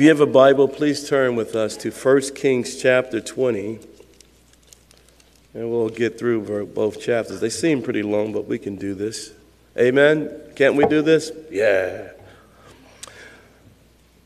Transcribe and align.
If 0.00 0.04
you 0.04 0.08
have 0.08 0.20
a 0.20 0.26
Bible, 0.26 0.66
please 0.66 1.06
turn 1.06 1.36
with 1.36 1.54
us 1.54 1.76
to 1.76 1.90
1 1.90 2.34
Kings 2.34 2.80
chapter 2.80 3.20
20. 3.20 3.80
And 5.52 5.70
we'll 5.70 5.90
get 5.90 6.18
through 6.18 6.68
both 6.68 7.02
chapters. 7.02 7.40
They 7.40 7.50
seem 7.50 7.82
pretty 7.82 8.02
long, 8.02 8.32
but 8.32 8.46
we 8.46 8.58
can 8.58 8.76
do 8.76 8.94
this. 8.94 9.30
Amen? 9.76 10.30
Can't 10.56 10.74
we 10.74 10.86
do 10.86 11.02
this? 11.02 11.30
Yeah. 11.50 12.12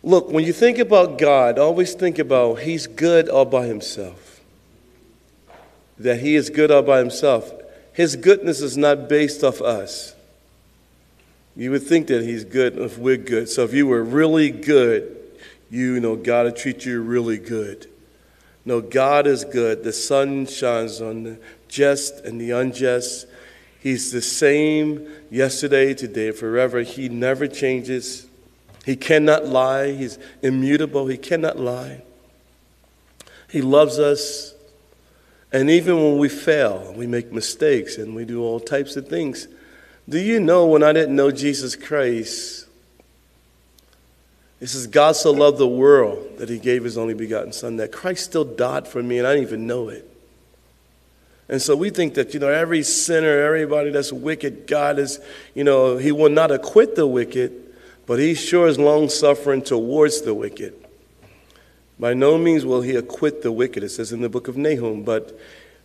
Look, 0.05 0.31
when 0.31 0.44
you 0.44 0.53
think 0.53 0.78
about 0.78 1.19
God, 1.19 1.58
always 1.58 1.92
think 1.94 2.20
about 2.20 2.61
He's 2.61 2.86
good 2.86 3.28
all 3.28 3.44
by 3.44 3.66
Himself. 3.66 4.41
That 5.98 6.20
He 6.20 6.36
is 6.36 6.50
good 6.50 6.70
all 6.70 6.83
by 6.83 7.00
Himself. 7.00 7.53
His 7.92 8.14
goodness 8.14 8.61
is 8.61 8.77
not 8.77 9.09
based 9.09 9.42
off 9.42 9.61
us. 9.61 10.14
You 11.56 11.72
would 11.72 11.83
think 11.83 12.06
that 12.06 12.22
He's 12.22 12.44
good 12.44 12.78
if 12.78 12.97
we're 12.97 13.16
good. 13.16 13.48
So 13.48 13.64
if 13.64 13.75
you 13.75 13.88
were 13.88 14.05
really 14.05 14.53
good, 14.53 15.22
you 15.75 15.98
know, 15.98 16.14
God 16.14 16.47
will 16.47 16.53
treat 16.53 16.86
you 16.86 17.03
really 17.03 17.36
good. 17.36 17.89
No, 18.64 18.80
God 18.80 19.27
is 19.27 19.44
good. 19.44 19.83
The 19.83 19.92
sun 19.92 20.47
shines 20.47 21.00
on 21.00 21.25
the 21.25 21.39
just 21.66 22.25
and 22.25 22.41
the 22.41 22.53
unjust. 22.53 23.27
He's 23.81 24.12
the 24.12 24.22
same 24.22 25.08
yesterday, 25.33 25.92
today, 25.92 26.31
forever. 26.31 26.83
He 26.83 27.08
never 27.08 27.48
changes. 27.48 28.28
He 28.86 28.94
cannot 28.94 29.47
lie. 29.47 29.91
He's 29.91 30.16
immutable. 30.42 31.08
He 31.08 31.19
cannot 31.19 31.58
lie. 31.58 32.03
He 33.50 33.61
loves 33.61 33.98
us. 33.98 34.55
And 35.53 35.69
even 35.69 35.97
when 35.97 36.19
we 36.19 36.28
fail, 36.28 36.94
we 36.97 37.09
make 37.09 37.33
mistakes 37.33 37.98
and 37.98 38.14
we 38.14 38.25
do 38.25 38.42
all 38.42 38.61
types 38.61 38.94
of 38.94 39.09
things. 39.09 39.48
Do 40.09 40.20
you 40.20 40.38
know 40.38 40.66
when 40.66 40.84
I 40.84 40.92
didn't 40.92 41.16
know 41.16 41.33
Jesus 41.33 41.75
Christ, 41.75 42.64
it 44.65 44.69
says, 44.69 44.87
God 44.87 45.15
so 45.15 45.31
loved 45.31 45.59
the 45.59 45.69
world 45.69 46.38
that 46.38 46.49
he 46.49 46.59
gave 46.59 46.84
his 46.84 46.97
only 46.97 47.12
begotten 47.12 47.53
Son, 47.53 47.77
that 47.77 47.93
Christ 47.93 48.25
still 48.25 48.47
died 48.47 48.88
for 48.88 49.03
me, 49.03 49.19
and 49.19 49.27
I 49.27 49.34
didn't 49.34 49.49
even 49.49 49.66
know 49.66 49.91
it. 49.91 50.11
And 51.50 51.61
so 51.61 51.77
we 51.77 51.91
think 51.91 52.15
that, 52.15 52.33
you 52.33 52.41
know, 52.41 52.49
every 52.49 52.83
sinner, 52.83 53.43
everybody 53.43 53.91
that's 53.91 54.11
wicked, 54.11 54.66
God 54.66 54.99
is, 54.99 55.21
you 55.55 55.65
know, 55.65 55.99
he 55.99 56.12
will 56.12 56.31
not 56.31 56.50
acquit 56.50 56.97
the 56.97 57.06
wicked, 57.06 57.53
but 58.06 58.19
he 58.19 58.33
sure 58.33 58.66
is 58.66 58.78
long 58.78 59.11
suffering 59.11 59.61
towards 59.61 60.22
the 60.22 60.33
wicked. 60.33 60.72
By 62.00 62.15
no 62.15 62.38
means 62.38 62.65
will 62.65 62.81
he 62.81 62.97
acquit 62.97 63.43
the 63.43 63.53
wicked, 63.53 63.84
it 63.84 63.91
says 63.91 64.12
in 64.12 64.22
the 64.22 64.31
book 64.31 64.49
of 64.49 64.56
Nahum, 64.56 65.03
but 65.03 65.38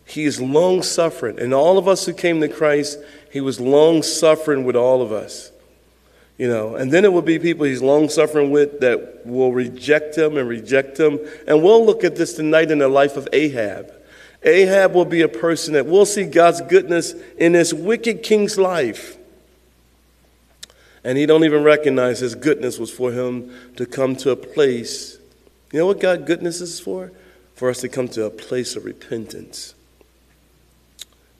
he 0.06 0.24
is 0.24 0.40
long 0.40 0.84
suffering. 0.84 1.38
And 1.38 1.53
all 1.53 1.78
of 1.78 1.90
us 1.90 2.06
who 2.06 2.14
came 2.14 2.40
to 2.40 2.48
Christ, 2.48 2.98
he 3.30 3.42
was 3.42 3.59
long 3.59 4.03
suffering 4.03 4.64
with 4.64 4.78
all 4.78 5.02
of 5.02 5.12
us. 5.12 5.52
You 6.40 6.48
know, 6.48 6.76
and 6.76 6.90
then 6.90 7.04
it 7.04 7.12
will 7.12 7.22
be 7.22 7.38
people 7.38 7.66
he's 7.66 7.82
long 7.82 8.08
suffering 8.08 8.50
with 8.50 8.80
that 8.80 9.26
will 9.26 9.52
reject 9.52 10.18
him 10.18 10.38
and 10.38 10.48
reject 10.48 10.98
him. 10.98 11.20
And 11.46 11.62
we'll 11.62 11.86
look 11.86 12.06
at 12.06 12.16
this 12.16 12.34
tonight 12.34 12.72
in 12.72 12.80
the 12.80 12.88
life 12.88 13.18
of 13.18 13.28
Ahab. 13.34 13.92
Ahab 14.44 14.94
will 14.94 15.04
be 15.04 15.22
a 15.22 15.28
person 15.28 15.74
that 15.74 15.86
will 15.86 16.06
see 16.06 16.24
God's 16.24 16.62
goodness 16.62 17.14
in 17.38 17.52
this 17.52 17.74
wicked 17.74 18.24
king's 18.24 18.58
life. 18.58 19.18
And 21.04 21.18
he 21.18 21.26
don't 21.26 21.44
even 21.44 21.62
recognize 21.62 22.20
his 22.20 22.36
goodness 22.36 22.80
was 22.80 22.90
for 22.90 23.12
him 23.12 23.54
to 23.76 23.86
come 23.86 24.16
to 24.18 24.32
a 24.32 24.38
place. 24.38 25.18
You 25.74 25.80
know 25.80 25.88
what 25.88 26.00
God 26.00 26.26
goodness 26.26 26.62
is 26.62 26.80
for? 26.80 27.12
For 27.56 27.70
us 27.70 27.82
to 27.82 27.90
come 27.90 28.08
to 28.10 28.24
a 28.24 28.30
place 28.30 28.78
of 28.78 28.86
repentance. 28.86 29.76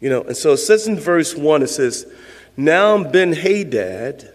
You 0.02 0.10
know, 0.10 0.24
and 0.24 0.36
so 0.36 0.52
it 0.52 0.58
says 0.58 0.88
in 0.88 1.00
verse 1.00 1.38
1, 1.38 1.64
it 1.64 1.68
says, 1.68 2.06
Now 2.58 3.02
Ben 3.02 3.32
Hadad 3.32 4.34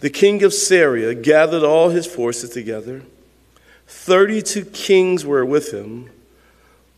the 0.00 0.10
king 0.10 0.42
of 0.42 0.52
Syria 0.52 1.14
gathered 1.14 1.62
all 1.62 1.88
his 1.90 2.06
forces 2.06 2.50
together. 2.50 3.02
Thirty 3.86 4.42
two 4.42 4.64
kings 4.64 5.24
were 5.24 5.44
with 5.44 5.72
him, 5.72 6.10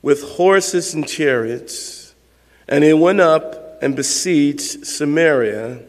with 0.03 0.23
horses 0.23 0.93
and 0.95 1.07
chariots, 1.07 2.15
and 2.69 2.85
he 2.85 2.93
went 2.93 3.21
up 3.21 3.83
and 3.83 3.97
besieged 3.97 4.87
Samaria 4.87 5.83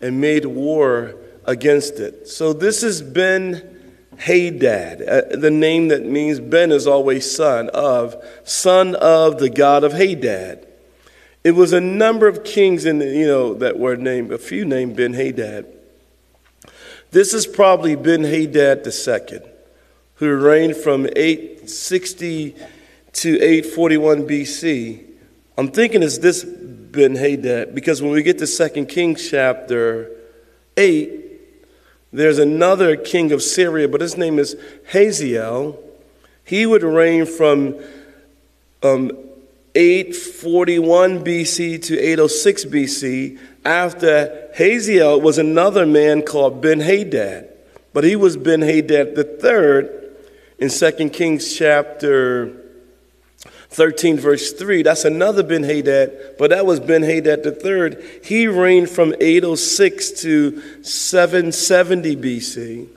and 0.00 0.20
made 0.20 0.46
war 0.46 1.14
against 1.44 2.00
it. 2.00 2.26
So 2.28 2.52
this 2.52 2.82
has 2.82 3.02
Ben 3.02 3.76
Hadad. 4.18 5.02
Uh, 5.02 5.36
the 5.36 5.50
name 5.50 5.88
that 5.88 6.04
means 6.04 6.40
Ben 6.40 6.72
is 6.72 6.86
always 6.86 7.30
son 7.30 7.68
of, 7.70 8.16
son 8.44 8.94
of 8.96 9.38
the 9.38 9.50
God 9.50 9.84
of 9.84 9.92
Hadad. 9.92 10.66
It 11.42 11.52
was 11.52 11.72
a 11.72 11.80
number 11.80 12.28
of 12.28 12.44
kings 12.44 12.84
in 12.84 12.98
the, 12.98 13.06
you 13.06 13.26
know 13.26 13.54
that 13.54 13.78
were 13.78 13.96
named, 13.96 14.32
a 14.32 14.38
few 14.38 14.64
named 14.64 14.96
Ben 14.96 15.14
Hadad. 15.14 15.66
This 17.10 17.32
has 17.32 17.46
probably 17.46 17.96
Ben 17.96 18.22
Hadad 18.22 18.86
II, 18.86 19.40
who 20.16 20.36
reigned 20.36 20.76
from 20.76 21.06
860 21.16 22.54
to 23.12 23.40
841 23.40 24.28
BC. 24.28 25.04
I'm 25.58 25.68
thinking 25.72 26.02
is 26.02 26.20
this 26.20 26.44
Ben 26.44 27.16
Hadad 27.16 27.74
because 27.74 28.00
when 28.00 28.12
we 28.12 28.22
get 28.22 28.38
to 28.38 28.46
2 28.46 28.86
Kings 28.86 29.28
chapter 29.28 30.10
8, 30.76 31.20
there's 32.12 32.38
another 32.38 32.96
king 32.96 33.32
of 33.32 33.42
Syria, 33.42 33.88
but 33.88 34.00
his 34.00 34.16
name 34.16 34.38
is 34.38 34.56
Hazael. 34.92 35.78
He 36.44 36.64
would 36.66 36.82
reign 36.82 37.26
from 37.26 37.76
um, 38.82 39.10
841 39.74 41.24
BC 41.24 41.82
to 41.84 41.98
806 41.98 42.64
BC. 42.66 43.38
After 43.64 44.50
Hazael 44.54 45.20
was 45.20 45.38
another 45.38 45.86
man 45.86 46.22
called 46.22 46.62
Ben 46.62 46.80
Hadad, 46.80 47.48
but 47.92 48.04
he 48.04 48.16
was 48.16 48.36
Ben 48.36 48.62
Hadad 48.62 49.14
the 49.14 49.24
third 49.24 50.14
in 50.58 50.70
2 50.70 51.10
Kings 51.10 51.54
chapter 51.54 52.56
13, 53.70 54.18
verse 54.18 54.52
3. 54.52 54.82
That's 54.82 55.04
another 55.04 55.42
Ben 55.42 55.62
Hadad, 55.62 56.36
but 56.38 56.50
that 56.50 56.66
was 56.66 56.80
Ben 56.80 57.02
Hadad 57.02 57.42
the 57.42 57.52
third. 57.52 58.02
He 58.24 58.46
reigned 58.46 58.90
from 58.90 59.14
806 59.20 60.10
to 60.22 60.82
770 60.82 62.16
BC. 62.16 62.88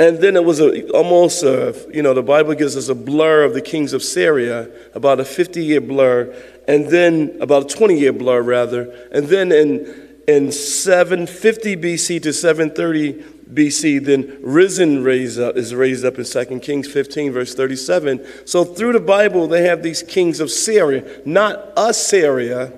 And 0.00 0.16
then 0.16 0.34
it 0.34 0.42
was 0.42 0.60
a, 0.60 0.88
almost, 0.92 1.42
a, 1.42 1.76
you 1.92 2.00
know, 2.00 2.14
the 2.14 2.22
Bible 2.22 2.54
gives 2.54 2.74
us 2.74 2.88
a 2.88 2.94
blur 2.94 3.44
of 3.44 3.52
the 3.52 3.60
kings 3.60 3.92
of 3.92 4.02
Syria, 4.02 4.70
about 4.94 5.20
a 5.20 5.26
50 5.26 5.62
year 5.62 5.82
blur, 5.82 6.34
and 6.66 6.86
then 6.86 7.36
about 7.38 7.70
a 7.70 7.76
20 7.76 8.00
year 8.00 8.14
blur, 8.14 8.40
rather. 8.40 8.90
And 9.12 9.26
then 9.26 9.52
in, 9.52 10.22
in 10.26 10.52
750 10.52 11.76
BC 11.76 12.22
to 12.22 12.32
730 12.32 13.12
BC, 13.52 14.02
then 14.02 14.38
Rezin 14.40 15.04
raised 15.04 15.38
up, 15.38 15.58
is 15.58 15.74
raised 15.74 16.06
up 16.06 16.18
in 16.18 16.24
2 16.24 16.60
Kings 16.60 16.90
15, 16.90 17.32
verse 17.32 17.54
37. 17.54 18.26
So 18.46 18.64
through 18.64 18.94
the 18.94 19.00
Bible, 19.00 19.48
they 19.48 19.64
have 19.64 19.82
these 19.82 20.02
kings 20.02 20.40
of 20.40 20.50
Syria, 20.50 21.20
not 21.26 21.74
Assyria, 21.76 22.72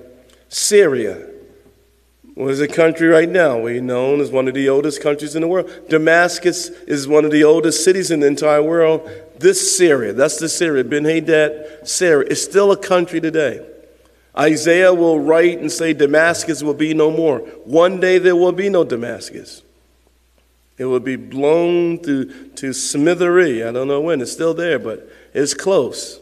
Syria 0.49 1.29
was 2.35 2.59
a 2.59 2.67
country 2.67 3.07
right 3.07 3.29
now? 3.29 3.59
We're 3.59 3.81
known 3.81 4.19
as 4.19 4.31
one 4.31 4.47
of 4.47 4.53
the 4.53 4.69
oldest 4.69 5.01
countries 5.01 5.35
in 5.35 5.41
the 5.41 5.47
world. 5.47 5.69
Damascus 5.89 6.69
is 6.87 7.07
one 7.07 7.25
of 7.25 7.31
the 7.31 7.43
oldest 7.43 7.83
cities 7.83 8.11
in 8.11 8.21
the 8.21 8.27
entire 8.27 8.63
world. 8.63 9.09
This 9.37 9.77
Syria, 9.77 10.13
that's 10.13 10.39
the 10.39 10.49
Syria, 10.49 10.83
Ben 10.83 11.05
Hadad, 11.05 11.87
Syria, 11.87 12.27
is 12.29 12.43
still 12.43 12.71
a 12.71 12.77
country 12.77 13.21
today. 13.21 13.65
Isaiah 14.37 14.93
will 14.93 15.19
write 15.19 15.59
and 15.59 15.71
say 15.71 15.93
Damascus 15.93 16.63
will 16.63 16.73
be 16.73 16.93
no 16.93 17.11
more. 17.11 17.39
One 17.65 17.99
day 17.99 18.17
there 18.17 18.35
will 18.35 18.51
be 18.51 18.69
no 18.69 18.83
Damascus. 18.83 19.61
It 20.77 20.85
will 20.85 20.99
be 20.99 21.17
blown 21.17 22.01
to, 22.03 22.49
to 22.55 22.73
smithery. 22.73 23.63
I 23.63 23.71
don't 23.71 23.87
know 23.87 24.01
when. 24.01 24.21
It's 24.21 24.31
still 24.31 24.55
there, 24.55 24.79
but 24.79 25.07
it's 25.33 25.53
close. 25.53 26.19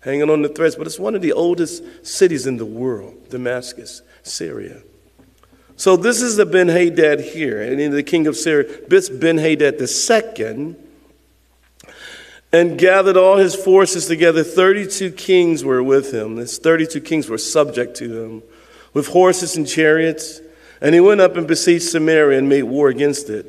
Hanging 0.00 0.28
on 0.28 0.42
the 0.42 0.50
threads. 0.50 0.76
But 0.76 0.86
it's 0.86 0.98
one 0.98 1.14
of 1.14 1.22
the 1.22 1.32
oldest 1.32 2.06
cities 2.06 2.46
in 2.46 2.58
the 2.58 2.66
world, 2.66 3.30
Damascus, 3.30 4.02
Syria. 4.22 4.82
So 5.80 5.96
this 5.96 6.20
is 6.20 6.36
the 6.36 6.44
Ben 6.44 6.68
Hadad 6.68 7.20
here, 7.20 7.62
and 7.62 7.80
in 7.80 7.92
the 7.92 8.02
king 8.02 8.26
of 8.26 8.36
Syria, 8.36 8.68
this 8.88 9.08
Ben 9.08 9.38
Hadad 9.38 9.80
II, 9.80 10.76
and 12.52 12.78
gathered 12.78 13.16
all 13.16 13.38
his 13.38 13.54
forces 13.54 14.04
together. 14.04 14.44
32 14.44 15.12
kings 15.12 15.64
were 15.64 15.82
with 15.82 16.12
him. 16.12 16.36
This 16.36 16.58
32 16.58 17.00
kings 17.00 17.30
were 17.30 17.38
subject 17.38 17.96
to 17.96 18.22
him, 18.22 18.42
with 18.92 19.06
horses 19.06 19.56
and 19.56 19.66
chariots. 19.66 20.42
And 20.82 20.94
he 20.94 21.00
went 21.00 21.22
up 21.22 21.38
and 21.38 21.48
besieged 21.48 21.84
Samaria 21.84 22.36
and 22.36 22.46
made 22.46 22.64
war 22.64 22.90
against 22.90 23.30
it. 23.30 23.46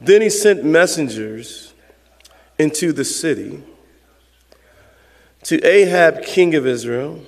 Then 0.00 0.22
he 0.22 0.30
sent 0.30 0.64
messengers 0.64 1.74
into 2.58 2.94
the 2.94 3.04
city 3.04 3.62
to 5.42 5.62
Ahab, 5.66 6.24
king 6.24 6.54
of 6.54 6.66
Israel, 6.66 7.22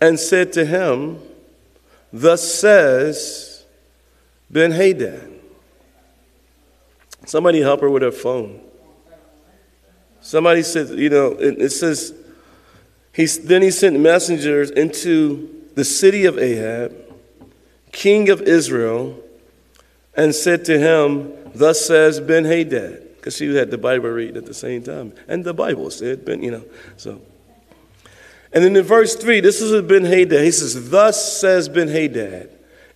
and 0.00 0.20
said 0.20 0.52
to 0.52 0.64
him, 0.64 1.20
Thus 2.16 2.54
says 2.54 3.64
Ben 4.48 4.70
Hadad. 4.70 5.32
Somebody 7.26 7.60
help 7.60 7.80
her 7.80 7.90
with 7.90 8.02
her 8.02 8.12
phone. 8.12 8.60
Somebody 10.20 10.62
said, 10.62 10.90
you 10.90 11.10
know, 11.10 11.32
it, 11.32 11.60
it 11.60 11.70
says, 11.70 12.14
he's, 13.12 13.44
then 13.44 13.62
he 13.62 13.72
sent 13.72 13.98
messengers 13.98 14.70
into 14.70 15.66
the 15.74 15.84
city 15.84 16.24
of 16.24 16.38
Ahab, 16.38 16.94
king 17.90 18.28
of 18.28 18.42
Israel, 18.42 19.18
and 20.16 20.32
said 20.32 20.64
to 20.66 20.78
him, 20.78 21.32
Thus 21.52 21.84
says 21.84 22.20
Ben 22.20 22.44
Hadad. 22.44 23.16
because 23.16 23.36
she 23.36 23.52
had 23.56 23.72
the 23.72 23.78
Bible 23.78 24.10
reading 24.10 24.36
at 24.36 24.46
the 24.46 24.54
same 24.54 24.84
time. 24.84 25.14
And 25.26 25.42
the 25.44 25.52
Bible 25.52 25.90
said, 25.90 26.24
Ben, 26.24 26.44
you 26.44 26.52
know, 26.52 26.64
so. 26.96 27.20
And 28.54 28.62
then 28.62 28.76
in 28.76 28.84
verse 28.84 29.16
3, 29.16 29.40
this 29.40 29.60
is 29.60 29.82
Ben 29.82 30.04
Hadad. 30.04 30.44
He 30.44 30.52
says, 30.52 30.90
Thus 30.90 31.40
says 31.40 31.68
Ben 31.68 31.88
Hadad. 31.88 32.50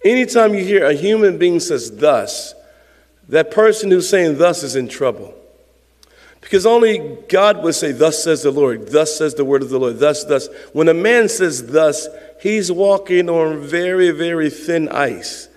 Anytime 0.05 0.55
you 0.55 0.65
hear 0.65 0.87
a 0.87 0.95
human 0.95 1.37
being 1.37 1.59
says 1.59 1.97
thus, 1.97 2.55
that 3.29 3.51
person 3.51 3.91
who's 3.91 4.09
saying 4.09 4.39
thus 4.39 4.63
is 4.63 4.77
in 4.77 4.87
trouble. 4.89 5.35
Because 6.41 6.65
only 6.65 7.19
God 7.29 7.65
would 7.65 7.75
say, 7.75 7.91
Thus 7.91 8.23
says 8.23 8.45
the 8.45 8.53
Lord, 8.53 8.89
thus 8.89 9.19
says 9.19 9.35
the 9.35 9.45
word 9.45 9.63
of 9.63 9.71
the 9.71 9.81
Lord, 9.81 9.99
thus, 9.99 10.23
thus. 10.23 10.49
When 10.73 10.89
a 10.89 10.95
man 10.95 11.29
says 11.29 11.67
thus, 11.67 12.07
he's 12.41 12.71
walking 12.71 13.29
on 13.29 13.61
very, 13.61 14.13
very 14.13 14.51
thin 14.51 14.89
ice. 14.89 15.49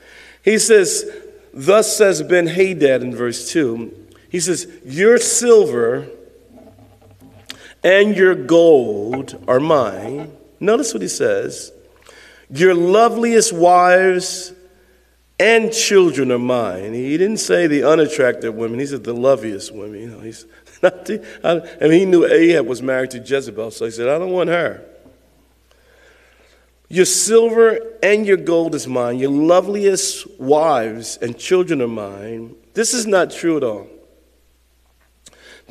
He 0.44 0.58
says, 0.58 1.06
Thus 1.54 1.96
says 1.96 2.24
Ben 2.24 2.48
Hadad 2.48 3.04
in 3.04 3.16
verse 3.16 3.52
2. 3.52 4.08
He 4.30 4.40
says, 4.40 4.68
Your 4.84 5.20
silver 5.20 6.10
and 7.84 8.16
your 8.16 8.36
gold 8.36 9.44
are 9.48 9.60
mine. 9.60 10.32
Notice 10.60 10.94
what 10.94 11.02
he 11.02 11.08
says. 11.08 11.72
Your 12.50 12.76
loveliest 12.76 13.54
wives 13.54 14.54
and 15.40 15.74
children 15.74 16.32
are 16.32 16.40
mine. 16.40 16.94
He 16.94 17.18
didn't 17.18 17.38
say 17.38 17.66
the 17.66 17.84
unattractive 17.84 18.54
women. 18.54 18.80
He 18.80 18.86
said 18.86 19.04
the 19.04 19.14
loveliest 19.14 19.74
women. 19.74 20.00
You 20.00 20.08
know, 20.08 20.20
he's 20.20 20.46
not 20.84 21.06
the, 21.06 21.26
I, 21.44 21.88
mean, 21.88 22.00
he 22.00 22.06
knew 22.06 22.26
Ahab 22.26 22.68
was 22.68 22.82
married 22.82 23.12
to 23.12 23.20
Jezebel, 23.20 23.72
so 23.72 23.86
he 23.86 23.92
said, 23.92 24.08
I 24.08 24.20
don't 24.20 24.32
want 24.32 24.50
her. 24.50 24.86
Your 26.90 27.06
silver 27.06 27.80
and 28.04 28.26
your 28.26 28.36
gold 28.36 28.76
is 28.76 28.86
mine. 28.86 29.18
Your 29.18 29.32
loveliest 29.32 30.30
wives 30.40 31.18
and 31.22 31.38
children 31.38 31.82
are 31.82 31.88
mine. 31.88 32.54
This 32.74 32.94
is 32.94 33.08
not 33.08 33.32
true 33.32 33.56
at 33.56 33.64
all. 33.64 33.88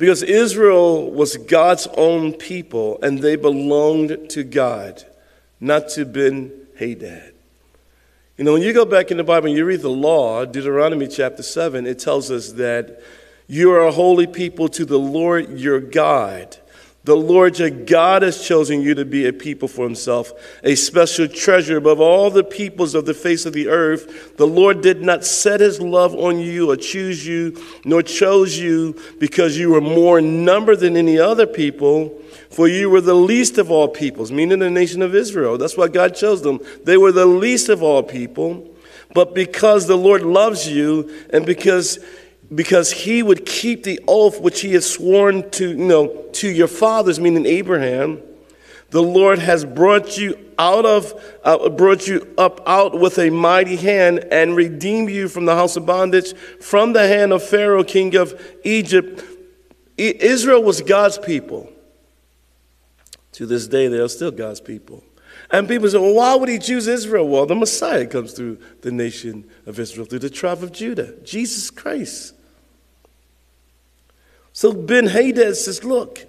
Because 0.01 0.23
Israel 0.23 1.11
was 1.11 1.37
God's 1.37 1.85
own 1.95 2.33
people 2.33 2.97
and 3.03 3.19
they 3.19 3.35
belonged 3.35 4.31
to 4.31 4.43
God, 4.43 5.05
not 5.59 5.89
to 5.89 6.05
Ben 6.05 6.51
Hadad. 6.79 7.35
You 8.35 8.43
know, 8.43 8.53
when 8.53 8.63
you 8.63 8.73
go 8.73 8.83
back 8.83 9.11
in 9.11 9.17
the 9.17 9.23
Bible 9.23 9.49
and 9.49 9.55
you 9.55 9.63
read 9.63 9.81
the 9.81 9.91
law, 9.91 10.43
Deuteronomy 10.43 11.07
chapter 11.07 11.43
7, 11.43 11.85
it 11.85 11.99
tells 11.99 12.31
us 12.31 12.53
that 12.53 12.99
you 13.45 13.71
are 13.73 13.85
a 13.85 13.91
holy 13.91 14.25
people 14.25 14.69
to 14.69 14.85
the 14.85 14.97
Lord 14.97 15.59
your 15.59 15.79
God. 15.79 16.57
The 17.03 17.15
Lord 17.15 17.57
your 17.57 17.71
God 17.71 18.21
has 18.21 18.47
chosen 18.47 18.81
you 18.81 18.93
to 18.93 19.05
be 19.05 19.25
a 19.25 19.33
people 19.33 19.67
for 19.67 19.83
himself, 19.85 20.31
a 20.63 20.75
special 20.75 21.27
treasure 21.27 21.77
above 21.77 21.99
all 21.99 22.29
the 22.29 22.43
peoples 22.43 22.93
of 22.93 23.05
the 23.05 23.15
face 23.15 23.47
of 23.47 23.53
the 23.53 23.69
earth. 23.69 24.37
The 24.37 24.45
Lord 24.45 24.81
did 24.81 25.01
not 25.01 25.25
set 25.25 25.61
his 25.61 25.81
love 25.81 26.13
on 26.13 26.39
you 26.39 26.69
or 26.69 26.75
choose 26.75 27.25
you, 27.25 27.59
nor 27.85 28.03
chose 28.03 28.59
you 28.59 28.95
because 29.19 29.57
you 29.57 29.71
were 29.71 29.81
more 29.81 30.19
in 30.19 30.45
number 30.45 30.75
than 30.75 30.95
any 30.95 31.17
other 31.17 31.47
people, 31.47 32.21
for 32.51 32.67
you 32.67 32.87
were 32.87 33.01
the 33.01 33.15
least 33.15 33.57
of 33.57 33.71
all 33.71 33.87
peoples, 33.87 34.31
meaning 34.31 34.59
the 34.59 34.69
nation 34.69 35.01
of 35.01 35.15
Israel. 35.15 35.57
That's 35.57 35.77
why 35.77 35.87
God 35.87 36.15
chose 36.15 36.43
them. 36.43 36.59
They 36.83 36.97
were 36.97 37.11
the 37.11 37.25
least 37.25 37.69
of 37.69 37.81
all 37.81 38.03
people. 38.03 38.67
But 39.13 39.33
because 39.33 39.87
the 39.87 39.97
Lord 39.97 40.21
loves 40.21 40.69
you 40.69 41.25
and 41.33 41.45
because 41.45 41.99
because 42.53 42.91
he 42.91 43.23
would 43.23 43.45
keep 43.45 43.83
the 43.83 43.99
oath 44.07 44.41
which 44.41 44.61
he 44.61 44.73
had 44.73 44.83
sworn 44.83 45.49
to, 45.51 45.69
you 45.69 45.75
know, 45.75 46.07
to 46.33 46.49
your 46.49 46.67
fathers, 46.67 47.19
meaning 47.19 47.45
Abraham. 47.45 48.21
The 48.89 49.01
Lord 49.01 49.39
has 49.39 49.63
brought 49.63 50.17
you 50.17 50.37
out 50.59 50.85
of, 50.85 51.13
uh, 51.45 51.69
brought 51.69 52.07
you 52.07 52.27
up 52.37 52.61
out 52.67 52.99
with 52.99 53.17
a 53.19 53.29
mighty 53.29 53.77
hand 53.77 54.27
and 54.31 54.53
redeemed 54.53 55.09
you 55.09 55.29
from 55.29 55.45
the 55.45 55.55
house 55.55 55.77
of 55.77 55.85
bondage, 55.85 56.35
from 56.59 56.91
the 56.91 57.07
hand 57.07 57.31
of 57.31 57.41
Pharaoh, 57.41 57.85
king 57.85 58.15
of 58.17 58.39
Egypt. 58.65 59.23
Israel 59.97 60.61
was 60.61 60.81
God's 60.81 61.17
people. 61.17 61.71
To 63.33 63.45
this 63.45 63.67
day, 63.67 63.87
they 63.87 63.99
are 63.99 64.09
still 64.09 64.31
God's 64.31 64.59
people. 64.59 65.03
And 65.51 65.69
people 65.69 65.89
say, 65.89 65.97
well, 65.97 66.13
why 66.13 66.35
would 66.35 66.49
he 66.49 66.59
choose 66.59 66.87
Israel? 66.87 67.27
Well, 67.29 67.45
the 67.45 67.55
Messiah 67.55 68.05
comes 68.05 68.33
through 68.33 68.57
the 68.81 68.91
nation 68.91 69.49
of 69.65 69.79
Israel, 69.79 70.05
through 70.05 70.19
the 70.19 70.29
tribe 70.29 70.63
of 70.63 70.73
Judah, 70.73 71.13
Jesus 71.23 71.69
Christ. 71.69 72.33
So 74.61 74.71
Ben 74.73 75.07
Hadad 75.07 75.57
says, 75.57 75.83
Look, 75.83 76.23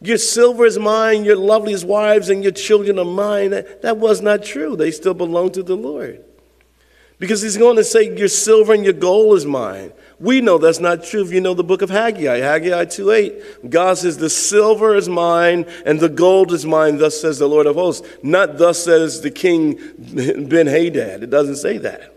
your 0.00 0.16
silver 0.16 0.64
is 0.64 0.78
mine, 0.78 1.26
your 1.26 1.36
loveliest 1.36 1.84
wives, 1.84 2.30
and 2.30 2.42
your 2.42 2.52
children 2.52 2.98
are 2.98 3.04
mine. 3.04 3.50
That, 3.50 3.82
that 3.82 3.98
was 3.98 4.22
not 4.22 4.42
true. 4.42 4.76
They 4.76 4.90
still 4.90 5.12
belong 5.12 5.50
to 5.50 5.62
the 5.62 5.76
Lord. 5.76 6.24
Because 7.18 7.42
he's 7.42 7.58
going 7.58 7.76
to 7.76 7.84
say, 7.84 8.16
Your 8.16 8.28
silver 8.28 8.72
and 8.72 8.82
your 8.82 8.94
gold 8.94 9.36
is 9.36 9.44
mine. 9.44 9.92
We 10.18 10.40
know 10.40 10.56
that's 10.56 10.80
not 10.80 11.04
true 11.04 11.22
if 11.22 11.30
you 11.30 11.42
know 11.42 11.52
the 11.52 11.64
book 11.64 11.82
of 11.82 11.90
Haggai, 11.90 12.38
Haggai 12.38 12.86
2 12.86 13.10
8. 13.10 13.68
God 13.68 13.98
says, 13.98 14.16
The 14.16 14.30
silver 14.30 14.94
is 14.94 15.10
mine 15.10 15.66
and 15.84 16.00
the 16.00 16.08
gold 16.08 16.54
is 16.54 16.64
mine, 16.64 16.96
thus 16.96 17.20
says 17.20 17.38
the 17.38 17.46
Lord 17.46 17.66
of 17.66 17.74
hosts. 17.74 18.08
Not 18.22 18.56
thus 18.56 18.82
says 18.82 19.20
the 19.20 19.30
king 19.30 19.74
Ben 20.48 20.66
Hadad. 20.66 21.22
It 21.24 21.28
doesn't 21.28 21.56
say 21.56 21.76
that. 21.76 22.15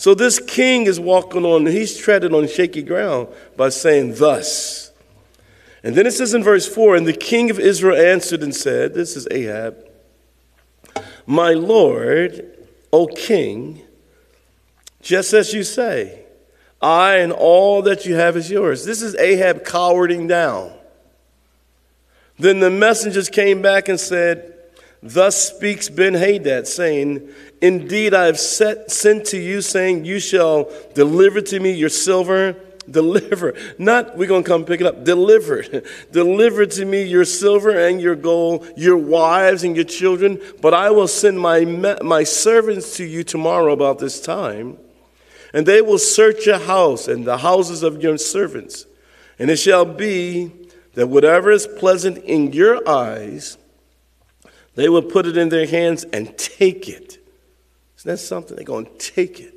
So 0.00 0.14
this 0.14 0.38
king 0.38 0.86
is 0.86 0.98
walking 0.98 1.44
on, 1.44 1.66
he's 1.66 1.94
treading 1.94 2.32
on 2.32 2.48
shaky 2.48 2.82
ground 2.82 3.28
by 3.54 3.68
saying, 3.68 4.14
Thus. 4.14 4.92
And 5.82 5.94
then 5.94 6.06
it 6.06 6.12
says 6.12 6.32
in 6.32 6.42
verse 6.42 6.66
4 6.66 6.96
And 6.96 7.06
the 7.06 7.12
king 7.12 7.50
of 7.50 7.60
Israel 7.60 8.00
answered 8.00 8.42
and 8.42 8.56
said, 8.56 8.94
This 8.94 9.14
is 9.14 9.28
Ahab, 9.30 9.76
My 11.26 11.52
Lord, 11.52 12.50
O 12.90 13.08
king, 13.08 13.82
just 15.02 15.34
as 15.34 15.52
you 15.52 15.62
say, 15.62 16.24
I 16.80 17.16
and 17.16 17.30
all 17.30 17.82
that 17.82 18.06
you 18.06 18.14
have 18.14 18.38
is 18.38 18.50
yours. 18.50 18.86
This 18.86 19.02
is 19.02 19.14
Ahab 19.16 19.66
cowering 19.66 20.26
down. 20.26 20.72
Then 22.38 22.60
the 22.60 22.70
messengers 22.70 23.28
came 23.28 23.60
back 23.60 23.90
and 23.90 24.00
said, 24.00 24.54
Thus 25.02 25.48
speaks 25.54 25.90
Ben 25.90 26.14
Hadad, 26.14 26.66
saying, 26.66 27.28
Indeed, 27.60 28.14
I 28.14 28.26
have 28.26 28.38
set, 28.38 28.90
sent 28.90 29.26
to 29.26 29.38
you, 29.38 29.60
saying, 29.60 30.04
You 30.04 30.18
shall 30.18 30.70
deliver 30.94 31.40
to 31.42 31.60
me 31.60 31.72
your 31.72 31.88
silver. 31.88 32.56
Deliver. 32.90 33.54
Not, 33.78 34.16
we're 34.16 34.26
going 34.26 34.42
to 34.42 34.48
come 34.48 34.64
pick 34.64 34.80
it 34.80 34.86
up. 34.86 35.04
Deliver. 35.04 35.62
deliver 36.10 36.66
to 36.66 36.84
me 36.84 37.04
your 37.04 37.24
silver 37.24 37.70
and 37.70 38.00
your 38.00 38.16
gold, 38.16 38.66
your 38.76 38.96
wives 38.96 39.62
and 39.62 39.76
your 39.76 39.84
children. 39.84 40.40
But 40.60 40.74
I 40.74 40.90
will 40.90 41.06
send 41.06 41.38
my, 41.38 41.64
my 41.64 42.24
servants 42.24 42.96
to 42.96 43.04
you 43.04 43.22
tomorrow 43.22 43.72
about 43.72 44.00
this 44.00 44.20
time. 44.20 44.76
And 45.52 45.66
they 45.66 45.82
will 45.82 45.98
search 45.98 46.46
your 46.46 46.58
house 46.58 47.06
and 47.06 47.24
the 47.24 47.38
houses 47.38 47.84
of 47.84 48.02
your 48.02 48.18
servants. 48.18 48.86
And 49.38 49.50
it 49.50 49.56
shall 49.56 49.84
be 49.84 50.50
that 50.94 51.08
whatever 51.08 51.52
is 51.52 51.68
pleasant 51.68 52.18
in 52.18 52.52
your 52.52 52.88
eyes, 52.88 53.56
they 54.74 54.88
will 54.88 55.02
put 55.02 55.26
it 55.26 55.36
in 55.36 55.48
their 55.48 55.66
hands 55.66 56.04
and 56.04 56.36
take 56.36 56.88
it. 56.88 57.19
Isn't 58.00 58.12
that 58.12 58.18
something? 58.18 58.56
They're 58.56 58.64
going 58.64 58.86
to 58.86 58.96
take 58.96 59.40
it. 59.40 59.54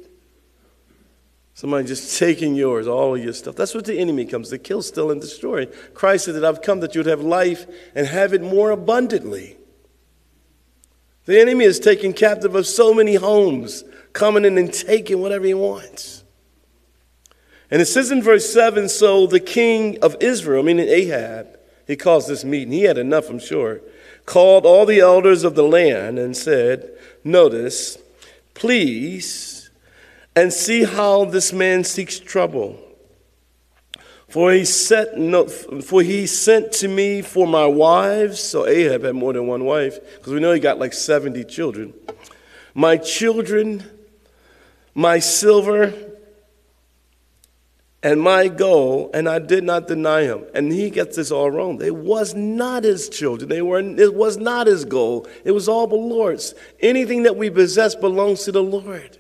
Somebody 1.54 1.88
just 1.88 2.20
taking 2.20 2.56
yours, 2.56 2.88
all 2.88 3.16
of 3.16 3.24
your 3.24 3.32
stuff. 3.32 3.56
That's 3.56 3.74
what 3.74 3.86
the 3.86 3.98
enemy 3.98 4.26
comes 4.26 4.50
to 4.50 4.58
kill, 4.58 4.82
steal, 4.82 5.12
and 5.12 5.22
destroy. 5.22 5.68
Christ 5.94 6.26
said 6.26 6.36
that 6.36 6.44
I've 6.44 6.62
come 6.62 6.82
that 6.82 6.94
you 6.94 7.00
would 7.00 7.06
have 7.06 7.22
life 7.22 7.66
and 7.96 8.06
have 8.06 8.34
it 8.34 8.42
more 8.42 8.72
abundantly. 8.72 9.56
The 11.24 11.40
enemy 11.40 11.64
is 11.64 11.80
taking 11.80 12.12
captive 12.12 12.54
of 12.54 12.68
so 12.68 12.94
many 12.94 13.16
homes, 13.16 13.86
coming 14.12 14.44
in 14.44 14.58
and 14.58 14.74
taking 14.74 15.22
whatever 15.22 15.46
he 15.46 15.54
wants. 15.54 16.26
And 17.72 17.82
it 17.82 17.86
says 17.86 18.12
in 18.12 18.22
verse 18.22 18.52
7 18.52 18.90
so 18.90 19.26
the 19.26 19.40
king 19.40 20.00
of 20.02 20.18
Israel, 20.20 20.64
meaning 20.64 20.90
Ahab, 20.90 21.48
he 21.88 21.96
calls 21.96 22.28
this 22.28 22.44
meeting. 22.44 22.74
He 22.74 22.84
had 22.84 22.98
enough, 22.98 23.30
I'm 23.30 23.40
sure 23.40 23.80
called 24.26 24.66
all 24.66 24.86
the 24.86 25.00
elders 25.00 25.44
of 25.44 25.56
the 25.56 25.64
land 25.64 26.18
and 26.18 26.36
said, 26.36 26.90
Notice, 27.24 27.98
please, 28.54 29.70
and 30.36 30.52
see 30.52 30.84
how 30.84 31.26
this 31.26 31.54
man 31.54 31.84
seeks 31.84 32.20
trouble. 32.20 32.80
For 34.28 34.52
he, 34.52 34.66
sent 34.66 35.16
no, 35.16 35.48
for 35.48 36.02
he 36.02 36.26
sent 36.26 36.72
to 36.74 36.88
me 36.88 37.22
for 37.22 37.46
my 37.46 37.68
wives. 37.68 38.40
So 38.40 38.66
Ahab 38.66 39.04
had 39.04 39.14
more 39.14 39.32
than 39.34 39.46
one 39.46 39.64
wife, 39.64 40.00
because 40.18 40.34
we 40.34 40.40
know 40.40 40.52
he 40.54 40.60
got 40.60 40.80
like 40.80 40.94
70 40.94 41.44
children. 41.44 41.94
My 42.74 42.98
children, 42.98 43.84
my 44.96 45.20
silver, 45.20 45.94
and 48.04 48.20
my 48.20 48.50
goal, 48.50 49.10
and 49.14 49.30
I 49.30 49.40
did 49.40 49.64
not 49.64 49.88
deny 49.88 50.24
him. 50.24 50.44
And 50.54 50.74
he 50.74 50.90
gets 50.90 51.16
this 51.16 51.32
all 51.32 51.50
wrong. 51.50 51.82
It 51.82 51.96
was 51.96 52.36
not 52.36 52.84
his 52.84 53.08
children. 53.08 53.50
They 53.50 53.62
were, 53.62 53.80
it 53.80 54.14
was 54.14 54.38
not 54.38 54.68
his 54.68 54.84
goal. 54.84 55.26
It 55.46 55.52
was 55.52 55.70
all 55.70 55.88
the 55.88 55.96
Lord's. 55.96 56.54
Anything 56.82 57.24
that 57.24 57.38
we 57.38 57.50
possess 57.50 57.96
belongs 57.96 58.44
to 58.44 58.52
the 58.52 58.62
Lord. 58.62 59.18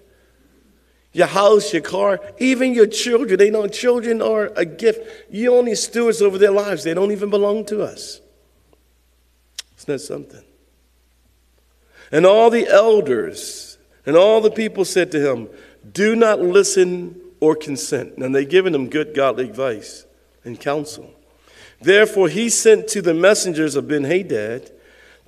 Your 1.13 1.27
house, 1.27 1.71
your 1.71 1.81
car, 1.81 2.19
even 2.39 2.73
your 2.73 2.87
children. 2.87 3.39
They 3.39 3.49
know 3.49 3.67
children 3.67 4.21
are 4.21 4.51
a 4.57 4.65
gift. 4.65 5.29
You 5.31 5.55
only 5.55 5.75
stewards 5.75 6.21
over 6.21 6.37
their 6.37 6.51
lives. 6.51 6.83
They 6.83 6.93
don't 6.93 7.11
even 7.13 7.29
belong 7.29 7.63
to 7.67 7.83
us. 7.83 8.19
Isn't 9.77 9.93
that 9.93 9.99
something? 9.99 10.43
And 12.11 12.25
all 12.25 12.49
the 12.49 12.67
elders 12.67 13.77
and 14.05 14.17
all 14.17 14.41
the 14.41 14.51
people 14.51 14.83
said 14.83 15.09
to 15.13 15.31
him, 15.31 15.47
Do 15.89 16.17
not 16.17 16.41
listen 16.41 17.21
or 17.43 17.57
consent. 17.57 18.15
And 18.15 18.33
they've 18.33 18.47
given 18.47 18.73
him 18.73 18.87
good 18.87 19.13
godly 19.13 19.49
advice. 19.49 20.05
and 20.45 20.59
counsel. 20.59 21.09
Therefore, 21.79 22.27
he 22.27 22.49
sent 22.49 22.89
to 22.89 23.01
the 23.01 23.13
messengers 23.13 23.75
of 23.75 23.87
Ben 23.87 24.03
Hadad, 24.03 24.71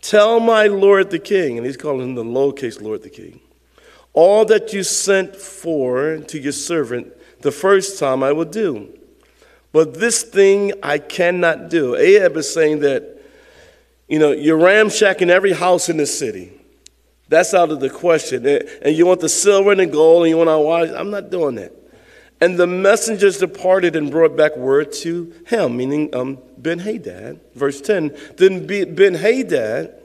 Tell 0.02 0.42
my 0.42 0.68
Lord 0.68 1.10
the 1.10 1.20
king, 1.20 1.58
and 1.58 1.66
he's 1.66 1.78
calling 1.78 2.10
him 2.10 2.16
the 2.16 2.24
lowercase 2.24 2.82
Lord 2.82 3.02
the 3.02 3.10
king, 3.10 3.40
all 4.12 4.44
that 4.46 4.74
you 4.74 4.84
sent 4.84 5.38
for 5.38 6.18
to 6.18 6.38
your 6.38 6.52
servant 6.52 7.14
the 7.42 7.52
first 7.52 7.98
time 7.98 8.24
I 8.24 8.34
will 8.34 8.46
do. 8.46 8.98
But 9.72 9.94
this 9.94 10.24
thing 10.24 10.74
I 10.84 10.98
cannot 11.00 11.70
do. 11.70 11.96
Ahab 11.96 12.36
is 12.36 12.54
saying 12.54 12.80
that, 12.80 13.22
you 14.10 14.20
know, 14.20 14.32
you're 14.32 14.60
ramshacking 14.60 15.30
every 15.30 15.54
house 15.54 15.88
in 15.88 15.96
the 15.96 16.06
city. 16.06 16.52
That's 17.30 17.54
out 17.54 17.72
of 17.72 17.80
the 17.80 17.90
question. 17.90 18.46
And 18.46 18.96
you 18.96 19.06
want 19.06 19.22
the 19.22 19.30
silver 19.30 19.72
and 19.72 19.80
the 19.80 19.86
gold 19.86 20.24
and 20.24 20.30
you 20.30 20.38
want 20.38 20.50
our 20.50 20.62
wives. 20.62 20.92
I'm 20.92 21.10
not 21.10 21.30
doing 21.30 21.56
that. 21.56 21.72
And 22.46 22.60
the 22.60 22.68
messengers 22.68 23.40
departed 23.40 23.96
and 23.96 24.12
brought 24.12 24.38
back 24.38 24.56
word 24.56 24.92
to 25.02 25.34
him, 25.48 25.78
meaning 25.78 26.14
um, 26.14 26.38
Ben 26.60 26.78
Hadad. 26.78 27.40
Verse 27.56 27.82
10 27.82 28.16
Then 28.38 28.68
Ben 28.68 29.16
Hadad 29.16 29.96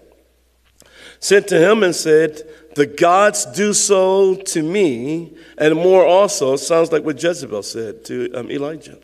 sent 1.18 1.49
to 1.49 1.59
him 1.59 1.82
and 1.82 1.94
said, 1.94 2.40
The 2.76 2.87
gods 2.87 3.44
do 3.44 3.75
so 3.75 4.37
to 4.37 4.62
me, 4.62 5.37
and 5.59 5.75
more 5.75 6.06
also. 6.06 6.56
Sounds 6.56 6.90
like 6.90 7.04
what 7.04 7.23
Jezebel 7.23 7.62
said 7.62 8.06
to 8.06 8.32
um, 8.32 8.50
Elijah. 8.50 8.99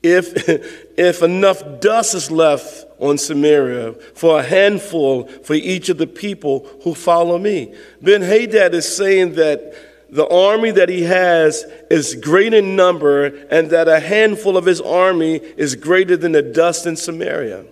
If, 0.00 0.48
if 0.96 1.20
enough 1.20 1.64
dust 1.80 2.14
is 2.14 2.30
left 2.30 2.86
on 3.00 3.18
Samaria 3.18 3.94
for 4.14 4.38
a 4.38 4.44
handful 4.44 5.26
for 5.26 5.54
each 5.54 5.88
of 5.88 5.98
the 5.98 6.06
people 6.06 6.64
who 6.84 6.94
follow 6.94 7.38
me. 7.38 7.74
Ben 8.00 8.22
Hadad 8.22 8.72
is 8.72 8.96
saying 8.96 9.32
that 9.32 9.91
the 10.12 10.28
army 10.28 10.70
that 10.72 10.90
he 10.90 11.04
has 11.04 11.64
is 11.90 12.14
great 12.14 12.52
in 12.52 12.76
number 12.76 13.24
and 13.24 13.70
that 13.70 13.88
a 13.88 13.98
handful 13.98 14.58
of 14.58 14.66
his 14.66 14.78
army 14.78 15.36
is 15.36 15.74
greater 15.74 16.18
than 16.18 16.32
the 16.32 16.42
dust 16.42 16.86
in 16.86 16.96
Samaria. 16.96 17.64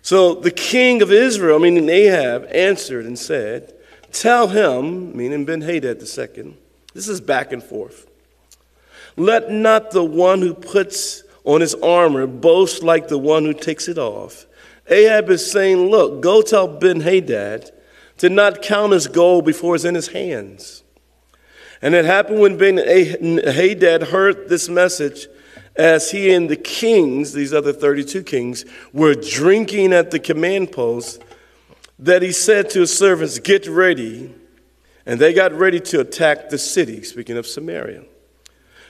So 0.00 0.34
the 0.34 0.52
king 0.52 1.02
of 1.02 1.10
Israel, 1.10 1.58
meaning 1.58 1.88
Ahab, 1.88 2.46
answered 2.52 3.04
and 3.04 3.18
said, 3.18 3.74
Tell 4.12 4.46
him, 4.46 5.16
meaning 5.16 5.44
Ben 5.44 5.60
Hadad 5.60 6.06
second, 6.06 6.56
this 6.94 7.08
is 7.08 7.20
back 7.20 7.52
and 7.52 7.64
forth. 7.64 8.06
Let 9.16 9.50
not 9.50 9.90
the 9.90 10.04
one 10.04 10.40
who 10.40 10.54
puts 10.54 11.24
on 11.42 11.60
his 11.60 11.74
armor 11.74 12.28
boast 12.28 12.84
like 12.84 13.08
the 13.08 13.18
one 13.18 13.44
who 13.44 13.54
takes 13.54 13.88
it 13.88 13.98
off. 13.98 14.46
Ahab 14.88 15.30
is 15.30 15.50
saying, 15.50 15.90
Look, 15.90 16.22
go 16.22 16.42
tell 16.42 16.68
Ben 16.68 17.00
Hadad 17.00 17.72
to 18.18 18.28
not 18.30 18.62
count 18.62 18.92
his 18.92 19.08
gold 19.08 19.44
before 19.44 19.74
it's 19.74 19.84
in 19.84 19.96
his 19.96 20.08
hands. 20.08 20.84
And 21.80 21.94
it 21.94 22.04
happened 22.04 22.40
when 22.40 22.58
Ben 22.58 22.76
Hadad 22.76 24.04
heard 24.04 24.48
this 24.48 24.68
message, 24.68 25.28
as 25.76 26.10
he 26.10 26.32
and 26.32 26.48
the 26.48 26.56
kings, 26.56 27.32
these 27.32 27.54
other 27.54 27.72
32 27.72 28.24
kings, 28.24 28.64
were 28.92 29.14
drinking 29.14 29.92
at 29.92 30.10
the 30.10 30.18
command 30.18 30.72
post, 30.72 31.22
that 32.00 32.22
he 32.22 32.32
said 32.32 32.70
to 32.70 32.80
his 32.80 32.96
servants, 32.96 33.38
Get 33.38 33.66
ready. 33.66 34.34
And 35.06 35.18
they 35.18 35.32
got 35.32 35.52
ready 35.52 35.80
to 35.80 36.00
attack 36.00 36.50
the 36.50 36.58
city, 36.58 37.02
speaking 37.02 37.38
of 37.38 37.46
Samaria. 37.46 38.04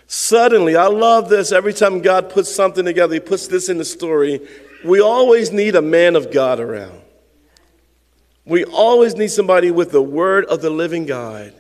Suddenly, 0.09 0.75
I 0.75 0.87
love 0.87 1.29
this. 1.29 1.53
Every 1.53 1.75
time 1.75 2.01
God 2.01 2.31
puts 2.31 2.53
something 2.53 2.85
together, 2.85 3.15
He 3.15 3.21
puts 3.21 3.47
this 3.47 3.69
in 3.69 3.79
the 3.79 3.85
story. 3.85 4.41
We 4.85 5.01
always 5.01 5.53
need 5.53 5.77
a 5.77 5.83
man 5.83 6.17
of 6.17 6.33
God 6.33 6.59
around. 6.59 7.03
We 8.47 8.65
always 8.65 9.15
need 9.15 9.29
somebody 9.29 9.71
with 9.71 9.93
the 9.93 10.03
word 10.03 10.47
of 10.47 10.63
the 10.63 10.71
living 10.71 11.05
God. 11.05 11.53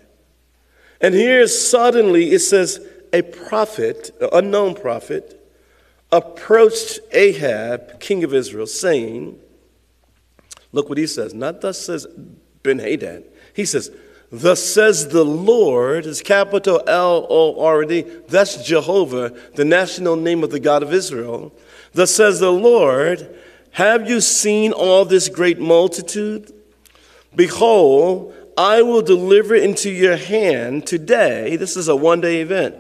And 1.00 1.14
here, 1.14 1.46
suddenly, 1.46 2.32
it 2.32 2.40
says, 2.40 2.80
a 3.12 3.22
prophet, 3.22 4.10
an 4.20 4.28
unknown 4.32 4.74
prophet, 4.74 5.34
approached 6.10 7.00
Ahab, 7.12 8.00
king 8.00 8.24
of 8.24 8.34
Israel, 8.34 8.66
saying, 8.66 9.38
Look 10.72 10.88
what 10.88 10.98
he 10.98 11.06
says. 11.06 11.32
Not 11.32 11.60
thus 11.60 11.78
says 11.78 12.06
Ben 12.62 12.78
Hadad. 12.78 13.24
He 13.54 13.64
says, 13.64 13.90
Thus 14.30 14.62
says 14.62 15.08
the 15.08 15.24
Lord, 15.24 16.04
is 16.04 16.20
capital 16.20 16.82
L 16.86 17.26
O 17.30 17.64
R 17.64 17.84
D, 17.84 18.02
that's 18.28 18.62
Jehovah, 18.62 19.34
the 19.54 19.64
national 19.64 20.16
name 20.16 20.44
of 20.44 20.50
the 20.50 20.60
God 20.60 20.82
of 20.82 20.92
Israel. 20.92 21.52
Thus 21.92 22.14
says 22.14 22.40
the 22.40 22.52
Lord, 22.52 23.34
Have 23.72 24.08
you 24.08 24.20
seen 24.20 24.72
all 24.72 25.04
this 25.06 25.28
great 25.28 25.58
multitude? 25.58 26.52
Behold, 27.34 28.34
I 28.58 28.82
will 28.82 29.02
deliver 29.02 29.54
into 29.54 29.88
your 29.88 30.16
hand 30.16 30.84
today. 30.84 31.54
This 31.54 31.76
is 31.76 31.86
a 31.86 31.94
one 31.94 32.20
day 32.20 32.40
event. 32.40 32.74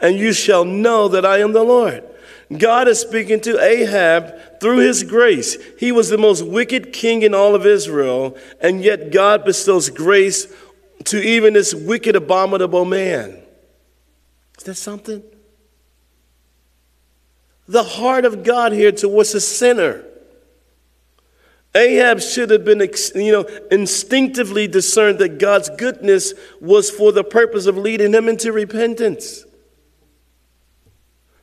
And 0.00 0.16
you 0.16 0.32
shall 0.32 0.64
know 0.64 1.08
that 1.08 1.26
I 1.26 1.38
am 1.38 1.52
the 1.52 1.64
Lord. 1.64 2.04
God 2.56 2.86
is 2.86 3.00
speaking 3.00 3.40
to 3.40 3.60
Ahab 3.60 4.60
through 4.60 4.78
his 4.78 5.02
grace. 5.02 5.58
He 5.76 5.90
was 5.90 6.08
the 6.08 6.18
most 6.18 6.46
wicked 6.46 6.92
king 6.92 7.22
in 7.22 7.34
all 7.34 7.56
of 7.56 7.66
Israel, 7.66 8.36
and 8.60 8.84
yet 8.84 9.10
God 9.10 9.44
bestows 9.44 9.90
grace 9.90 10.46
to 11.04 11.20
even 11.20 11.54
this 11.54 11.74
wicked, 11.74 12.14
abominable 12.14 12.84
man. 12.84 13.42
Is 14.56 14.64
that 14.64 14.76
something? 14.76 15.22
The 17.66 17.82
heart 17.82 18.24
of 18.24 18.44
God 18.44 18.72
here 18.72 18.92
towards 18.92 19.34
a 19.34 19.40
sinner. 19.40 20.04
Ahab 21.74 22.20
should 22.20 22.50
have 22.50 22.64
been, 22.64 22.80
you 23.16 23.32
know, 23.32 23.44
instinctively 23.70 24.68
discerned 24.68 25.18
that 25.18 25.38
God's 25.38 25.70
goodness 25.70 26.32
was 26.60 26.88
for 26.88 27.10
the 27.10 27.24
purpose 27.24 27.66
of 27.66 27.76
leading 27.76 28.12
him 28.12 28.28
into 28.28 28.52
repentance. 28.52 29.44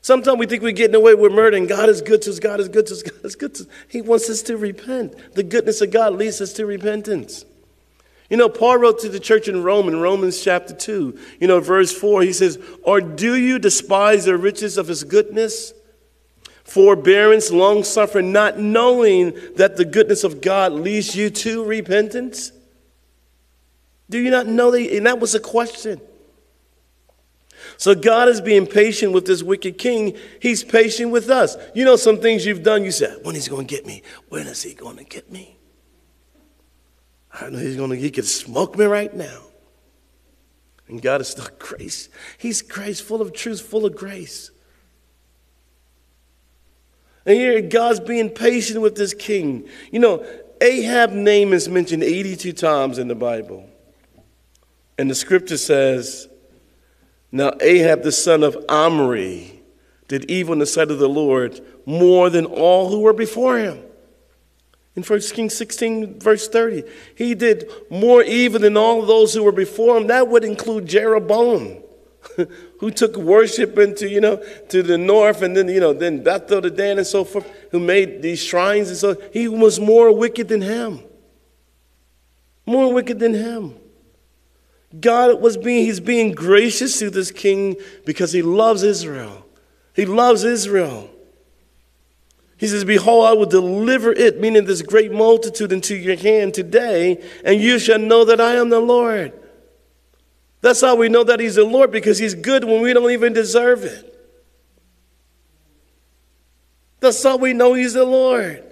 Sometimes 0.02 0.40
we 0.40 0.48
think 0.48 0.64
we're 0.64 0.72
getting 0.72 0.96
away 0.96 1.14
with 1.16 1.32
murder, 1.32 1.58
and 1.58 1.68
God 1.68 1.90
is 1.90 2.02
good 2.02 2.22
to 2.24 2.32
us, 2.32 2.40
God 2.40 2.60
is 2.60 2.70
good 2.70 2.88
to 2.88 2.94
us, 2.94 3.04
God 3.04 3.26
is 3.26 3.36
good 3.36 3.54
to 3.56 3.64
us. 3.64 3.70
He 3.88 4.02
wants 4.02 4.30
us 4.30 4.42
to 4.44 4.58
repent. 4.58 5.36
The 5.36 5.44
goodness 5.44 5.82
of 5.82 5.92
God 5.92 6.14
leads 6.14 6.42
us 6.42 6.54
to 6.54 6.66
repentance. 6.66 7.46
You 8.30 8.38
know, 8.38 8.48
Paul 8.48 8.78
wrote 8.78 9.00
to 9.00 9.10
the 9.10 9.20
church 9.20 9.50
in 9.50 9.62
Rome 9.62 9.90
in 9.90 10.00
Romans 10.00 10.42
chapter 10.42 10.74
2, 10.74 11.20
you 11.42 11.48
know, 11.48 11.60
verse 11.60 11.92
4, 11.92 12.22
he 12.22 12.32
says, 12.32 12.58
Or 12.84 13.02
do 13.02 13.36
you 13.36 13.60
despise 13.60 14.24
the 14.24 14.38
riches 14.38 14.78
of 14.78 14.88
his 14.88 15.04
goodness, 15.04 15.74
forbearance, 16.72 17.52
long 17.52 17.84
suffering, 17.84 18.32
not 18.32 18.60
knowing 18.60 19.34
that 19.56 19.78
the 19.78 19.86
goodness 19.86 20.24
of 20.24 20.42
God 20.42 20.72
leads 20.72 21.16
you 21.16 21.30
to 21.30 21.64
repentance? 21.64 22.52
Do 24.10 24.20
you 24.20 24.32
not 24.32 24.48
know 24.48 24.72
that? 24.72 24.96
And 24.96 25.06
that 25.06 25.20
was 25.20 25.36
a 25.36 25.40
question. 25.40 26.02
So 27.78 27.96
God 27.96 28.28
is 28.28 28.42
being 28.42 28.66
patient 28.68 29.14
with 29.14 29.26
this 29.26 29.44
wicked 29.44 29.78
king. 29.78 30.18
He's 30.42 30.64
patient 30.64 31.12
with 31.12 31.30
us. 31.30 31.58
You 31.74 31.86
know, 31.86 31.96
some 31.96 32.20
things 32.20 32.46
you've 32.46 32.64
done, 32.64 32.84
you 32.84 32.92
said, 32.92 33.20
When 33.24 33.36
is 33.36 33.46
he 33.46 33.50
going 33.50 33.68
to 33.68 33.76
get 33.76 33.86
me? 33.86 34.04
When 34.30 34.48
is 34.48 34.64
he 34.64 34.74
going 34.74 34.98
to 34.98 35.04
get 35.04 35.32
me? 35.32 35.58
I 37.34 37.50
know 37.50 37.60
he's 37.60 37.78
gonna 37.78 37.96
he 37.96 38.12
could 38.12 38.26
smoke 38.26 38.78
me 38.78 38.86
right 38.86 39.14
now. 39.14 39.42
And 40.88 41.02
God 41.02 41.22
is 41.22 41.30
still 41.30 41.48
grace. 41.60 42.10
He's 42.38 42.62
grace, 42.62 43.00
full 43.00 43.22
of 43.22 43.34
truth, 43.34 43.62
full 43.62 43.86
of 43.86 43.96
grace. 43.96 44.52
And 47.26 47.36
here 47.36 47.62
God's 47.62 48.00
being 48.00 48.30
patient 48.30 48.82
with 48.82 48.96
this 48.96 49.14
king. 49.14 49.68
You 49.92 50.00
know, 50.00 50.26
Ahab's 50.60 51.14
name 51.14 51.54
is 51.54 51.68
mentioned 51.68 52.04
82 52.04 52.54
times 52.54 52.98
in 52.98 53.08
the 53.08 53.16
Bible. 53.16 53.68
And 54.98 55.10
the 55.10 55.16
scripture 55.16 55.58
says, 55.58 56.28
Now 57.32 57.54
Ahab 57.60 58.04
the 58.04 58.12
son 58.12 58.44
of 58.44 58.58
Omri 58.70 59.62
did 60.08 60.30
evil 60.30 60.54
in 60.54 60.60
the 60.60 60.66
sight 60.66 60.92
of 60.92 61.00
the 61.00 61.10
Lord 61.10 61.60
more 61.86 62.30
than 62.30 62.46
all 62.46 62.90
who 62.90 63.00
were 63.00 63.14
before 63.14 63.58
him. 63.58 63.82
In 64.96 65.04
1 65.04 65.20
Kings 65.22 65.56
16, 65.56 66.20
verse 66.20 66.50
30, 66.50 66.84
he 67.16 67.34
did 67.34 67.72
more 67.90 68.22
evil 68.22 68.60
than 68.60 68.76
all 68.76 69.04
those 69.04 69.34
who 69.34 69.44
were 69.44 69.54
before 69.54 69.98
him. 69.98 70.08
That 70.08 70.28
would 70.28 70.44
include 70.44 70.86
Jeroboam, 70.86 71.81
who 72.80 72.92
took 72.92 73.16
worship 73.16 73.78
into, 73.78 74.10
you 74.10 74.22
know, 74.22 74.44
to 74.70 74.84
the 74.84 74.98
north 74.98 75.42
and 75.42 75.56
then, 75.56 75.68
you 75.68 75.80
know, 75.80 75.94
then 75.94 76.24
Bethel 76.24 76.62
to 76.62 76.70
Dan 76.70 76.98
and 76.98 77.08
so 77.08 77.24
forth, 77.24 77.50
who 77.72 77.80
made 77.80 78.22
these 78.22 78.42
shrines 78.42 78.90
and 78.90 78.98
so 78.98 79.18
he 79.34 79.48
was 79.48 79.80
more 79.80 80.16
wicked 80.16 80.48
than 80.48 80.62
him. 80.62 81.04
More 82.66 82.94
wicked 82.94 83.20
than 83.20 83.34
him. 83.34 83.76
God 85.00 85.42
was 85.42 85.58
being, 85.58 85.86
he's 85.86 86.00
being 86.00 86.34
gracious 86.34 87.00
to 87.00 87.10
this 87.10 87.32
king 87.32 87.78
because 88.06 88.32
he 88.32 88.42
loves 88.42 88.84
Israel. 88.84 89.46
He 89.94 90.06
loves 90.06 90.44
Israel. 90.44 91.10
He 92.58 92.68
says, 92.68 92.84
Behold, 92.84 93.26
I 93.26 93.34
will 93.34 93.48
deliver 93.48 94.12
it, 94.12 94.40
meaning 94.40 94.66
this 94.66 94.82
great 94.82 95.12
multitude, 95.12 95.72
into 95.72 95.96
your 95.96 96.16
hand 96.16 96.54
today, 96.54 97.24
and 97.44 97.60
you 97.60 97.80
shall 97.80 97.98
know 97.98 98.24
that 98.26 98.40
I 98.40 98.54
am 98.54 98.70
the 98.70 98.80
Lord. 98.80 99.34
That's 100.62 100.82
how 100.82 100.96
we 100.96 101.10
know 101.10 101.24
that 101.24 101.40
He's 101.40 101.56
the 101.56 101.66
Lord, 101.66 101.92
because 101.92 102.20
He's 102.20 102.36
good 102.36 102.64
when 102.64 102.82
we 102.82 102.94
don't 102.94 103.12
even 103.12 103.34
deserve 103.34 103.84
it. 103.84 104.08
That's 107.00 107.22
how 107.24 107.38
we 107.38 107.54
know 107.54 107.74
He's 107.74 107.94
the 107.94 108.06
Lord. 108.06 108.64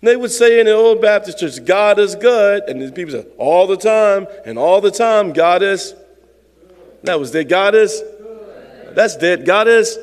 They 0.00 0.16
would 0.16 0.30
say 0.30 0.60
in 0.60 0.66
the 0.66 0.74
old 0.74 1.00
Baptist 1.00 1.38
church, 1.38 1.64
God 1.64 1.98
is 1.98 2.14
good. 2.14 2.64
And 2.64 2.80
the 2.80 2.92
people 2.92 3.12
say, 3.12 3.26
all 3.38 3.66
the 3.66 3.76
time, 3.76 4.26
and 4.44 4.58
all 4.58 4.82
the 4.82 4.90
time, 4.90 5.32
God 5.32 5.62
is. 5.62 5.94
That 7.04 7.18
was 7.18 7.30
dead. 7.30 7.48
God 7.48 7.74
is 7.74 8.02
That's 8.94 9.16
dead. 9.16 9.46
God 9.46 9.66
is? 9.66 9.98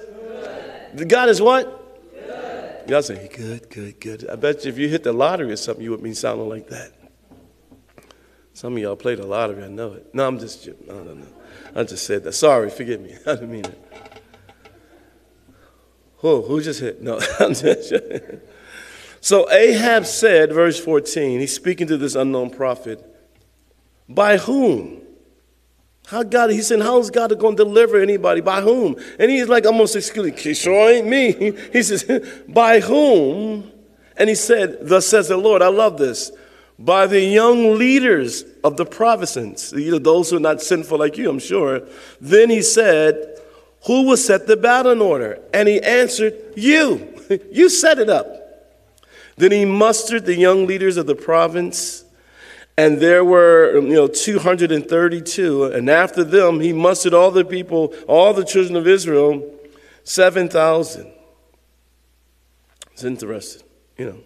Good. 0.96 1.08
God 1.08 1.30
is 1.30 1.42
what? 1.42 2.14
Good. 2.14 2.90
Y'all 2.90 3.02
say, 3.02 3.28
good, 3.28 3.70
good, 3.70 4.00
good. 4.00 4.30
I 4.30 4.36
bet 4.36 4.66
you 4.66 4.72
if 4.72 4.78
you 4.78 4.90
hit 4.90 5.04
the 5.04 5.14
lottery 5.14 5.52
or 5.52 5.56
something, 5.56 5.84
you 5.84 5.92
would 5.92 6.04
be 6.04 6.14
sounding 6.14 6.50
like 6.50 6.68
that. 6.70 6.92
Some 8.62 8.74
of 8.74 8.80
y'all 8.84 8.96
play 8.96 9.16
the 9.16 9.26
lottery, 9.26 9.64
I 9.64 9.70
know 9.70 9.94
it. 9.94 10.14
No, 10.14 10.28
I'm 10.28 10.38
just, 10.38 10.70
I 10.70 10.72
don't 10.86 11.20
know. 11.20 11.26
I 11.76 11.82
just 11.84 12.06
said 12.06 12.24
that. 12.26 12.34
Sorry, 12.34 12.70
forgive 12.70 13.02
me. 13.02 13.16
I 13.26 13.34
didn't 13.34 13.52
mean 13.52 13.66
it. 13.66 14.24
Oh, 16.22 16.44
who 16.44 16.62
just 16.62 16.80
hit? 16.80 17.02
No, 17.02 17.20
I'm 17.40 17.56
just. 17.56 17.92
so 19.20 19.52
Ahab 19.52 20.06
said, 20.06 20.54
verse 20.54 20.80
14, 20.80 21.40
he's 21.40 21.56
speaking 21.56 21.88
to 21.88 21.98
this 21.98 22.14
unknown 22.14 22.52
prophet, 22.52 23.04
by 24.08 24.38
whom? 24.38 25.02
How 26.06 26.22
God, 26.22 26.52
he 26.52 26.62
said, 26.62 26.82
how 26.82 27.00
is 27.00 27.10
God 27.10 27.36
going 27.40 27.58
to 27.58 27.64
deliver 27.64 28.00
anybody? 28.00 28.42
By 28.42 28.62
whom? 28.62 28.96
And 29.18 29.32
he's 29.32 29.48
like 29.48 29.66
almost 29.66 29.96
excusing, 29.96 30.36
sure 30.54 30.88
ain't 30.88 31.08
me. 31.08 31.58
He 31.74 31.82
says, 31.82 32.06
by 32.48 32.80
whom? 32.80 33.72
And 34.18 34.30
he 34.30 34.36
said, 34.36 34.88
thus 34.88 35.08
says 35.08 35.30
the 35.30 35.38
Lord, 35.38 35.64
I 35.64 35.70
love 35.70 35.98
this, 35.98 36.32
by 36.86 37.08
the 37.08 37.22
young 37.22 37.78
leaders 37.78 38.44
of 38.64 38.78
the 38.78 38.86
provinces, 38.86 39.72
those 39.72 40.30
who 40.30 40.38
are 40.38 40.40
not 40.40 40.62
sinful 40.62 40.98
like 40.98 41.18
you, 41.18 41.30
I'm 41.30 41.40
sure. 41.40 41.82
Then 42.20 42.50
he 42.50 42.62
said, 42.62 43.32
who 43.86 44.04
will 44.04 44.18
set 44.18 44.48
the 44.48 44.58
battle 44.58 44.92
in 44.92 45.02
order? 45.02 45.40
And 45.54 45.68
he 45.68 45.82
answered, 45.82 46.36
You. 46.56 47.16
you 47.52 47.70
set 47.70 48.00
it 48.00 48.10
up. 48.10 48.38
Then 49.38 49.52
he 49.52 49.66
mustered 49.66 50.26
the 50.26 50.36
young 50.36 50.68
leaders 50.68 50.98
of 50.98 51.08
the 51.08 51.16
province, 51.16 52.04
and 52.78 53.00
there 53.00 53.26
were 53.26 53.80
you 53.80 53.94
know 53.94 54.08
232. 54.08 55.66
And 55.66 55.90
after 55.90 56.24
them, 56.24 56.60
he 56.60 56.74
mustered 56.74 57.14
all 57.14 57.32
the 57.32 57.46
people, 57.46 57.94
all 58.08 58.34
the 58.34 58.46
children 58.46 58.76
of 58.76 58.88
Israel, 58.88 59.50
7,000. 60.04 61.12
It's 62.92 63.04
interesting, 63.04 63.68
you 63.98 64.06
know. 64.06 64.18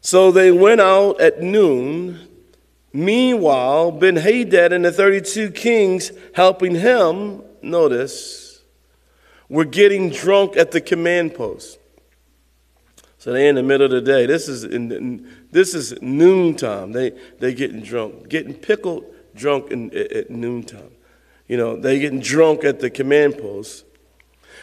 So 0.00 0.30
they 0.30 0.50
went 0.50 0.80
out 0.80 1.20
at 1.20 1.42
noon. 1.42 2.28
Meanwhile, 2.92 3.92
Ben 3.92 4.16
Hadad 4.16 4.72
and 4.72 4.84
the 4.84 4.92
32 4.92 5.50
kings 5.50 6.12
helping 6.34 6.74
him 6.76 7.42
notice, 7.62 8.62
were 9.48 9.64
getting 9.64 10.10
drunk 10.10 10.56
at 10.56 10.70
the 10.70 10.80
command 10.80 11.34
post. 11.34 11.78
So 13.18 13.32
they're 13.32 13.48
in 13.48 13.56
the 13.56 13.62
middle 13.62 13.86
of 13.86 13.90
the 13.90 14.00
day. 14.00 14.26
This 14.26 14.48
is 14.48 14.64
in, 14.64 15.28
this 15.50 15.74
is 15.74 16.00
noontime. 16.00 16.92
They 16.92 17.10
they 17.40 17.52
getting 17.52 17.82
drunk, 17.82 18.28
getting 18.28 18.54
pickled 18.54 19.04
drunk 19.34 19.70
in, 19.70 19.90
at, 19.96 20.12
at 20.12 20.30
noontime. 20.30 20.92
You 21.48 21.56
know, 21.56 21.76
they're 21.76 21.98
getting 21.98 22.20
drunk 22.20 22.64
at 22.64 22.80
the 22.80 22.90
command 22.90 23.38
post. 23.38 23.84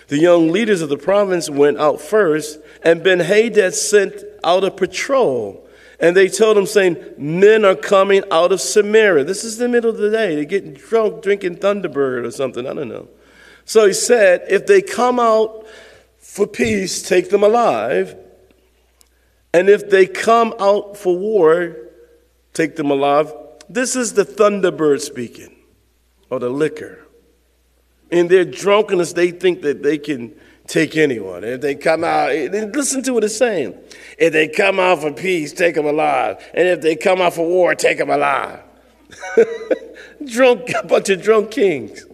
The 0.08 0.20
young 0.20 0.52
leaders 0.52 0.82
of 0.82 0.90
the 0.90 0.98
province 0.98 1.50
went 1.50 1.80
out 1.80 2.00
first, 2.00 2.60
and 2.84 3.04
Ben 3.04 3.20
Hadad 3.20 3.74
sent 3.74 4.24
out 4.44 4.64
a 4.64 4.72
patrol. 4.72 5.68
And 6.00 6.16
they 6.16 6.28
told 6.28 6.58
him, 6.58 6.66
saying, 6.66 6.98
Men 7.18 7.66
are 7.66 7.76
coming 7.76 8.24
out 8.30 8.52
of 8.52 8.62
Samaria. 8.62 9.24
This 9.24 9.44
is 9.44 9.58
the 9.58 9.68
middle 9.68 9.90
of 9.90 9.98
the 9.98 10.12
day. 10.12 10.36
They're 10.36 10.46
getting 10.46 10.74
drunk, 10.74 11.24
drinking 11.24 11.58
Thunderbird 11.58 12.26
or 12.26 12.32
something. 12.32 12.68
I 12.68 12.74
don't 12.74 12.90
know. 12.90 13.08
So 13.64 13.88
he 13.88 13.94
said, 13.94 14.44
If 14.50 14.68
they 14.68 14.82
come 14.82 15.20
out 15.20 15.66
for 16.20 16.46
peace, 16.46 17.02
take 17.02 17.30
them 17.30 17.44
alive. 17.44 18.16
And 19.54 19.70
if 19.70 19.90
they 19.90 20.06
come 20.06 20.54
out 20.60 20.98
for 20.98 21.18
war, 21.18 21.78
take 22.54 22.76
them 22.76 22.92
alive. 22.92 23.34
This 23.70 23.96
is 23.96 24.14
the 24.14 24.26
Thunderbird 24.26 25.00
speaking, 25.00 25.56
or 26.30 26.40
the 26.40 26.50
liquor. 26.50 27.05
In 28.12 28.28
their 28.28 28.46
drunkenness, 28.46 29.14
they 29.14 29.32
think 29.32 29.62
that 29.64 29.84
they 29.84 29.98
can 29.98 30.34
take 30.68 30.96
anyone. 30.98 31.44
If 31.44 31.62
they 31.62 31.76
come 31.76 32.04
out, 32.04 32.32
eh, 32.32 32.48
listen 32.74 33.04
to 33.04 33.14
what 33.14 33.24
it's 33.24 33.38
saying. 33.38 33.78
If 34.18 34.34
they 34.34 34.48
come 34.48 34.80
out 34.80 35.02
for 35.02 35.12
peace, 35.12 35.54
take 35.54 35.76
them 35.76 35.86
alive. 35.86 36.44
And 36.54 36.68
if 36.68 36.82
they 36.82 36.96
come 36.96 37.22
out 37.22 37.34
for 37.34 37.48
war, 37.48 37.76
take 37.76 37.98
them 37.98 38.10
alive. 38.10 38.62
drunk, 40.26 40.72
a 40.72 40.86
bunch 40.86 41.10
of 41.10 41.22
drunk 41.22 41.52
kings. 41.52 42.06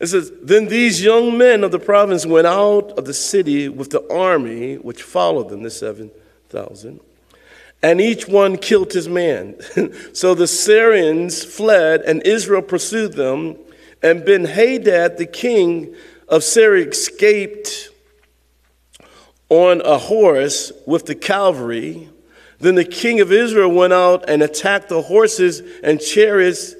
It 0.00 0.06
says, 0.06 0.32
Then 0.42 0.66
these 0.66 1.02
young 1.02 1.36
men 1.36 1.64
of 1.64 1.72
the 1.72 1.78
province 1.78 2.24
went 2.24 2.46
out 2.46 2.92
of 2.98 3.04
the 3.04 3.14
city 3.14 3.68
with 3.68 3.90
the 3.90 4.06
army 4.12 4.76
which 4.76 5.02
followed 5.02 5.48
them, 5.48 5.62
the 5.62 5.70
7,000, 5.70 7.00
and 7.82 8.00
each 8.00 8.28
one 8.28 8.56
killed 8.56 8.92
his 8.92 9.08
man. 9.08 9.56
so 10.12 10.34
the 10.34 10.46
Syrians 10.46 11.44
fled, 11.44 12.02
and 12.02 12.22
Israel 12.24 12.62
pursued 12.62 13.14
them. 13.14 13.56
And 14.02 14.24
Ben 14.24 14.44
Hadad, 14.44 15.18
the 15.18 15.26
king 15.26 15.94
of 16.28 16.44
Syria, 16.44 16.88
escaped 16.88 17.90
on 19.48 19.80
a 19.82 19.98
horse 19.98 20.72
with 20.86 21.06
the 21.06 21.14
cavalry. 21.14 22.08
Then 22.60 22.74
the 22.74 22.84
king 22.84 23.20
of 23.20 23.32
Israel 23.32 23.70
went 23.70 23.92
out 23.92 24.28
and 24.28 24.42
attacked 24.42 24.88
the 24.88 25.02
horses 25.02 25.62
and 25.82 26.00
chariots 26.00 26.74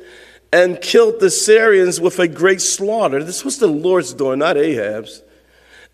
and 0.53 0.81
killed 0.81 1.21
the 1.21 1.31
Syrians 1.31 2.01
with 2.01 2.19
a 2.19 2.29
great 2.29 2.61
slaughter. 2.61 3.23
This 3.23 3.45
was 3.45 3.59
the 3.59 3.67
Lord's 3.67 4.15
doing, 4.15 4.39
not 4.39 4.57
Ahab's. 4.57 5.23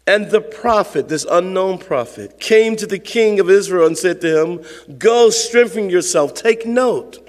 And 0.06 0.30
the 0.30 0.40
prophet, 0.40 1.08
this 1.08 1.26
unknown 1.30 1.78
prophet, 1.78 2.38
came 2.38 2.76
to 2.76 2.86
the 2.86 2.98
king 2.98 3.40
of 3.40 3.48
Israel 3.48 3.86
and 3.86 3.96
said 3.96 4.20
to 4.20 4.42
him, 4.42 4.96
Go 4.98 5.30
strengthen 5.30 5.88
yourself, 5.88 6.34
take 6.34 6.66
note, 6.66 7.23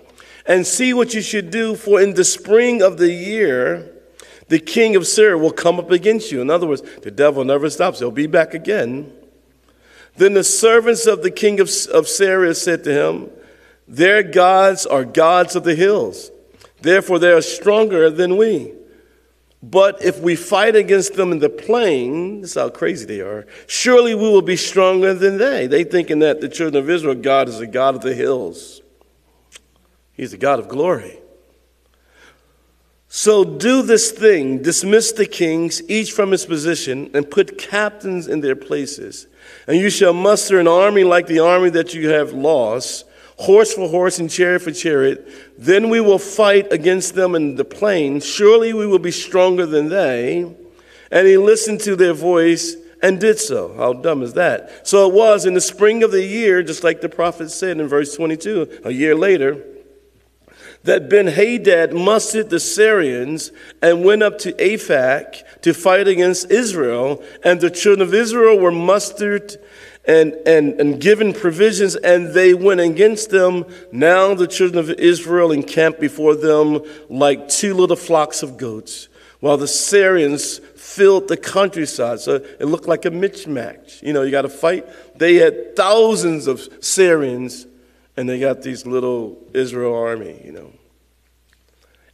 and 0.45 0.65
see 0.65 0.93
what 0.93 1.13
you 1.13 1.21
should 1.21 1.49
do, 1.49 1.75
for 1.75 1.99
in 2.01 2.13
the 2.13 2.23
spring 2.23 2.81
of 2.81 2.97
the 2.97 3.11
year, 3.11 3.91
the 4.47 4.59
king 4.59 4.95
of 4.95 5.07
Syria 5.07 5.37
will 5.37 5.51
come 5.51 5.79
up 5.79 5.89
against 5.91 6.31
you. 6.31 6.41
In 6.41 6.49
other 6.49 6.67
words, 6.67 6.83
the 7.01 7.11
devil 7.11 7.43
never 7.43 7.69
stops, 7.69 7.99
he'll 7.99 8.11
be 8.11 8.27
back 8.27 8.53
again. 8.53 9.11
Then 10.17 10.33
the 10.33 10.43
servants 10.43 11.07
of 11.07 11.23
the 11.23 11.31
king 11.31 11.59
of, 11.59 11.69
of 11.91 12.07
Syria 12.07 12.53
said 12.53 12.83
to 12.85 12.93
him, 12.93 13.29
Their 13.87 14.23
gods 14.23 14.85
are 14.85 15.03
gods 15.03 15.55
of 15.55 15.63
the 15.63 15.75
hills. 15.75 16.31
Therefore, 16.81 17.19
they 17.19 17.31
are 17.31 17.41
stronger 17.41 18.09
than 18.09 18.37
we. 18.37 18.73
But 19.61 20.03
if 20.05 20.19
we 20.19 20.35
fight 20.35 20.75
against 20.75 21.15
them 21.15 21.31
in 21.31 21.39
the 21.39 21.49
plain, 21.49 22.41
this 22.41 22.51
is 22.51 22.55
how 22.55 22.69
crazy 22.69 23.05
they 23.05 23.21
are, 23.21 23.47
surely 23.65 24.13
we 24.13 24.29
will 24.29 24.43
be 24.43 24.55
stronger 24.55 25.15
than 25.15 25.39
they. 25.39 25.65
They 25.65 25.83
thinking 25.83 26.19
that 26.19 26.39
the 26.39 26.49
children 26.49 26.83
of 26.83 26.89
Israel, 26.89 27.15
God 27.15 27.49
is 27.49 27.59
a 27.59 27.65
God 27.65 27.95
of 27.95 28.01
the 28.01 28.13
hills. 28.13 28.81
He's 30.15 30.33
a 30.33 30.37
God 30.37 30.59
of 30.59 30.67
glory. 30.67 31.19
So 33.07 33.45
do 33.45 33.81
this 33.81 34.11
thing, 34.11 34.61
dismiss 34.61 35.13
the 35.13 35.25
kings, 35.25 35.81
each 35.89 36.11
from 36.11 36.31
his 36.31 36.45
position, 36.45 37.11
and 37.13 37.31
put 37.31 37.57
captains 37.57 38.27
in 38.27 38.41
their 38.41 38.57
places. 38.57 39.27
And 39.67 39.77
you 39.77 39.89
shall 39.89 40.13
muster 40.13 40.59
an 40.59 40.67
army 40.67 41.03
like 41.03 41.27
the 41.27 41.39
army 41.39 41.69
that 41.69 41.93
you 41.93 42.09
have 42.09 42.33
lost, 42.33 43.05
horse 43.37 43.73
for 43.73 43.87
horse 43.87 44.19
and 44.19 44.29
chariot 44.29 44.61
for 44.61 44.71
chariot. 44.71 45.27
Then 45.57 45.89
we 45.89 46.01
will 46.01 46.19
fight 46.19 46.73
against 46.73 47.15
them 47.15 47.35
in 47.35 47.55
the 47.55 47.65
plain. 47.65 48.19
Surely 48.19 48.73
we 48.73 48.87
will 48.87 48.99
be 48.99 49.11
stronger 49.11 49.65
than 49.65 49.89
they. 49.89 50.53
And 51.11 51.27
he 51.27 51.37
listened 51.37 51.81
to 51.81 51.95
their 51.95 52.13
voice 52.13 52.75
and 53.01 53.19
did 53.19 53.39
so. 53.39 53.75
How 53.77 53.93
dumb 53.93 54.23
is 54.23 54.33
that? 54.33 54.87
So 54.87 55.07
it 55.07 55.13
was 55.13 55.45
in 55.45 55.53
the 55.53 55.61
spring 55.61 56.03
of 56.03 56.11
the 56.11 56.25
year, 56.25 56.63
just 56.63 56.83
like 56.83 57.01
the 57.01 57.07
prophet 57.09 57.51
said 57.51 57.79
in 57.79 57.87
verse 57.87 58.15
22, 58.15 58.81
a 58.83 58.91
year 58.91 59.15
later, 59.15 59.63
that 60.85 61.09
Ben 61.09 61.27
Hadad 61.27 61.93
mustered 61.93 62.49
the 62.49 62.59
Syrians 62.59 63.51
and 63.81 64.05
went 64.05 64.23
up 64.23 64.37
to 64.39 64.53
Aphek 64.53 65.61
to 65.61 65.73
fight 65.73 66.07
against 66.07 66.49
Israel. 66.51 67.23
And 67.43 67.59
the 67.59 67.71
children 67.71 68.07
of 68.07 68.13
Israel 68.13 68.59
were 68.59 68.71
mustered 68.71 69.57
and, 70.07 70.33
and, 70.45 70.79
and 70.79 71.01
given 71.01 71.33
provisions, 71.33 71.95
and 71.95 72.33
they 72.35 72.53
went 72.53 72.79
against 72.79 73.31
them. 73.31 73.65
Now 73.91 74.35
the 74.35 74.45
children 74.45 74.77
of 74.77 74.91
Israel 74.91 75.51
encamped 75.51 75.99
before 75.99 76.35
them 76.35 76.81
like 77.09 77.49
two 77.49 77.73
little 77.73 77.95
flocks 77.95 78.43
of 78.43 78.57
goats, 78.57 79.09
while 79.39 79.57
the 79.57 79.67
Syrians 79.67 80.59
filled 80.75 81.27
the 81.27 81.37
countryside. 81.37 82.19
So 82.19 82.35
it 82.35 82.65
looked 82.65 82.87
like 82.87 83.05
a 83.05 83.09
mismatch. 83.09 84.03
You 84.03 84.13
know, 84.13 84.21
you 84.21 84.29
got 84.29 84.43
to 84.43 84.49
fight. 84.49 84.85
They 85.17 85.35
had 85.35 85.75
thousands 85.75 86.45
of 86.45 86.69
Syrians, 86.81 87.65
and 88.17 88.27
they 88.29 88.39
got 88.39 88.61
these 88.61 88.85
little 88.85 89.37
Israel 89.53 89.95
army, 89.95 90.41
you 90.43 90.51
know. 90.51 90.71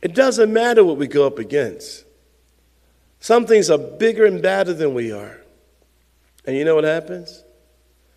It 0.01 0.15
doesn't 0.15 0.51
matter 0.51 0.83
what 0.83 0.97
we 0.97 1.07
go 1.07 1.27
up 1.27 1.37
against. 1.37 2.05
Some 3.19 3.45
things 3.45 3.69
are 3.69 3.77
bigger 3.77 4.25
and 4.25 4.41
badder 4.41 4.73
than 4.73 4.95
we 4.95 5.11
are. 5.11 5.41
And 6.45 6.57
you 6.57 6.65
know 6.65 6.75
what 6.75 6.85
happens? 6.85 7.43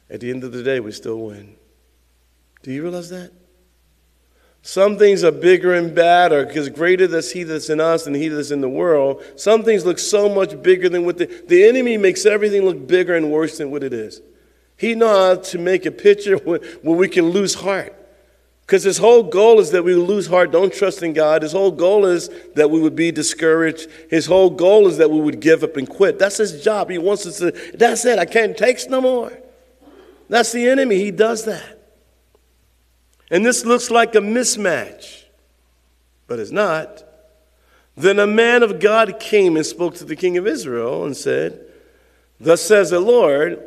At 0.09 0.20
the 0.20 0.31
end 0.31 0.44
of 0.44 0.53
the 0.53 0.62
day, 0.62 0.81
we 0.81 0.92
still 0.92 1.18
win. 1.18 1.57
Do 2.62 2.73
you 2.73 2.83
realize 2.83 3.11
that? 3.11 3.31
Some 4.62 4.97
things 4.97 5.23
are 5.23 5.31
bigger 5.31 5.75
and 5.75 5.94
badder 5.94 6.47
because 6.47 6.70
greater 6.70 7.05
is 7.05 7.33
He 7.33 7.42
that's 7.42 7.68
in 7.68 7.81
us 7.81 8.05
than 8.05 8.14
He 8.14 8.29
that's 8.29 8.51
in 8.51 8.62
the 8.62 8.68
world. 8.68 9.23
Some 9.37 9.62
things 9.62 9.85
look 9.85 9.99
so 9.99 10.27
much 10.27 10.62
bigger 10.62 10.88
than 10.88 11.05
what 11.05 11.18
the, 11.18 11.27
the 11.47 11.64
enemy 11.64 11.99
makes 11.99 12.25
everything 12.25 12.64
look 12.64 12.87
bigger 12.87 13.14
and 13.14 13.31
worse 13.31 13.59
than 13.59 13.70
what 13.70 13.85
it 13.85 13.92
is. 13.92 14.23
He 14.76 14.94
knows 14.94 15.37
how 15.38 15.42
to 15.42 15.58
make 15.58 15.87
a 15.87 15.90
picture 15.90 16.37
where, 16.44 16.60
we 16.82 17.08
can 17.08 17.30
lose 17.30 17.54
heart. 17.54 17.94
Because 18.66 18.82
his 18.82 18.96
whole 18.96 19.22
goal 19.22 19.60
is 19.60 19.72
that 19.72 19.84
we 19.84 19.94
lose 19.94 20.26
heart, 20.26 20.50
don't 20.50 20.72
trust 20.72 21.02
in 21.02 21.12
God. 21.12 21.42
His 21.42 21.52
whole 21.52 21.70
goal 21.70 22.06
is 22.06 22.30
that 22.54 22.70
we 22.70 22.80
would 22.80 22.96
be 22.96 23.12
discouraged. 23.12 23.88
His 24.08 24.24
whole 24.24 24.48
goal 24.48 24.87
is 24.87 24.96
that 24.96 25.10
we 25.10 25.20
would 25.20 25.40
give 25.40 25.62
up 25.62 25.76
and 25.76 25.87
quit. 25.87 26.18
That's 26.18 26.38
his 26.38 26.64
job. 26.64 26.88
He 26.88 26.96
wants 26.96 27.26
us 27.26 27.38
to, 27.38 27.50
that's 27.74 28.06
it, 28.06 28.18
I 28.18 28.24
can't 28.24 28.56
take 28.56 28.88
no 28.88 29.02
more. 29.02 29.38
That's 30.30 30.52
the 30.52 30.66
enemy. 30.66 30.96
He 30.96 31.10
does 31.10 31.44
that. 31.44 31.78
And 33.30 33.44
this 33.44 33.64
looks 33.66 33.90
like 33.90 34.14
a 34.14 34.20
mismatch, 34.20 35.24
but 36.26 36.38
it's 36.38 36.50
not. 36.50 37.02
Then 37.96 38.18
a 38.18 38.26
man 38.26 38.62
of 38.62 38.80
God 38.80 39.20
came 39.20 39.56
and 39.56 39.66
spoke 39.66 39.94
to 39.96 40.04
the 40.04 40.16
king 40.16 40.37
of 40.38 40.46
Israel 40.46 41.04
and 41.04 41.16
said, 41.16 41.66
Thus 42.40 42.62
says 42.62 42.90
the 42.90 43.00
Lord, 43.00 43.62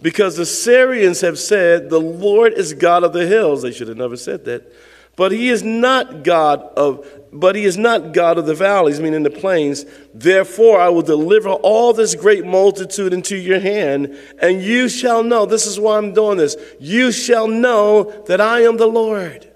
because 0.00 0.36
the 0.36 0.46
Syrians 0.46 1.20
have 1.22 1.38
said, 1.38 1.90
The 1.90 2.00
Lord 2.00 2.52
is 2.52 2.74
God 2.74 3.04
of 3.04 3.12
the 3.12 3.26
hills. 3.26 3.62
They 3.62 3.72
should 3.72 3.88
have 3.88 3.96
never 3.96 4.16
said 4.16 4.44
that. 4.44 4.72
But 5.16 5.32
he 5.32 5.48
is 5.48 5.64
not 5.64 6.22
God 6.22 6.60
of 6.76 7.04
but 7.32 7.56
he 7.56 7.64
is 7.64 7.76
not 7.76 8.12
God 8.12 8.38
of 8.38 8.46
the 8.46 8.54
valleys, 8.54 9.00
meaning 9.00 9.22
the 9.22 9.30
plains. 9.30 9.84
Therefore, 10.14 10.80
I 10.80 10.88
will 10.88 11.02
deliver 11.02 11.50
all 11.50 11.92
this 11.92 12.14
great 12.14 12.46
multitude 12.46 13.12
into 13.12 13.36
your 13.36 13.60
hand, 13.60 14.16
and 14.40 14.62
you 14.62 14.88
shall 14.88 15.22
know. 15.22 15.44
This 15.44 15.66
is 15.66 15.78
why 15.78 15.98
I'm 15.98 16.14
doing 16.14 16.38
this. 16.38 16.56
You 16.80 17.12
shall 17.12 17.46
know 17.46 18.04
that 18.28 18.40
I 18.40 18.62
am 18.62 18.78
the 18.78 18.86
Lord. 18.86 19.50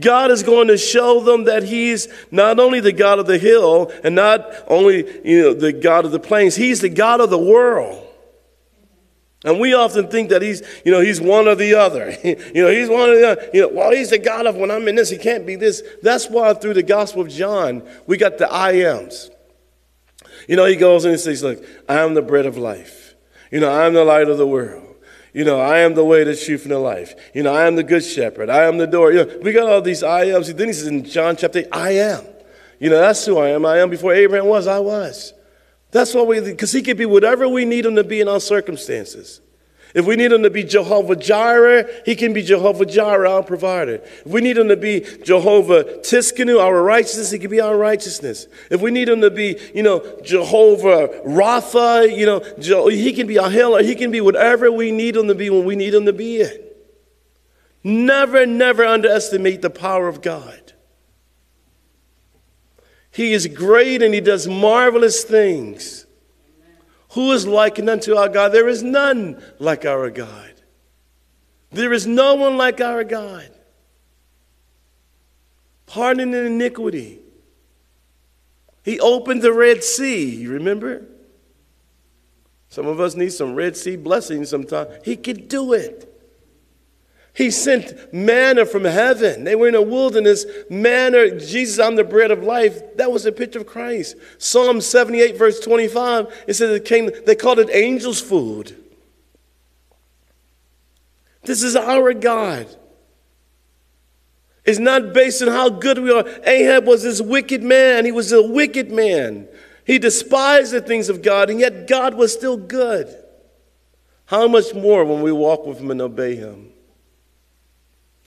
God 0.00 0.30
is 0.30 0.42
going 0.42 0.68
to 0.68 0.78
show 0.78 1.20
them 1.20 1.44
that 1.44 1.64
He's 1.64 2.08
not 2.30 2.58
only 2.58 2.80
the 2.80 2.92
God 2.92 3.18
of 3.18 3.26
the 3.26 3.38
hill 3.38 3.92
and 4.02 4.14
not 4.14 4.50
only 4.68 5.04
you 5.28 5.42
know, 5.42 5.54
the 5.54 5.72
God 5.72 6.06
of 6.06 6.12
the 6.12 6.20
plains, 6.20 6.56
He's 6.56 6.80
the 6.80 6.88
God 6.88 7.20
of 7.20 7.28
the 7.28 7.38
world. 7.38 8.01
And 9.44 9.58
we 9.58 9.74
often 9.74 10.08
think 10.08 10.30
that 10.30 10.40
he's, 10.40 10.62
you 10.84 10.92
know, 10.92 11.00
he's 11.00 11.20
one 11.20 11.48
or 11.48 11.54
the 11.54 11.74
other. 11.74 12.16
you 12.24 12.62
know, 12.62 12.70
he's 12.70 12.88
one 12.88 13.08
or 13.08 13.16
the 13.16 13.28
other. 13.30 13.50
You 13.52 13.62
know, 13.62 13.68
well, 13.68 13.90
he's 13.90 14.10
the 14.10 14.18
God 14.18 14.46
of 14.46 14.56
when 14.56 14.70
I'm 14.70 14.86
in 14.86 14.94
this, 14.94 15.10
he 15.10 15.18
can't 15.18 15.44
be 15.44 15.56
this. 15.56 15.82
That's 16.02 16.28
why 16.28 16.54
through 16.54 16.74
the 16.74 16.82
Gospel 16.82 17.22
of 17.22 17.28
John, 17.28 17.82
we 18.06 18.16
got 18.16 18.38
the 18.38 18.50
I 18.50 18.72
ams. 18.72 19.30
You 20.48 20.56
know, 20.56 20.64
he 20.64 20.76
goes 20.76 21.04
and 21.04 21.12
he 21.12 21.18
says, 21.18 21.42
Look, 21.42 21.64
I 21.88 22.00
am 22.00 22.14
the 22.14 22.22
bread 22.22 22.46
of 22.46 22.56
life. 22.56 23.14
You 23.50 23.60
know, 23.60 23.70
I 23.70 23.86
am 23.86 23.94
the 23.94 24.04
light 24.04 24.28
of 24.28 24.38
the 24.38 24.46
world. 24.46 24.96
You 25.32 25.44
know, 25.44 25.60
I 25.60 25.78
am 25.78 25.94
the 25.94 26.04
way, 26.04 26.24
the 26.24 26.36
truth, 26.36 26.62
and 26.62 26.72
the 26.72 26.78
life. 26.78 27.14
You 27.34 27.42
know, 27.42 27.54
I 27.54 27.66
am 27.66 27.74
the 27.74 27.82
good 27.82 28.04
shepherd. 28.04 28.50
I 28.50 28.64
am 28.64 28.76
the 28.76 28.86
door. 28.86 29.12
You 29.12 29.24
know, 29.24 29.38
we 29.42 29.52
got 29.52 29.68
all 29.68 29.80
these 29.80 30.02
I 30.02 30.26
ams. 30.26 30.52
Then 30.52 30.68
he 30.68 30.72
says 30.72 30.86
in 30.86 31.04
John 31.04 31.36
chapter 31.36 31.60
8, 31.60 31.68
I 31.72 31.90
am. 31.92 32.24
You 32.78 32.90
know, 32.90 32.98
that's 32.98 33.24
who 33.24 33.38
I 33.38 33.48
am. 33.48 33.64
I 33.64 33.78
am 33.78 33.90
before 33.90 34.12
Abraham 34.12 34.46
was, 34.46 34.66
I 34.66 34.78
was. 34.78 35.32
That's 35.92 36.14
what 36.14 36.26
we, 36.26 36.40
because 36.40 36.72
he 36.72 36.82
can 36.82 36.96
be 36.96 37.06
whatever 37.06 37.48
we 37.48 37.64
need 37.64 37.86
him 37.86 37.94
to 37.96 38.04
be 38.04 38.20
in 38.20 38.28
our 38.28 38.40
circumstances. 38.40 39.40
If 39.94 40.06
we 40.06 40.16
need 40.16 40.32
him 40.32 40.42
to 40.42 40.48
be 40.48 40.64
Jehovah 40.64 41.16
Jireh, 41.16 41.84
he 42.06 42.16
can 42.16 42.32
be 42.32 42.40
Jehovah 42.40 42.86
Jireh, 42.86 43.30
our 43.30 43.42
provider. 43.42 43.96
If 43.96 44.26
we 44.26 44.40
need 44.40 44.56
him 44.56 44.68
to 44.68 44.76
be 44.76 45.00
Jehovah 45.22 45.84
Tsidkenu, 45.84 46.58
our 46.58 46.82
righteousness, 46.82 47.30
he 47.30 47.38
can 47.38 47.50
be 47.50 47.60
our 47.60 47.76
righteousness. 47.76 48.46
If 48.70 48.80
we 48.80 48.90
need 48.90 49.10
him 49.10 49.20
to 49.20 49.30
be, 49.30 49.58
you 49.74 49.82
know, 49.82 50.00
Jehovah 50.24 51.08
Rapha, 51.26 52.16
you 52.16 52.24
know, 52.24 52.88
he 52.88 53.12
can 53.12 53.26
be 53.26 53.38
our 53.38 53.50
healer. 53.50 53.82
He 53.82 53.94
can 53.94 54.10
be 54.10 54.22
whatever 54.22 54.72
we 54.72 54.92
need 54.92 55.14
him 55.14 55.28
to 55.28 55.34
be 55.34 55.50
when 55.50 55.66
we 55.66 55.76
need 55.76 55.92
him 55.92 56.06
to 56.06 56.12
be 56.14 56.36
it. 56.36 56.70
Never, 57.84 58.46
never 58.46 58.86
underestimate 58.86 59.60
the 59.60 59.68
power 59.68 60.08
of 60.08 60.22
God. 60.22 60.61
He 63.12 63.32
is 63.34 63.46
great 63.46 64.02
and 64.02 64.14
he 64.14 64.20
does 64.20 64.48
marvelous 64.48 65.22
things. 65.22 66.06
Who 67.10 67.32
is 67.32 67.46
likened 67.46 67.90
unto 67.90 68.16
our 68.16 68.28
God? 68.28 68.52
There 68.52 68.68
is 68.68 68.82
none 68.82 69.42
like 69.58 69.84
our 69.84 70.10
God. 70.10 70.54
There 71.70 71.92
is 71.92 72.06
no 72.06 72.34
one 72.34 72.56
like 72.56 72.80
our 72.80 73.04
God. 73.04 73.50
Pardoning 75.86 76.32
iniquity. 76.32 77.18
He 78.82 78.98
opened 78.98 79.42
the 79.42 79.52
Red 79.52 79.84
Sea, 79.84 80.34
you 80.34 80.50
remember? 80.50 81.06
Some 82.70 82.86
of 82.86 82.98
us 82.98 83.14
need 83.14 83.32
some 83.32 83.54
Red 83.54 83.76
Sea 83.76 83.96
blessings 83.96 84.48
sometimes. 84.48 84.90
He 85.04 85.16
could 85.16 85.48
do 85.48 85.74
it. 85.74 86.11
He 87.34 87.50
sent 87.50 88.12
manna 88.12 88.66
from 88.66 88.84
heaven. 88.84 89.44
They 89.44 89.54
were 89.54 89.68
in 89.68 89.74
a 89.74 89.82
wilderness. 89.82 90.44
Manna, 90.68 91.38
Jesus, 91.38 91.78
I'm 91.78 91.96
the 91.96 92.04
bread 92.04 92.30
of 92.30 92.42
life. 92.42 92.96
That 92.96 93.10
was 93.10 93.24
a 93.24 93.32
picture 93.32 93.60
of 93.60 93.66
Christ. 93.66 94.16
Psalm 94.36 94.80
78, 94.80 95.38
verse 95.38 95.58
25, 95.60 96.44
it 96.46 96.54
says 96.54 96.70
it 96.70 96.84
came, 96.84 97.10
they 97.24 97.34
called 97.34 97.58
it 97.58 97.70
angels' 97.72 98.20
food. 98.20 98.76
This 101.44 101.62
is 101.62 101.74
our 101.74 102.12
God. 102.12 102.68
It's 104.64 104.78
not 104.78 105.12
based 105.12 105.42
on 105.42 105.48
how 105.48 105.70
good 105.70 105.98
we 105.98 106.12
are. 106.12 106.24
Ahab 106.44 106.86
was 106.86 107.02
this 107.02 107.20
wicked 107.20 107.62
man. 107.62 108.04
He 108.04 108.12
was 108.12 108.30
a 108.30 108.42
wicked 108.42 108.92
man. 108.92 109.48
He 109.84 109.98
despised 109.98 110.72
the 110.72 110.80
things 110.80 111.08
of 111.08 111.22
God, 111.22 111.50
and 111.50 111.58
yet 111.58 111.88
God 111.88 112.14
was 112.14 112.32
still 112.32 112.56
good. 112.56 113.12
How 114.26 114.46
much 114.46 114.72
more 114.74 115.04
when 115.04 115.22
we 115.22 115.32
walk 115.32 115.66
with 115.66 115.78
Him 115.78 115.90
and 115.90 116.00
obey 116.00 116.36
Him? 116.36 116.71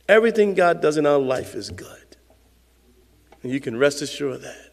Everything 0.08 0.54
God 0.54 0.82
does 0.82 0.98
in 0.98 1.06
our 1.06 1.18
life 1.18 1.56
is 1.56 1.70
good. 1.70 2.18
And 3.44 3.52
you 3.52 3.60
can 3.60 3.78
rest 3.78 4.02
assured 4.02 4.36
of 4.36 4.42
that. 4.44 4.72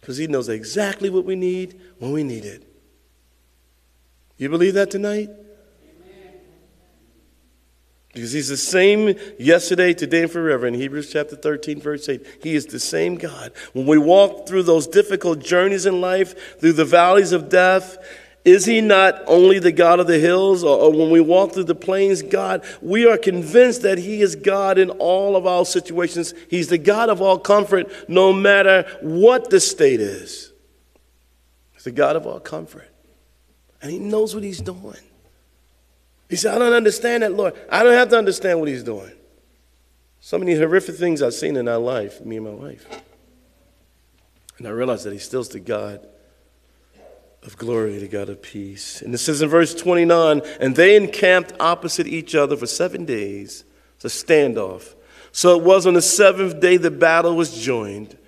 Because 0.00 0.16
He 0.16 0.26
knows 0.26 0.48
exactly 0.48 1.10
what 1.10 1.24
we 1.24 1.36
need 1.36 1.80
when 1.98 2.12
we 2.12 2.22
need 2.22 2.44
it. 2.44 2.62
You 4.36 4.48
believe 4.48 4.74
that 4.74 4.90
tonight? 4.90 5.30
Because 8.16 8.32
he's 8.32 8.48
the 8.48 8.56
same 8.56 9.14
yesterday, 9.38 9.92
today, 9.92 10.22
and 10.22 10.30
forever. 10.30 10.66
In 10.66 10.72
Hebrews 10.72 11.12
chapter 11.12 11.36
13, 11.36 11.82
verse 11.82 12.08
8, 12.08 12.38
he 12.42 12.54
is 12.54 12.64
the 12.64 12.80
same 12.80 13.16
God. 13.16 13.52
When 13.74 13.84
we 13.84 13.98
walk 13.98 14.48
through 14.48 14.62
those 14.62 14.86
difficult 14.86 15.40
journeys 15.40 15.84
in 15.84 16.00
life, 16.00 16.58
through 16.58 16.72
the 16.72 16.86
valleys 16.86 17.32
of 17.32 17.50
death, 17.50 17.98
is 18.46 18.64
he 18.64 18.80
not 18.80 19.22
only 19.26 19.58
the 19.58 19.72
God 19.72 19.98
of 19.98 20.06
the 20.06 20.20
hills, 20.20 20.62
or, 20.62 20.78
or, 20.78 20.92
when 20.92 21.10
we 21.10 21.20
walk 21.20 21.52
through 21.52 21.64
the 21.64 21.74
plains, 21.74 22.22
God? 22.22 22.64
We 22.80 23.04
are 23.04 23.18
convinced 23.18 23.82
that 23.82 23.98
he 23.98 24.22
is 24.22 24.36
God 24.36 24.78
in 24.78 24.88
all 24.90 25.34
of 25.34 25.48
our 25.48 25.64
situations. 25.64 26.32
He's 26.48 26.68
the 26.68 26.78
God 26.78 27.08
of 27.08 27.20
all 27.20 27.40
comfort, 27.40 27.90
no 28.08 28.32
matter 28.32 28.86
what 29.00 29.50
the 29.50 29.58
state 29.58 30.00
is. 30.00 30.52
He's 31.72 31.82
the 31.82 31.90
God 31.90 32.14
of 32.14 32.24
all 32.24 32.38
comfort. 32.38 32.88
And 33.82 33.90
he 33.90 33.98
knows 33.98 34.32
what 34.32 34.44
he's 34.44 34.60
doing. 34.60 34.94
He 36.30 36.36
said, 36.36 36.54
I 36.54 36.58
don't 36.60 36.72
understand 36.72 37.24
that, 37.24 37.32
Lord. 37.32 37.54
I 37.68 37.82
don't 37.82 37.94
have 37.94 38.10
to 38.10 38.18
understand 38.18 38.60
what 38.60 38.68
he's 38.68 38.84
doing. 38.84 39.12
So 40.20 40.38
many 40.38 40.54
horrific 40.54 40.94
things 40.94 41.20
I've 41.20 41.34
seen 41.34 41.56
in 41.56 41.66
our 41.66 41.78
life, 41.78 42.24
me 42.24 42.36
and 42.36 42.46
my 42.46 42.52
wife. 42.52 42.86
And 44.58 44.68
I 44.68 44.70
realized 44.70 45.04
that 45.04 45.12
he 45.12 45.18
still's 45.18 45.48
the 45.48 45.58
God 45.58 46.06
of 47.46 47.56
glory 47.56 47.98
to 48.00 48.08
God 48.08 48.28
of 48.28 48.42
peace. 48.42 49.00
And 49.00 49.14
it 49.14 49.18
says 49.18 49.40
in 49.40 49.48
verse 49.48 49.74
29 49.74 50.42
and 50.60 50.74
they 50.74 50.96
encamped 50.96 51.52
opposite 51.60 52.06
each 52.06 52.34
other 52.34 52.56
for 52.56 52.66
seven 52.66 53.04
days. 53.04 53.64
It's 53.94 54.04
a 54.04 54.08
standoff. 54.08 54.94
So 55.32 55.56
it 55.56 55.64
was 55.64 55.86
on 55.86 55.94
the 55.94 56.02
seventh 56.02 56.60
day 56.60 56.76
the 56.76 56.90
battle 56.90 57.36
was 57.36 57.62
joined. 57.62 58.18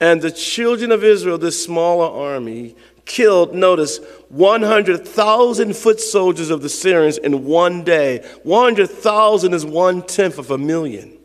And 0.00 0.22
the 0.22 0.30
children 0.30 0.92
of 0.92 1.02
Israel, 1.02 1.38
this 1.38 1.62
smaller 1.62 2.06
army, 2.06 2.76
killed, 3.04 3.54
notice, 3.54 3.98
100,000 4.28 5.74
foot 5.74 6.00
soldiers 6.00 6.50
of 6.50 6.62
the 6.62 6.68
Syrians 6.68 7.18
in 7.18 7.44
one 7.44 7.82
day. 7.82 8.24
100,000 8.44 9.54
is 9.54 9.66
one 9.66 10.02
tenth 10.02 10.38
of 10.38 10.52
a 10.52 10.58
million. 10.58 11.18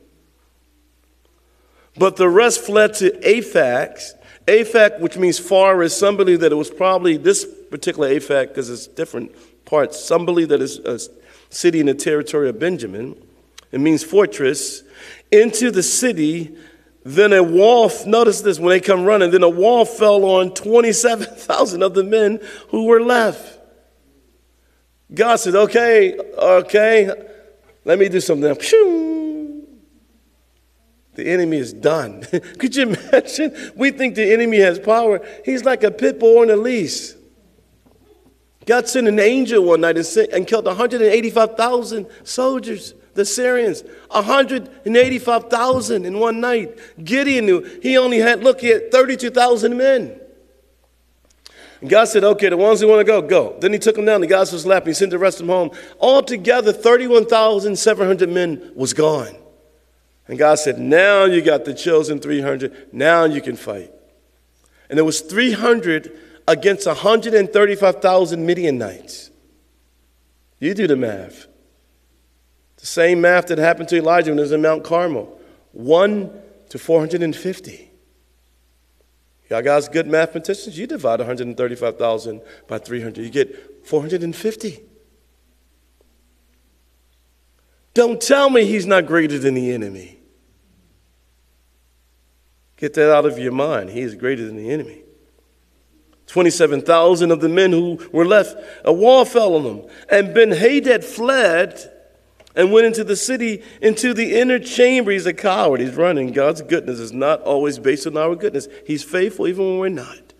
But 1.95 2.15
the 2.15 2.29
rest 2.29 2.61
fled 2.61 2.95
to 2.95 3.11
Aphek 3.11 3.99
Aphek, 4.47 4.99
which 4.99 5.17
means 5.17 5.39
far, 5.39 5.81
is 5.83 5.95
somebody 5.95 6.35
that 6.35 6.51
it 6.51 6.55
was 6.55 6.69
probably 6.69 7.17
this 7.17 7.45
particular 7.69 8.09
Aphek, 8.09 8.49
because 8.49 8.69
it's 8.69 8.87
different 8.87 9.31
parts, 9.65 9.99
somebody 9.99 10.45
that 10.45 10.61
is 10.61 10.79
a 10.79 10.99
city 11.49 11.79
in 11.79 11.85
the 11.85 11.93
territory 11.93 12.49
of 12.49 12.59
Benjamin. 12.59 13.15
It 13.71 13.79
means 13.79 14.03
fortress. 14.03 14.83
Into 15.31 15.71
the 15.71 15.81
city, 15.81 16.55
then 17.03 17.33
a 17.33 17.41
wall, 17.41 17.91
notice 18.05 18.41
this, 18.41 18.59
when 18.59 18.69
they 18.69 18.79
come 18.79 19.05
running, 19.05 19.31
then 19.31 19.43
a 19.43 19.49
wall 19.49 19.85
fell 19.85 20.25
on 20.25 20.53
27,000 20.53 21.81
of 21.81 21.93
the 21.93 22.03
men 22.03 22.39
who 22.69 22.85
were 22.85 23.01
left. 23.01 23.59
God 25.13 25.37
said, 25.37 25.55
okay, 25.55 26.17
okay, 26.17 27.09
let 27.85 27.99
me 27.99 28.09
do 28.09 28.19
something. 28.19 28.49
The 31.15 31.27
enemy 31.27 31.57
is 31.57 31.73
done. 31.73 32.21
Could 32.57 32.75
you 32.75 32.89
imagine? 32.89 33.55
We 33.75 33.91
think 33.91 34.15
the 34.15 34.33
enemy 34.33 34.57
has 34.59 34.79
power. 34.79 35.21
He's 35.45 35.63
like 35.63 35.83
a 35.83 35.91
pit 35.91 36.19
bull 36.19 36.39
on 36.39 36.49
a 36.49 36.55
leash. 36.55 37.11
God 38.65 38.87
sent 38.87 39.07
an 39.07 39.19
angel 39.19 39.63
one 39.63 39.81
night 39.81 39.97
and, 39.97 40.05
sent, 40.05 40.31
and 40.31 40.47
killed 40.47 40.65
185,000 40.65 42.07
soldiers, 42.23 42.93
the 43.13 43.25
Syrians. 43.25 43.83
185,000 44.09 46.05
in 46.05 46.19
one 46.19 46.39
night. 46.39 46.79
Gideon 47.03 47.45
knew 47.45 47.61
he 47.81 47.97
only 47.97 48.19
had, 48.19 48.43
look, 48.43 48.61
he 48.61 48.69
had 48.69 48.91
32,000 48.91 49.77
men. 49.77 50.19
And 51.81 51.89
God 51.89 52.05
said, 52.05 52.23
okay, 52.23 52.47
the 52.47 52.55
ones 52.57 52.79
who 52.79 52.87
want 52.87 53.01
to 53.01 53.05
go, 53.05 53.21
go. 53.21 53.57
Then 53.59 53.73
he 53.73 53.79
took 53.79 53.97
them 53.97 54.05
down. 54.05 54.21
The 54.21 54.27
guys 54.27 54.53
was 54.53 54.65
left. 54.65 54.87
He 54.87 54.93
sent 54.93 55.11
the 55.11 55.19
rest 55.19 55.41
of 55.41 55.47
them 55.47 55.53
home. 55.53 55.71
Altogether, 55.99 56.71
31,700 56.71 58.29
men 58.29 58.71
was 58.73 58.93
gone. 58.93 59.35
And 60.27 60.37
God 60.37 60.55
said, 60.55 60.79
now 60.79 61.25
you 61.25 61.41
got 61.41 61.65
the 61.65 61.73
chosen 61.73 62.19
300. 62.19 62.89
Now 62.93 63.25
you 63.25 63.41
can 63.41 63.55
fight. 63.55 63.91
And 64.89 64.97
there 64.97 65.05
was 65.05 65.21
300 65.21 66.17
against 66.47 66.87
135,000 66.87 68.45
Midianites. 68.45 69.31
You 70.59 70.73
do 70.73 70.87
the 70.87 70.95
math. 70.95 71.47
The 72.77 72.85
same 72.85 73.21
math 73.21 73.47
that 73.47 73.57
happened 73.57 73.89
to 73.89 73.97
Elijah 73.97 74.31
when 74.31 74.37
he 74.37 74.41
was 74.41 74.51
in 74.51 74.61
Mount 74.61 74.83
Carmel. 74.83 75.39
1 75.71 76.41
to 76.69 76.79
450. 76.79 77.91
Y'all 79.49 79.61
guys 79.61 79.89
good 79.89 80.07
mathematicians? 80.07 80.77
You 80.77 80.87
divide 80.87 81.19
135,000 81.19 82.41
by 82.67 82.77
300, 82.77 83.23
you 83.23 83.29
get 83.29 83.85
450. 83.85 84.83
Don't 87.93 88.19
tell 88.19 88.49
me 88.49 88.65
he's 88.65 88.85
not 88.85 89.05
greater 89.05 89.37
than 89.37 89.53
the 89.53 89.71
enemy. 89.71 90.19
Get 92.77 92.93
that 92.95 93.13
out 93.13 93.25
of 93.25 93.37
your 93.37 93.51
mind. 93.51 93.91
He 93.91 94.01
is 94.01 94.15
greater 94.15 94.45
than 94.45 94.57
the 94.57 94.71
enemy. 94.71 95.03
27,000 96.27 97.31
of 97.31 97.41
the 97.41 97.49
men 97.49 97.71
who 97.71 97.99
were 98.11 98.25
left, 98.25 98.57
a 98.83 98.91
wall 98.91 99.25
fell 99.25 99.55
on 99.55 99.63
them. 99.63 99.83
And 100.09 100.33
Ben 100.33 100.51
Hadad 100.51 101.05
fled 101.05 101.91
and 102.55 102.71
went 102.71 102.87
into 102.87 103.03
the 103.03 103.15
city, 103.15 103.61
into 103.81 104.13
the 104.13 104.39
inner 104.39 104.59
chamber. 104.59 105.11
He's 105.11 105.25
a 105.25 105.33
coward. 105.33 105.79
He's 105.79 105.93
running. 105.93 106.31
God's 106.31 106.61
goodness 106.61 106.99
is 106.99 107.11
not 107.11 107.41
always 107.41 107.77
based 107.77 108.07
on 108.07 108.17
our 108.17 108.35
goodness. 108.35 108.67
He's 108.87 109.03
faithful 109.03 109.47
even 109.47 109.65
when 109.65 109.77
we're 109.77 109.89
not. 109.89 110.33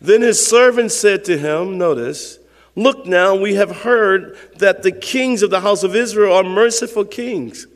Then 0.00 0.22
his 0.22 0.44
servant 0.44 0.92
said 0.92 1.24
to 1.26 1.38
him, 1.38 1.78
Notice, 1.78 2.38
look 2.76 3.06
now, 3.06 3.34
we 3.34 3.54
have 3.54 3.82
heard 3.82 4.36
that 4.56 4.82
the 4.82 4.92
kings 4.92 5.42
of 5.42 5.50
the 5.50 5.60
house 5.60 5.82
of 5.82 5.94
Israel 5.94 6.34
are 6.34 6.44
merciful 6.44 7.04
kings. 7.04 7.66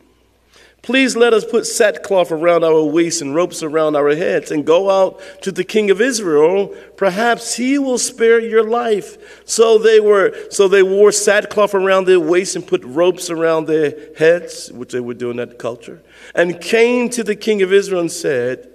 Please 0.84 1.16
let 1.16 1.32
us 1.32 1.46
put 1.46 1.66
sackcloth 1.66 2.30
around 2.30 2.62
our 2.62 2.84
waists 2.84 3.22
and 3.22 3.34
ropes 3.34 3.62
around 3.62 3.96
our 3.96 4.14
heads 4.14 4.50
and 4.50 4.66
go 4.66 4.90
out 4.90 5.18
to 5.40 5.50
the 5.50 5.64
king 5.64 5.90
of 5.90 5.98
Israel. 5.98 6.76
Perhaps 6.98 7.54
he 7.56 7.78
will 7.78 7.96
spare 7.96 8.38
your 8.38 8.62
life. 8.62 9.46
So 9.48 9.78
they 9.78 9.98
were, 9.98 10.36
so 10.50 10.68
they 10.68 10.82
wore 10.82 11.10
sackcloth 11.10 11.74
around 11.74 12.04
their 12.04 12.20
waists 12.20 12.54
and 12.54 12.66
put 12.66 12.84
ropes 12.84 13.30
around 13.30 13.66
their 13.66 13.94
heads, 14.18 14.70
which 14.72 14.92
they 14.92 15.00
would 15.00 15.16
do 15.16 15.30
in 15.30 15.38
that 15.38 15.58
culture, 15.58 16.02
and 16.34 16.60
came 16.60 17.08
to 17.10 17.24
the 17.24 17.34
king 17.34 17.62
of 17.62 17.72
Israel 17.72 18.02
and 18.02 18.12
said, 18.12 18.68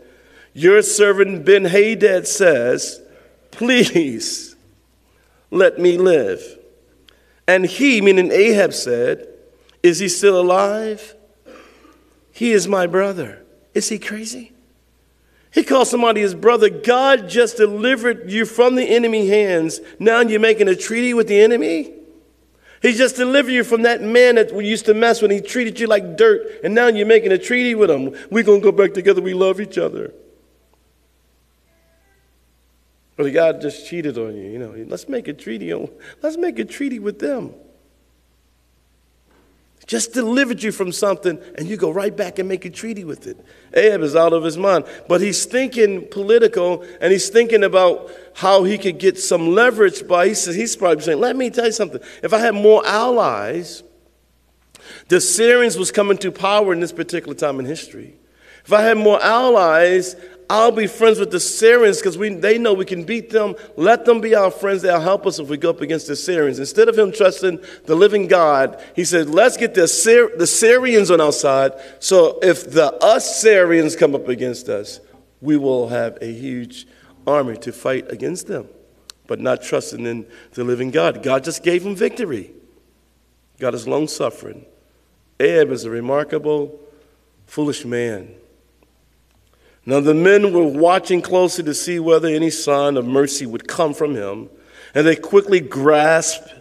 Your 0.56 0.82
servant 0.82 1.46
Ben 1.46 1.66
Hadad 1.66 2.28
says, 2.28 3.04
Please 3.52 4.49
let 5.52 5.80
me 5.80 5.98
live. 5.98 6.58
And 7.48 7.66
he, 7.66 8.02
meaning 8.02 8.32
Ahab, 8.32 8.74
said, 8.74 9.28
Is 9.82 10.00
he 10.00 10.08
still 10.08 10.40
alive? 10.40 11.16
He 12.32 12.52
is 12.52 12.68
my 12.68 12.88
brother. 12.88 13.44
Is 13.74 13.90
he 13.90 14.00
crazy? 14.00 14.54
He 15.52 15.64
calls 15.64 15.90
somebody 15.90 16.22
his 16.22 16.36
brother. 16.36 16.70
God 16.70 17.28
just 17.28 17.58
delivered 17.58 18.32
you 18.32 18.46
from 18.46 18.76
the 18.76 18.84
enemy 18.84 19.28
hands. 19.28 19.80
Now 19.98 20.22
you're 20.22 20.40
making 20.40 20.68
a 20.68 20.76
treaty 20.76 21.14
with 21.14 21.28
the 21.28 21.42
enemy? 21.42 21.92
He 22.82 22.94
just 22.94 23.16
delivered 23.16 23.52
you 23.52 23.64
from 23.64 23.82
that 23.82 24.02
man 24.02 24.36
that 24.36 24.54
we 24.54 24.66
used 24.66 24.86
to 24.86 24.94
mess 24.94 25.22
with. 25.22 25.32
He 25.32 25.42
treated 25.42 25.80
you 25.80 25.88
like 25.88 26.16
dirt, 26.16 26.62
and 26.64 26.74
now 26.74 26.88
you're 26.88 27.06
making 27.06 27.32
a 27.32 27.38
treaty 27.38 27.76
with 27.76 27.90
him. 27.90 28.16
We're 28.32 28.44
going 28.44 28.62
to 28.62 28.72
go 28.72 28.72
back 28.72 28.94
together. 28.94 29.22
We 29.22 29.34
love 29.34 29.60
each 29.60 29.78
other. 29.78 30.14
But 33.20 33.34
God 33.34 33.60
just 33.60 33.86
cheated 33.86 34.18
on 34.18 34.34
you. 34.34 34.50
You 34.50 34.60
know, 34.60 34.86
let's 34.88 35.10
make 35.10 35.28
a 35.28 35.34
treaty. 35.34 35.74
Let's 36.24 36.38
make 36.38 36.58
a 36.58 36.64
treaty 36.66 37.00
with 37.00 37.20
them 37.20 37.54
just 39.90 40.14
delivered 40.14 40.62
you 40.62 40.72
from 40.72 40.92
something, 40.92 41.40
and 41.56 41.68
you 41.68 41.76
go 41.76 41.90
right 41.90 42.16
back 42.16 42.38
and 42.38 42.48
make 42.48 42.64
a 42.64 42.70
treaty 42.70 43.04
with 43.04 43.26
it. 43.26 43.44
Ahab 43.74 44.02
is 44.02 44.16
out 44.16 44.34
of 44.34 44.44
his 44.44 44.56
mind. 44.56 44.86
But 45.08 45.20
he's 45.20 45.46
thinking 45.46 46.08
political, 46.10 46.86
and 47.02 47.12
he's 47.12 47.30
thinking 47.30 47.64
about 47.64 48.12
how 48.36 48.64
he 48.64 48.78
could 48.78 49.00
get 49.00 49.18
some 49.18 49.56
leverage 49.56 50.08
by, 50.08 50.28
he 50.28 50.36
says, 50.36 50.54
he's 50.54 50.76
probably 50.76 51.04
saying, 51.04 51.20
let 51.20 51.36
me 51.36 51.50
tell 51.50 51.66
you 51.66 51.72
something. 51.72 52.00
If 52.22 52.34
I 52.34 52.38
had 52.38 52.54
more 52.54 52.86
allies, 52.86 53.82
the 55.08 55.20
Syrians 55.20 55.76
was 55.76 55.92
coming 55.92 56.20
to 56.20 56.32
power 56.32 56.72
in 56.72 56.82
this 56.82 56.94
particular 56.94 57.34
time 57.34 57.60
in 57.60 57.66
history. 57.66 58.14
If 58.66 58.72
I 58.72 58.84
had 58.84 58.98
more 59.00 59.20
allies, 59.24 60.16
I'll 60.50 60.72
be 60.72 60.88
friends 60.88 61.20
with 61.20 61.30
the 61.30 61.40
Syrians 61.40 62.00
because 62.00 62.18
they 62.18 62.58
know 62.58 62.74
we 62.74 62.86
can 62.86 63.04
beat 63.04 63.30
them. 63.30 63.56
Let 63.76 64.06
them 64.06 64.20
be 64.20 64.34
our 64.34 64.50
friends. 64.50 64.82
They'll 64.82 65.00
help 65.00 65.28
us 65.28 65.38
if 65.38 65.48
we 65.48 65.58
go 65.58 65.70
up 65.70 65.82
against 65.82 66.08
the 66.08 66.16
Syrians. 66.16 66.58
Instead 66.58 66.90
of 66.90 66.98
him 66.98 67.12
trusting 67.12 67.60
the 67.86 67.96
living 67.96 68.28
God, 68.28 68.84
he 68.96 69.06
said, 69.06 69.30
let's 69.30 69.58
get 69.58 69.76
the, 69.76 69.88
Syr- 69.88 70.36
the 70.38 70.48
Syrians 70.48 71.12
on 71.12 71.22
our 71.22 71.32
side. 71.32 71.74
So 72.00 72.40
if 72.42 72.72
the 72.72 72.92
us 72.96 73.40
Syrians 73.40 73.96
come 73.96 74.16
up 74.16 74.28
against 74.28 74.70
us, 74.70 75.00
we 75.40 75.56
will 75.56 75.90
have 75.90 76.18
a 76.20 76.34
huge 76.34 76.88
army 77.28 77.56
to 77.58 77.72
fight 77.72 78.12
against 78.12 78.48
them. 78.48 78.68
But 79.28 79.40
not 79.40 79.62
trusting 79.62 80.04
in 80.04 80.26
the 80.54 80.64
living 80.64 80.90
God. 80.90 81.22
God 81.22 81.44
just 81.44 81.62
gave 81.62 81.86
him 81.86 81.96
victory. 81.96 82.52
God 83.60 83.76
is 83.76 83.88
long 83.88 84.08
suffering. 84.08 84.66
Ahab 85.40 85.70
is 85.70 85.86
a 85.86 85.92
remarkable, 85.92 86.80
foolish 87.46 87.86
man. 87.86 88.34
Now 89.86 90.00
the 90.00 90.14
men 90.14 90.54
were 90.54 90.68
watching 90.68 91.22
closely 91.22 91.64
to 91.66 91.74
see 91.74 92.00
whether 92.00 92.28
any 92.28 92.50
sign 92.50 92.98
of 92.98 93.06
mercy 93.06 93.46
would 93.46 93.68
come 93.68 93.94
from 93.94 94.16
him, 94.16 94.50
and 94.94 95.06
they 95.06 95.16
quickly 95.16 95.60
grasped 95.60 96.54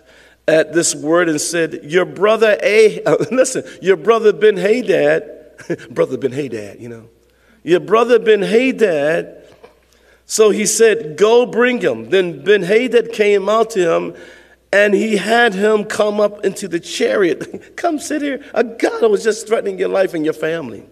at 0.47 0.73
this 0.73 0.95
word 0.95 1.29
and 1.29 1.41
said, 1.41 1.81
Your 1.85 2.05
brother 2.05 2.59
A, 2.63 3.03
oh, 3.07 3.19
listen, 3.31 3.65
your 3.83 3.97
brother 3.97 4.33
Ben 4.33 4.57
Hadad, 4.57 5.89
brother 5.91 6.17
Ben 6.17 6.33
Hadad, 6.33 6.81
you 6.81 6.89
know, 6.89 7.09
your 7.63 7.81
brother 7.81 8.19
Ben 8.19 8.43
Hadad. 8.43 9.35
So 10.27 10.51
he 10.51 10.67
said, 10.67 11.17
Go 11.17 11.47
bring 11.47 11.81
him. 11.81 12.11
Then 12.11 12.45
Ben 12.45 12.63
Hadad 12.63 13.13
came 13.13 13.49
out 13.49 13.71
to 13.71 13.95
him 13.95 14.15
and 14.73 14.93
he 14.95 15.17
had 15.17 15.55
him 15.55 15.85
come 15.85 16.21
up 16.21 16.45
into 16.45 16.69
the 16.69 16.81
chariot. 16.81 17.77
come 17.77 17.99
sit 17.99 18.23
here. 18.23 18.45
A 18.55 18.63
God 18.63 19.11
was 19.11 19.25
just 19.25 19.49
threatening 19.49 19.79
your 19.79 19.89
life 19.89 20.15
and 20.15 20.25
your 20.25 20.35
family. 20.35 20.85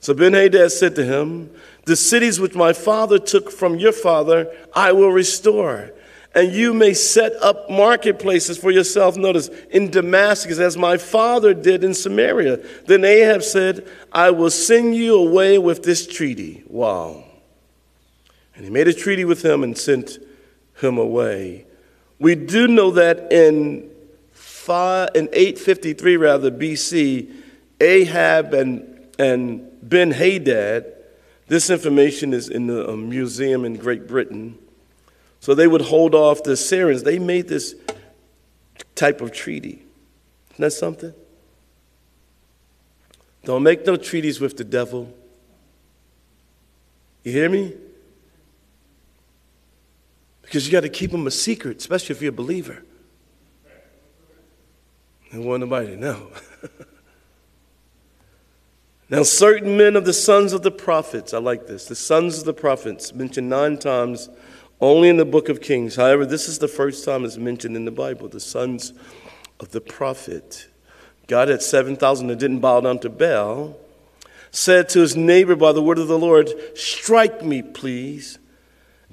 So 0.00 0.14
Ben 0.14 0.32
Hadad 0.32 0.70
said 0.70 0.94
to 0.96 1.04
him, 1.04 1.50
The 1.84 1.96
cities 1.96 2.40
which 2.40 2.54
my 2.54 2.72
father 2.72 3.18
took 3.18 3.50
from 3.50 3.76
your 3.76 3.92
father, 3.92 4.52
I 4.74 4.92
will 4.92 5.10
restore. 5.10 5.92
And 6.34 6.52
you 6.52 6.74
may 6.74 6.94
set 6.94 7.32
up 7.42 7.70
marketplaces 7.70 8.58
for 8.58 8.70
yourself, 8.70 9.16
notice, 9.16 9.48
in 9.70 9.90
Damascus, 9.90 10.58
as 10.58 10.76
my 10.76 10.96
father 10.96 11.54
did 11.54 11.82
in 11.82 11.94
Samaria. 11.94 12.60
Then 12.86 13.04
Ahab 13.04 13.42
said, 13.42 13.88
I 14.12 14.30
will 14.30 14.50
send 14.50 14.94
you 14.94 15.16
away 15.16 15.58
with 15.58 15.82
this 15.82 16.06
treaty. 16.06 16.62
Wow. 16.68 17.24
And 18.54 18.64
he 18.64 18.70
made 18.70 18.88
a 18.88 18.92
treaty 18.92 19.24
with 19.24 19.44
him 19.44 19.62
and 19.64 19.76
sent 19.76 20.18
him 20.80 20.98
away. 20.98 21.66
We 22.18 22.34
do 22.34 22.68
know 22.68 22.90
that 22.92 23.32
in, 23.32 23.90
five, 24.32 25.10
in 25.14 25.28
853, 25.32 26.16
rather, 26.18 26.50
BC, 26.50 27.32
Ahab 27.80 28.54
and, 28.54 29.08
and 29.18 29.67
Ben 29.88 30.10
Hadad. 30.10 30.94
This 31.46 31.70
information 31.70 32.34
is 32.34 32.48
in 32.48 32.66
the 32.66 32.90
um, 32.90 33.08
museum 33.08 33.64
in 33.64 33.76
Great 33.76 34.06
Britain. 34.06 34.58
So 35.40 35.54
they 35.54 35.66
would 35.66 35.82
hold 35.82 36.14
off 36.14 36.42
the 36.42 36.56
Syrians. 36.56 37.04
They 37.04 37.18
made 37.18 37.48
this 37.48 37.74
type 38.94 39.20
of 39.20 39.32
treaty. 39.32 39.82
Isn't 40.52 40.62
that 40.62 40.72
something? 40.72 41.14
Don't 43.44 43.62
make 43.62 43.86
no 43.86 43.96
treaties 43.96 44.40
with 44.40 44.56
the 44.56 44.64
devil. 44.64 45.14
You 47.22 47.32
hear 47.32 47.48
me? 47.48 47.74
Because 50.42 50.66
you 50.66 50.72
got 50.72 50.80
to 50.80 50.88
keep 50.88 51.12
them 51.12 51.26
a 51.26 51.30
secret, 51.30 51.78
especially 51.78 52.16
if 52.16 52.22
you're 52.22 52.30
a 52.30 52.32
believer. 52.32 52.82
And 55.30 55.44
want 55.44 55.60
nobody 55.60 55.88
to 55.88 55.96
know. 55.96 56.30
Now, 59.10 59.22
certain 59.22 59.78
men 59.78 59.96
of 59.96 60.04
the 60.04 60.12
sons 60.12 60.52
of 60.52 60.62
the 60.62 60.70
prophets, 60.70 61.32
I 61.32 61.38
like 61.38 61.66
this, 61.66 61.86
the 61.86 61.94
sons 61.94 62.38
of 62.38 62.44
the 62.44 62.52
prophets, 62.52 63.14
mentioned 63.14 63.48
nine 63.48 63.78
times 63.78 64.28
only 64.80 65.08
in 65.08 65.16
the 65.16 65.24
book 65.24 65.48
of 65.48 65.62
Kings. 65.62 65.96
However, 65.96 66.26
this 66.26 66.46
is 66.46 66.58
the 66.58 66.68
first 66.68 67.06
time 67.06 67.24
it's 67.24 67.38
mentioned 67.38 67.74
in 67.74 67.86
the 67.86 67.90
Bible, 67.90 68.28
the 68.28 68.38
sons 68.38 68.92
of 69.60 69.70
the 69.70 69.80
prophet. 69.80 70.68
God 71.26 71.48
had 71.48 71.62
7,000 71.62 72.26
that 72.28 72.38
didn't 72.38 72.60
bow 72.60 72.80
down 72.80 72.98
to 73.00 73.08
Baal, 73.08 73.78
said 74.50 74.90
to 74.90 75.00
his 75.00 75.16
neighbor 75.16 75.56
by 75.56 75.72
the 75.72 75.82
word 75.82 75.98
of 75.98 76.08
the 76.08 76.18
Lord, 76.18 76.50
Strike 76.74 77.42
me, 77.42 77.62
please. 77.62 78.38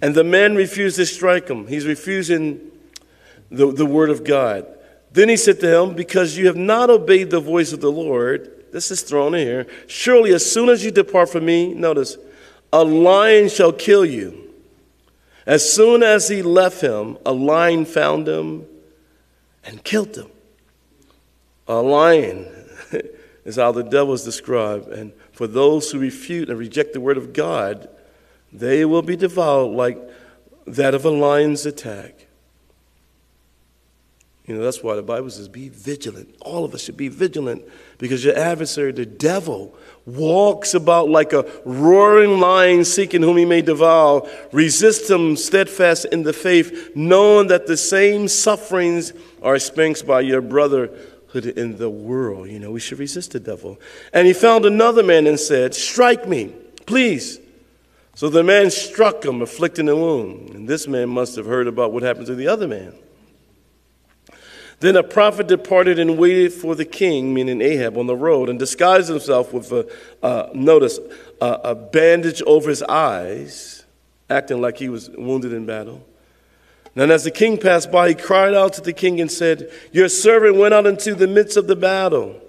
And 0.01 0.13
the 0.13 0.23
man 0.25 0.55
refused 0.55 0.97
to 0.97 1.05
strike 1.05 1.47
him. 1.47 1.67
He's 1.67 1.86
refusing 1.86 2.71
the, 3.49 3.71
the 3.71 3.86
word 3.86 4.10
of 4.10 4.25
God. 4.25 4.67
Then 5.12 5.29
he 5.29 5.38
said 5.38 5.62
to 5.62 5.81
him, 5.81 5.95
Because 5.95 6.38
you 6.38 6.47
have 6.47 6.58
not 6.58 6.89
obeyed 6.89 7.29
the 7.29 7.39
voice 7.39 7.71
of 7.71 7.79
the 7.79 7.91
Lord, 7.91 8.51
this 8.76 8.92
is 8.92 9.04
thrown 9.04 9.34
in 9.36 9.48
here. 9.48 9.68
Surely, 9.88 10.34
as 10.34 10.52
soon 10.52 10.68
as 10.68 10.84
you 10.84 10.92
depart 10.92 11.30
from 11.30 11.46
me, 11.46 11.74
notice, 11.74 12.18
a 12.74 12.84
lion 12.84 13.48
shall 13.48 13.72
kill 13.72 14.04
you. 14.04 14.54
As 15.46 15.72
soon 15.72 16.04
as 16.04 16.28
he 16.28 16.42
left 16.42 16.82
him, 16.82 17.18
a 17.26 17.32
lion 17.32 17.86
found 17.86 18.28
him 18.28 18.66
and 19.64 19.82
killed 19.82 20.18
him. 20.18 20.28
A 21.70 21.76
lion 21.76 22.54
is 23.46 23.56
how 23.56 23.72
the 23.72 23.82
devil 23.82 24.14
is 24.14 24.26
described. 24.26 24.90
And 24.90 25.14
for 25.32 25.48
those 25.48 25.90
who 25.90 25.98
refute 25.98 26.50
and 26.50 26.60
reject 26.60 26.92
the 26.92 27.00
word 27.00 27.16
of 27.16 27.32
God, 27.32 27.88
they 28.52 28.84
will 28.84 29.02
be 29.02 29.16
devoured 29.16 29.72
like 29.72 29.98
that 30.68 30.94
of 30.94 31.06
a 31.06 31.12
lion's 31.12 31.66
attack. 31.66 32.25
You 34.47 34.55
know, 34.55 34.63
that's 34.63 34.84
why 34.84 34.95
the 34.95 35.01
Bible 35.01 35.29
says, 35.31 35.47
be 35.47 35.69
vigilant. 35.69 36.36
All 36.41 36.63
of 36.65 36.73
us 36.75 36.84
should 36.84 36.97
be 36.97 37.08
vigilant 37.08 37.63
because 37.97 38.23
your 38.23 38.38
adversary, 38.38 38.91
the 38.91 39.05
devil, 39.05 39.75
walks 40.05 40.75
about 40.75 41.10
like 41.10 41.34
a 41.34 41.51
roaring 41.65 42.39
lion 42.39 42.86
seeking 42.86 43.23
whom 43.23 43.38
he 43.38 43.45
may 43.45 43.63
devour. 43.63 44.29
Resist 44.51 45.10
him 45.10 45.36
steadfast 45.36 46.05
in 46.05 46.21
the 46.21 46.34
faith, 46.34 46.91
knowing 46.95 47.47
that 47.47 47.65
the 47.65 47.77
same 47.77 48.27
sufferings 48.27 49.13
are 49.41 49.55
experienced 49.55 50.05
by 50.05 50.21
your 50.21 50.41
brotherhood 50.41 51.45
in 51.45 51.77
the 51.77 51.89
world. 51.89 52.47
You 52.47 52.60
know, 52.60 52.71
we 52.71 52.79
should 52.79 52.99
resist 52.99 53.31
the 53.31 53.39
devil. 53.39 53.79
And 54.13 54.27
he 54.27 54.34
found 54.34 54.65
another 54.65 55.01
man 55.01 55.25
and 55.25 55.39
said, 55.39 55.73
Strike 55.73 56.27
me, 56.27 56.53
please. 56.86 57.39
So 58.13 58.29
the 58.29 58.43
man 58.43 58.69
struck 58.69 59.25
him, 59.25 59.41
afflicting 59.41 59.89
a 59.89 59.95
wound. 59.95 60.51
And 60.51 60.67
this 60.69 60.88
man 60.88 61.10
must 61.10 61.36
have 61.36 61.47
heard 61.47 61.65
about 61.65 61.91
what 61.91 62.03
happened 62.03 62.27
to 62.27 62.36
the 62.36 62.47
other 62.47 62.67
man. 62.67 62.93
Then 64.80 64.98
a 64.98 65.04
prophet 65.04 65.48
departed 65.48 66.00
and 66.00 66.18
waited 66.18 66.54
for 66.54 66.76
the 66.76 66.86
king, 66.86 67.34
meaning 67.34 67.62
Ahab, 67.62 67.98
on 67.98 68.08
the 68.08 68.16
road 68.16 68.50
and 68.50 68.60
disguised 68.60 69.10
himself 69.10 69.54
with 69.54 69.72
a, 69.72 70.50
notice, 70.54 71.00
uh, 71.40 71.58
a 71.64 71.76
bandage 71.76 72.42
over 72.44 72.70
his 72.70 72.84
eyes, 72.84 73.86
acting 74.30 74.62
like 74.62 74.78
he 74.78 74.90
was 74.90 75.10
wounded 75.12 75.54
in 75.54 75.66
battle. 75.66 76.06
And 76.96 77.12
as 77.12 77.24
the 77.24 77.32
king 77.32 77.58
passed 77.58 77.92
by, 77.92 78.10
he 78.10 78.16
cried 78.16 78.54
out 78.54 78.74
to 78.74 78.82
the 78.82 78.94
king 78.94 79.20
and 79.20 79.32
said, 79.32 79.70
Your 79.92 80.08
servant 80.08 80.56
went 80.56 80.74
out 80.74 80.86
into 80.86 81.14
the 81.14 81.28
midst 81.28 81.58
of 81.58 81.68
the 81.68 81.76
battle. 81.76 82.42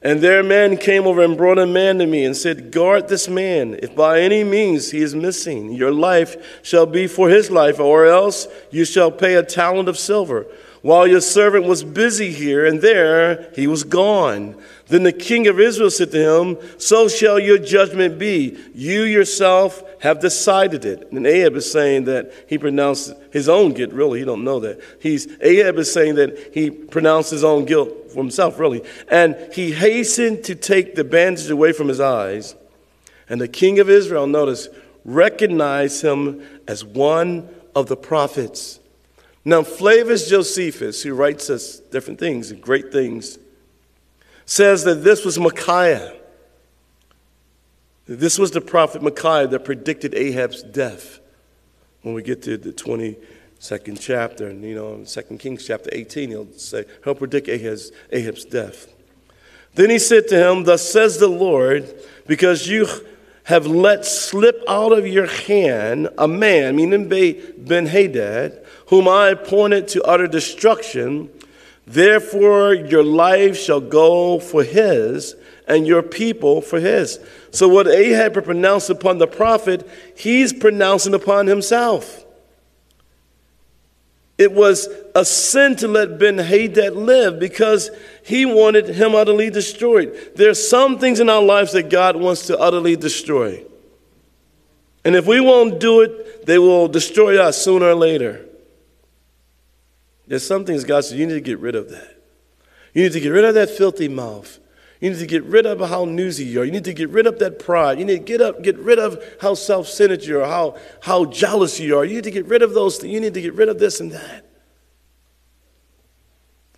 And 0.00 0.20
there 0.20 0.40
a 0.40 0.44
man 0.44 0.76
came 0.76 1.06
over 1.06 1.22
and 1.22 1.36
brought 1.36 1.58
a 1.58 1.66
man 1.66 1.98
to 1.98 2.06
me 2.06 2.24
and 2.24 2.36
said, 2.36 2.70
Guard 2.70 3.08
this 3.08 3.28
man. 3.28 3.78
If 3.82 3.94
by 3.96 4.20
any 4.20 4.44
means 4.44 4.90
he 4.90 5.00
is 5.00 5.14
missing, 5.14 5.72
your 5.72 5.92
life 5.92 6.64
shall 6.64 6.86
be 6.86 7.08
for 7.08 7.28
his 7.28 7.50
life, 7.50 7.80
or 7.80 8.06
else 8.06 8.46
you 8.70 8.84
shall 8.84 9.10
pay 9.10 9.34
a 9.34 9.42
talent 9.42 9.88
of 9.88 9.98
silver. 9.98 10.46
While 10.82 11.06
your 11.06 11.20
servant 11.20 11.64
was 11.64 11.82
busy 11.82 12.32
here 12.32 12.64
and 12.64 12.80
there, 12.80 13.50
he 13.54 13.66
was 13.66 13.82
gone. 13.84 14.56
Then 14.86 15.02
the 15.02 15.12
king 15.12 15.46
of 15.48 15.58
Israel 15.58 15.90
said 15.90 16.12
to 16.12 16.40
him, 16.40 16.58
So 16.78 17.08
shall 17.08 17.38
your 17.38 17.58
judgment 17.58 18.18
be. 18.18 18.56
You 18.74 19.02
yourself 19.02 19.82
have 20.00 20.20
decided 20.20 20.84
it. 20.84 21.10
And 21.10 21.26
Ahab 21.26 21.56
is 21.56 21.70
saying 21.70 22.04
that 22.04 22.32
he 22.48 22.58
pronounced 22.58 23.12
his 23.32 23.48
own 23.48 23.72
guilt. 23.72 23.92
Really, 23.92 24.20
he 24.20 24.24
don't 24.24 24.44
know 24.44 24.60
that. 24.60 24.80
He's 25.00 25.26
Ahab 25.40 25.78
is 25.78 25.92
saying 25.92 26.14
that 26.14 26.54
he 26.54 26.70
pronounced 26.70 27.30
his 27.30 27.44
own 27.44 27.64
guilt 27.64 28.12
for 28.12 28.18
himself, 28.18 28.58
really. 28.58 28.82
And 29.10 29.36
he 29.52 29.72
hastened 29.72 30.44
to 30.44 30.54
take 30.54 30.94
the 30.94 31.04
bandage 31.04 31.50
away 31.50 31.72
from 31.72 31.88
his 31.88 32.00
eyes. 32.00 32.54
And 33.28 33.40
the 33.40 33.48
king 33.48 33.78
of 33.80 33.90
Israel, 33.90 34.26
notice, 34.26 34.68
recognized 35.04 36.02
him 36.02 36.42
as 36.66 36.84
one 36.84 37.48
of 37.74 37.88
the 37.88 37.96
prophets. 37.96 38.80
Now, 39.44 39.62
Flavius 39.62 40.28
Josephus, 40.28 41.02
who 41.02 41.14
writes 41.14 41.48
us 41.48 41.78
different 41.78 42.18
things 42.18 42.50
and 42.50 42.60
great 42.60 42.92
things, 42.92 43.38
says 44.44 44.84
that 44.84 45.04
this 45.04 45.24
was 45.24 45.38
Micaiah. 45.38 46.14
This 48.06 48.38
was 48.38 48.50
the 48.50 48.60
prophet 48.60 49.02
Micaiah 49.02 49.46
that 49.46 49.64
predicted 49.64 50.14
Ahab's 50.14 50.62
death. 50.62 51.20
When 52.02 52.14
we 52.14 52.22
get 52.22 52.42
to 52.42 52.56
the 52.56 52.72
22nd 52.72 53.98
chapter, 54.00 54.48
and 54.48 54.62
you 54.64 54.74
know, 54.74 54.94
in 54.94 55.04
2 55.04 55.22
Kings 55.38 55.66
chapter 55.66 55.90
18, 55.92 56.30
he'll 56.30 56.52
say, 56.52 56.84
he'll 57.04 57.14
predict 57.14 57.48
Ahab's, 57.48 57.92
Ahab's 58.10 58.44
death. 58.44 58.86
Then 59.74 59.90
he 59.90 59.98
said 59.98 60.28
to 60.28 60.36
him, 60.36 60.64
Thus 60.64 60.90
says 60.90 61.18
the 61.18 61.28
Lord, 61.28 61.94
because 62.26 62.66
you 62.66 62.86
have 63.44 63.66
let 63.66 64.04
slip 64.04 64.62
out 64.68 64.92
of 64.92 65.06
your 65.06 65.26
hand 65.26 66.08
a 66.18 66.26
man, 66.26 66.76
meaning 66.76 67.08
Ben 67.08 67.86
Hadad, 67.86 68.64
whom 68.88 69.06
I 69.06 69.28
appointed 69.28 69.88
to 69.88 70.02
utter 70.02 70.26
destruction. 70.26 71.30
Therefore, 71.86 72.74
your 72.74 73.04
life 73.04 73.56
shall 73.56 73.80
go 73.80 74.38
for 74.38 74.62
his, 74.62 75.34
and 75.66 75.86
your 75.86 76.02
people 76.02 76.60
for 76.60 76.80
his. 76.80 77.20
So, 77.50 77.68
what 77.68 77.86
Ahab 77.86 78.42
pronounced 78.42 78.90
upon 78.90 79.18
the 79.18 79.26
prophet, 79.26 79.88
he's 80.16 80.52
pronouncing 80.52 81.14
upon 81.14 81.46
himself. 81.46 82.24
It 84.38 84.52
was 84.52 84.88
a 85.14 85.24
sin 85.24 85.74
to 85.76 85.88
let 85.88 86.18
Ben 86.18 86.38
Hadad 86.38 86.94
live 86.94 87.40
because 87.40 87.90
he 88.24 88.46
wanted 88.46 88.86
him 88.86 89.14
utterly 89.14 89.50
destroyed. 89.50 90.16
There 90.36 90.48
are 90.48 90.54
some 90.54 90.98
things 90.98 91.18
in 91.20 91.28
our 91.28 91.42
lives 91.42 91.72
that 91.72 91.90
God 91.90 92.16
wants 92.16 92.46
to 92.46 92.58
utterly 92.58 92.94
destroy. 92.94 93.64
And 95.04 95.16
if 95.16 95.26
we 95.26 95.40
won't 95.40 95.80
do 95.80 96.02
it, 96.02 96.46
they 96.46 96.58
will 96.58 96.86
destroy 96.86 97.42
us 97.42 97.60
sooner 97.60 97.86
or 97.86 97.94
later. 97.94 98.47
There's 100.28 100.46
some 100.46 100.64
things 100.64 100.84
God 100.84 101.04
says, 101.04 101.18
you 101.18 101.26
need 101.26 101.34
to 101.34 101.40
get 101.40 101.58
rid 101.58 101.74
of 101.74 101.90
that. 101.90 102.22
You 102.94 103.02
need 103.02 103.12
to 103.12 103.20
get 103.20 103.30
rid 103.30 103.44
of 103.44 103.54
that 103.54 103.70
filthy 103.70 104.08
mouth. 104.08 104.58
You 105.00 105.10
need 105.10 105.18
to 105.20 105.26
get 105.26 105.44
rid 105.44 105.64
of 105.64 105.80
how 105.88 106.04
newsy 106.04 106.44
you 106.44 106.60
are. 106.60 106.64
You 106.64 106.72
need 106.72 106.84
to 106.84 106.92
get 106.92 107.08
rid 107.10 107.26
of 107.26 107.38
that 107.38 107.58
pride. 107.58 107.98
You 107.98 108.04
need 108.04 108.18
to 108.18 108.24
get 108.24 108.40
up, 108.40 108.62
get 108.62 108.76
rid 108.78 108.98
of 108.98 109.22
how 109.40 109.54
self-centered 109.54 110.24
you 110.24 110.40
are, 110.40 110.46
how, 110.46 110.76
how 111.00 111.24
jealous 111.24 111.80
you 111.80 111.96
are. 111.96 112.04
You 112.04 112.16
need 112.16 112.24
to 112.24 112.30
get 112.30 112.46
rid 112.46 112.62
of 112.62 112.74
those 112.74 112.98
things. 112.98 113.12
You 113.12 113.20
need 113.20 113.34
to 113.34 113.40
get 113.40 113.54
rid 113.54 113.68
of 113.68 113.78
this 113.78 114.00
and 114.00 114.12
that. 114.12 114.44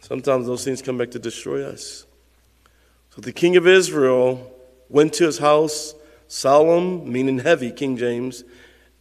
Sometimes 0.00 0.46
those 0.46 0.64
things 0.64 0.82
come 0.82 0.98
back 0.98 1.10
to 1.12 1.18
destroy 1.18 1.64
us. 1.64 2.06
So 3.14 3.20
the 3.20 3.32
king 3.32 3.56
of 3.56 3.66
Israel 3.66 4.52
went 4.88 5.14
to 5.14 5.24
his 5.24 5.38
house, 5.38 5.94
solemn, 6.28 7.10
meaning 7.10 7.38
heavy, 7.40 7.72
King 7.72 7.96
James, 7.96 8.44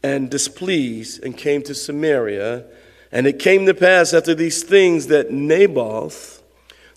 and 0.01 0.29
displeased, 0.31 1.23
and 1.23 1.37
came 1.37 1.61
to 1.63 1.75
Samaria 1.75 2.65
and 3.11 3.25
it 3.25 3.39
came 3.39 3.65
to 3.65 3.73
pass 3.73 4.13
after 4.13 4.35
these 4.35 4.63
things 4.63 5.07
that 5.07 5.31
Naboth, 5.31 6.43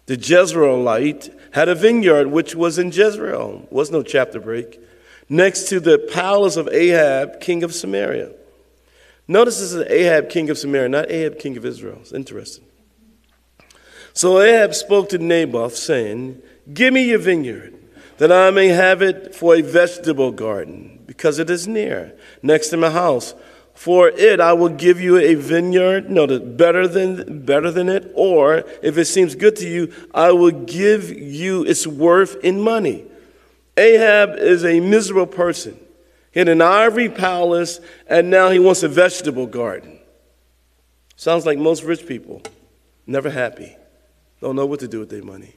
the 0.06 0.16
Jezreelite, 0.16 1.32
had 1.52 1.68
a 1.68 1.74
vineyard 1.74 2.28
which 2.28 2.54
was 2.54 2.78
in 2.78 2.90
Jezreel. 2.90 3.66
Was 3.70 3.90
no 3.90 4.02
chapter 4.02 4.40
break. 4.40 4.80
Next 5.28 5.68
to 5.68 5.80
the 5.80 5.98
palace 5.98 6.56
of 6.56 6.68
Ahab, 6.68 7.40
king 7.40 7.62
of 7.62 7.74
Samaria. 7.74 8.32
Notice 9.28 9.60
this 9.60 9.72
is 9.72 9.90
Ahab, 9.90 10.28
king 10.28 10.50
of 10.50 10.58
Samaria, 10.58 10.88
not 10.88 11.10
Ahab, 11.10 11.38
king 11.38 11.56
of 11.56 11.64
Israel. 11.64 11.98
It's 12.00 12.12
interesting. 12.12 12.64
So 14.12 14.40
Ahab 14.40 14.74
spoke 14.74 15.08
to 15.10 15.18
Naboth, 15.18 15.76
saying, 15.76 16.42
Give 16.72 16.92
me 16.92 17.08
your 17.08 17.18
vineyard, 17.18 17.74
that 18.18 18.30
I 18.30 18.50
may 18.50 18.68
have 18.68 19.00
it 19.00 19.34
for 19.34 19.54
a 19.54 19.62
vegetable 19.62 20.32
garden, 20.32 21.02
because 21.06 21.38
it 21.38 21.48
is 21.48 21.66
near, 21.66 22.12
next 22.42 22.68
to 22.68 22.76
my 22.76 22.90
house. 22.90 23.34
For 23.82 24.10
it 24.10 24.38
I 24.38 24.52
will 24.52 24.68
give 24.68 25.00
you 25.00 25.18
a 25.18 25.34
vineyard, 25.34 26.08
no, 26.08 26.38
better 26.38 26.86
than, 26.86 27.44
better 27.44 27.68
than 27.72 27.88
it, 27.88 28.12
or 28.14 28.62
if 28.80 28.96
it 28.96 29.06
seems 29.06 29.34
good 29.34 29.56
to 29.56 29.68
you, 29.68 29.92
I 30.14 30.30
will 30.30 30.52
give 30.52 31.10
you 31.10 31.64
its 31.64 31.84
worth 31.84 32.36
in 32.44 32.60
money. 32.60 33.04
Ahab 33.76 34.36
is 34.36 34.64
a 34.64 34.78
miserable 34.78 35.26
person. 35.26 35.80
He 36.30 36.38
had 36.38 36.48
an 36.48 36.62
ivory 36.62 37.08
palace, 37.08 37.80
and 38.06 38.30
now 38.30 38.50
he 38.50 38.60
wants 38.60 38.84
a 38.84 38.88
vegetable 38.88 39.48
garden. 39.48 39.98
Sounds 41.16 41.44
like 41.44 41.58
most 41.58 41.82
rich 41.82 42.06
people, 42.06 42.40
never 43.08 43.30
happy, 43.30 43.76
don't 44.40 44.54
know 44.54 44.66
what 44.66 44.78
to 44.78 44.86
do 44.86 45.00
with 45.00 45.10
their 45.10 45.24
money. 45.24 45.56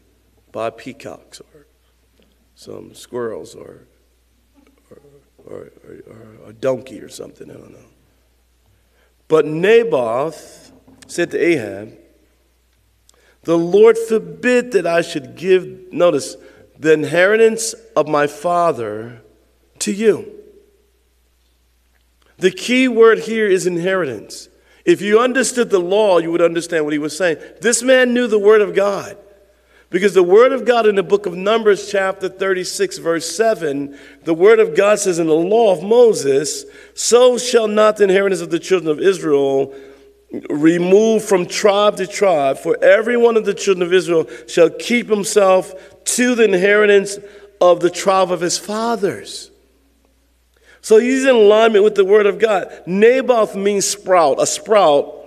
Buy 0.51 0.71
peacocks 0.71 1.41
or 1.41 1.67
some 2.55 2.95
squirrels 2.95 3.53
or, 3.53 3.85
or, 4.89 4.97
or, 5.45 5.71
or 6.07 6.49
a 6.49 6.53
donkey 6.53 6.99
or 7.01 7.09
something, 7.09 7.51
I 7.51 7.53
don't 7.53 7.71
know. 7.71 7.89
But 9.27 9.45
Naboth 9.45 10.71
said 11.07 11.31
to 11.31 11.39
Ahab, 11.39 11.97
The 13.43 13.57
Lord 13.57 13.97
forbid 13.97 14.71
that 14.73 14.85
I 14.85 15.01
should 15.01 15.35
give, 15.35 15.91
notice, 15.91 16.35
the 16.77 16.93
inheritance 16.93 17.73
of 17.95 18.07
my 18.07 18.27
father 18.27 19.21
to 19.79 19.91
you. 19.91 20.31
The 22.37 22.51
key 22.51 22.87
word 22.87 23.19
here 23.19 23.47
is 23.47 23.65
inheritance. 23.65 24.49
If 24.83 25.01
you 25.01 25.19
understood 25.19 25.69
the 25.69 25.79
law, 25.79 26.19
you 26.19 26.31
would 26.31 26.41
understand 26.41 26.83
what 26.83 26.93
he 26.93 26.99
was 26.99 27.17
saying. 27.17 27.37
This 27.61 27.81
man 27.81 28.13
knew 28.13 28.27
the 28.27 28.37
word 28.37 28.61
of 28.61 28.75
God. 28.75 29.17
Because 29.89 30.13
the 30.13 30.23
Word 30.23 30.51
of 30.51 30.65
God 30.65 30.87
in 30.87 30.95
the 30.95 31.03
book 31.03 31.25
of 31.25 31.35
Numbers, 31.35 31.89
chapter 31.91 32.27
36, 32.27 32.97
verse 32.97 33.35
7, 33.35 33.97
the 34.23 34.33
Word 34.33 34.59
of 34.59 34.75
God 34.75 34.99
says, 34.99 35.19
In 35.19 35.27
the 35.27 35.33
law 35.33 35.71
of 35.71 35.83
Moses, 35.83 36.65
so 36.95 37.37
shall 37.37 37.67
not 37.67 37.97
the 37.97 38.05
inheritance 38.05 38.41
of 38.41 38.49
the 38.49 38.59
children 38.59 38.91
of 38.91 38.99
Israel 38.99 39.73
remove 40.49 41.23
from 41.23 41.45
tribe 41.45 41.97
to 41.97 42.07
tribe, 42.07 42.57
for 42.57 42.83
every 42.83 43.15
one 43.15 43.37
of 43.37 43.45
the 43.45 43.53
children 43.53 43.85
of 43.85 43.93
Israel 43.93 44.27
shall 44.47 44.69
keep 44.69 45.07
himself 45.07 45.73
to 46.03 46.35
the 46.35 46.43
inheritance 46.43 47.17
of 47.61 47.79
the 47.79 47.89
tribe 47.89 48.31
of 48.31 48.41
his 48.41 48.57
fathers. 48.57 49.51
So 50.81 50.97
he's 50.97 51.25
in 51.25 51.35
alignment 51.35 51.83
with 51.83 51.95
the 51.95 52.05
word 52.05 52.25
of 52.25 52.37
God. 52.37 52.71
Naboth 52.85 53.55
means 53.55 53.85
sprout. 53.85 54.41
A 54.41 54.45
sprout 54.45 55.24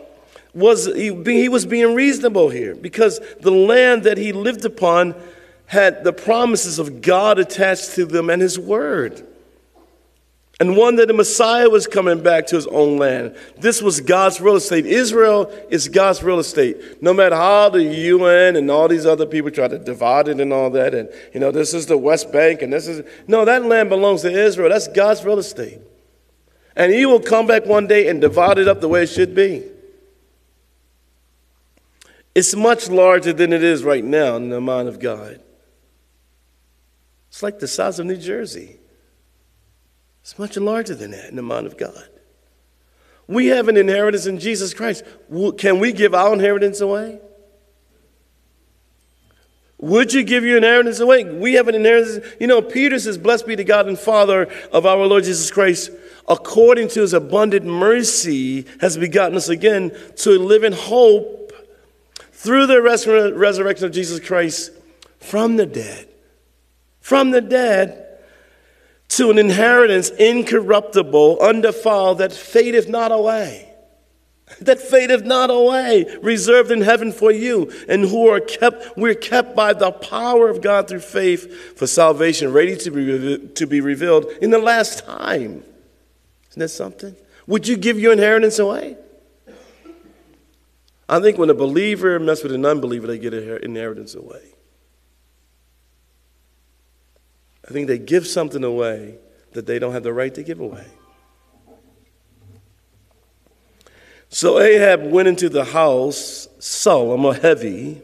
was 0.58 0.86
he, 0.86 1.12
he 1.24 1.48
was 1.48 1.66
being 1.66 1.94
reasonable 1.94 2.48
here 2.50 2.74
because 2.74 3.20
the 3.40 3.50
land 3.50 4.04
that 4.04 4.18
he 4.18 4.32
lived 4.32 4.64
upon 4.64 5.14
had 5.66 6.04
the 6.04 6.12
promises 6.12 6.78
of 6.78 7.00
God 7.02 7.38
attached 7.38 7.92
to 7.94 8.06
them 8.06 8.30
and 8.30 8.42
his 8.42 8.58
word 8.58 9.26
and 10.60 10.76
one 10.76 10.96
that 10.96 11.06
the 11.06 11.14
Messiah 11.14 11.68
was 11.68 11.86
coming 11.86 12.20
back 12.20 12.48
to 12.48 12.56
his 12.56 12.66
own 12.66 12.98
land. 12.98 13.36
This 13.58 13.80
was 13.80 14.00
God's 14.00 14.40
real 14.40 14.56
estate. 14.56 14.86
Israel 14.86 15.52
is 15.70 15.86
God's 15.86 16.20
real 16.22 16.40
estate. 16.40 17.00
No 17.00 17.14
matter 17.14 17.36
how 17.36 17.68
the 17.68 17.82
UN 17.82 18.56
and 18.56 18.68
all 18.68 18.88
these 18.88 19.06
other 19.06 19.24
people 19.24 19.52
try 19.52 19.68
to 19.68 19.78
divide 19.78 20.26
it 20.26 20.40
and 20.40 20.52
all 20.52 20.70
that, 20.70 20.94
and 20.94 21.08
you 21.32 21.38
know, 21.38 21.52
this 21.52 21.74
is 21.74 21.86
the 21.86 21.96
West 21.96 22.32
Bank 22.32 22.62
and 22.62 22.72
this 22.72 22.88
is 22.88 23.06
no, 23.28 23.44
that 23.44 23.64
land 23.66 23.88
belongs 23.88 24.22
to 24.22 24.30
Israel. 24.32 24.68
That's 24.68 24.88
God's 24.88 25.24
real 25.24 25.38
estate. 25.38 25.78
And 26.74 26.92
he 26.92 27.06
will 27.06 27.20
come 27.20 27.46
back 27.46 27.64
one 27.64 27.86
day 27.86 28.08
and 28.08 28.20
divide 28.20 28.58
it 28.58 28.66
up 28.66 28.80
the 28.80 28.88
way 28.88 29.04
it 29.04 29.08
should 29.08 29.36
be. 29.36 29.62
It's 32.38 32.54
much 32.54 32.88
larger 32.88 33.32
than 33.32 33.52
it 33.52 33.64
is 33.64 33.82
right 33.82 34.04
now 34.04 34.36
in 34.36 34.48
the 34.48 34.60
mind 34.60 34.88
of 34.88 35.00
God. 35.00 35.42
It's 37.30 37.42
like 37.42 37.58
the 37.58 37.66
size 37.66 37.98
of 37.98 38.06
New 38.06 38.16
Jersey. 38.16 38.78
It's 40.20 40.38
much 40.38 40.56
larger 40.56 40.94
than 40.94 41.10
that 41.10 41.30
in 41.30 41.34
the 41.34 41.42
mind 41.42 41.66
of 41.66 41.76
God. 41.76 42.08
We 43.26 43.48
have 43.48 43.66
an 43.66 43.76
inheritance 43.76 44.26
in 44.26 44.38
Jesus 44.38 44.72
Christ. 44.72 45.02
Can 45.56 45.80
we 45.80 45.92
give 45.92 46.14
our 46.14 46.32
inheritance 46.32 46.80
away? 46.80 47.18
Would 49.78 50.14
you 50.14 50.22
give 50.22 50.44
your 50.44 50.58
inheritance 50.58 51.00
away? 51.00 51.24
We 51.24 51.54
have 51.54 51.66
an 51.66 51.74
inheritance. 51.74 52.24
You 52.38 52.46
know, 52.46 52.62
Peter 52.62 53.00
says, 53.00 53.18
Blessed 53.18 53.48
be 53.48 53.56
the 53.56 53.64
God 53.64 53.88
and 53.88 53.98
Father 53.98 54.48
of 54.70 54.86
our 54.86 55.06
Lord 55.06 55.24
Jesus 55.24 55.50
Christ, 55.50 55.90
according 56.28 56.86
to 56.90 57.00
his 57.00 57.14
abundant 57.14 57.66
mercy, 57.66 58.64
has 58.80 58.96
begotten 58.96 59.36
us 59.36 59.48
again 59.48 59.90
to 60.18 60.38
live 60.38 60.62
in 60.62 60.72
hope 60.72 61.38
through 62.38 62.68
the 62.68 62.80
resurrection 62.80 63.84
of 63.84 63.90
Jesus 63.90 64.20
Christ 64.20 64.70
from 65.18 65.56
the 65.56 65.66
dead. 65.66 66.08
From 67.00 67.32
the 67.32 67.40
dead 67.40 68.20
to 69.08 69.30
an 69.32 69.38
inheritance 69.38 70.10
incorruptible, 70.10 71.40
undefiled, 71.40 72.18
that 72.18 72.32
fadeth 72.32 72.88
not 72.88 73.10
away. 73.10 73.68
That 74.60 74.80
fadeth 74.80 75.24
not 75.24 75.50
away, 75.50 76.06
reserved 76.22 76.70
in 76.70 76.82
heaven 76.82 77.10
for 77.10 77.32
you, 77.32 77.72
and 77.88 78.04
who 78.04 78.28
are 78.28 78.40
kept, 78.40 78.96
we're 78.96 79.14
kept 79.14 79.56
by 79.56 79.72
the 79.72 79.90
power 79.90 80.48
of 80.48 80.60
God 80.60 80.86
through 80.88 81.00
faith 81.00 81.76
for 81.76 81.88
salvation, 81.88 82.52
ready 82.52 82.76
to 82.76 82.90
be, 82.92 83.48
to 83.48 83.66
be 83.66 83.80
revealed 83.80 84.26
in 84.40 84.50
the 84.50 84.60
last 84.60 85.04
time. 85.04 85.64
Isn't 86.50 86.60
that 86.60 86.68
something? 86.68 87.16
Would 87.48 87.66
you 87.66 87.76
give 87.76 87.98
your 87.98 88.12
inheritance 88.12 88.60
away? 88.60 88.96
I 91.08 91.20
think 91.20 91.38
when 91.38 91.48
a 91.48 91.54
believer 91.54 92.18
messes 92.20 92.44
with 92.44 92.52
an 92.52 92.66
unbeliever, 92.66 93.06
they 93.06 93.18
get 93.18 93.30
their 93.30 93.56
inheritance 93.56 94.14
away. 94.14 94.42
I 97.66 97.72
think 97.72 97.86
they 97.86 97.98
give 97.98 98.26
something 98.26 98.64
away 98.64 99.16
that 99.52 99.66
they 99.66 99.78
don't 99.78 99.92
have 99.92 100.02
the 100.02 100.12
right 100.12 100.34
to 100.34 100.42
give 100.42 100.60
away. 100.60 100.86
So 104.30 104.58
Ahab 104.58 105.10
went 105.10 105.28
into 105.28 105.48
the 105.48 105.64
house, 105.64 106.48
solemn 106.58 107.24
or 107.24 107.34
heavy, 107.34 108.02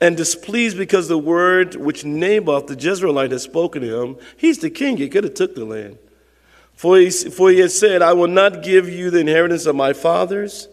and 0.00 0.16
displeased 0.16 0.76
because 0.76 1.08
the 1.08 1.18
word 1.18 1.74
which 1.74 2.04
Naboth 2.04 2.66
the 2.66 2.76
Jezreelite 2.76 3.32
had 3.32 3.40
spoken 3.40 3.82
to 3.82 4.02
him, 4.02 4.16
he's 4.36 4.58
the 4.58 4.70
king, 4.70 4.96
he 4.96 5.08
could 5.08 5.24
have 5.24 5.34
took 5.34 5.54
the 5.54 5.64
land. 5.64 5.98
For 6.74 6.98
he, 6.98 7.10
for 7.10 7.50
he 7.50 7.60
had 7.60 7.70
said, 7.70 8.02
I 8.02 8.12
will 8.12 8.28
not 8.28 8.62
give 8.62 8.88
you 8.88 9.10
the 9.10 9.20
inheritance 9.20 9.66
of 9.66 9.76
my 9.76 9.92
fathers. 9.92 10.68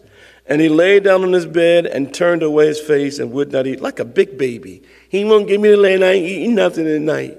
And 0.46 0.60
he 0.60 0.68
lay 0.68 0.98
down 1.00 1.22
on 1.22 1.32
his 1.32 1.46
bed 1.46 1.86
and 1.86 2.12
turned 2.12 2.42
away 2.42 2.66
his 2.66 2.80
face 2.80 3.18
and 3.18 3.32
would 3.32 3.52
not 3.52 3.66
eat, 3.66 3.80
like 3.80 4.00
a 4.00 4.04
big 4.04 4.36
baby. 4.36 4.82
He 5.08 5.24
won't 5.24 5.48
give 5.48 5.60
me 5.60 5.70
the 5.70 5.76
land, 5.76 6.04
I 6.04 6.12
ain't 6.12 6.26
eating 6.26 6.54
nothing 6.54 6.86
at 6.86 7.00
night. 7.00 7.38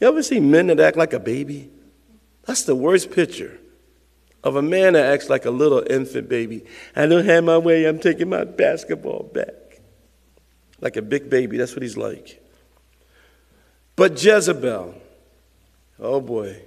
You 0.00 0.08
ever 0.08 0.22
see 0.22 0.40
men 0.40 0.66
that 0.66 0.80
act 0.80 0.96
like 0.96 1.14
a 1.14 1.18
baby? 1.18 1.70
That's 2.44 2.64
the 2.64 2.76
worst 2.76 3.10
picture 3.10 3.58
of 4.44 4.56
a 4.56 4.62
man 4.62 4.92
that 4.92 5.12
acts 5.12 5.28
like 5.28 5.44
a 5.44 5.50
little 5.50 5.84
infant 5.90 6.28
baby. 6.28 6.64
I 6.94 7.06
don't 7.06 7.24
have 7.24 7.42
my 7.42 7.58
way, 7.58 7.86
I'm 7.86 7.98
taking 7.98 8.28
my 8.28 8.44
basketball 8.44 9.24
back. 9.34 9.80
Like 10.80 10.96
a 10.96 11.02
big 11.02 11.30
baby, 11.30 11.56
that's 11.56 11.72
what 11.72 11.82
he's 11.82 11.96
like. 11.96 12.42
But 13.96 14.22
Jezebel, 14.22 14.94
oh 15.98 16.20
boy, 16.20 16.62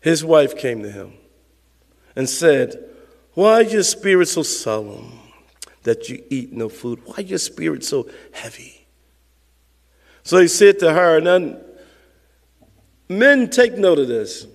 his 0.00 0.22
wife 0.22 0.56
came 0.56 0.82
to 0.82 0.90
him 0.90 1.14
and 2.14 2.28
said, 2.28 2.89
Why 3.34 3.60
is 3.60 3.72
your 3.72 3.82
spirit 3.82 4.26
so 4.26 4.42
solemn 4.42 5.18
that 5.82 6.08
you 6.08 6.22
eat 6.30 6.52
no 6.52 6.68
food? 6.68 7.00
Why 7.04 7.16
is 7.18 7.30
your 7.30 7.38
spirit 7.38 7.84
so 7.84 8.08
heavy? 8.32 8.86
So 10.22 10.38
he 10.38 10.48
said 10.48 10.78
to 10.80 10.92
her, 10.92 11.18
and 11.18 11.60
Men, 13.10 13.50
take 13.50 13.76
note 13.76 13.98
of 13.98 14.06
this. 14.06 14.46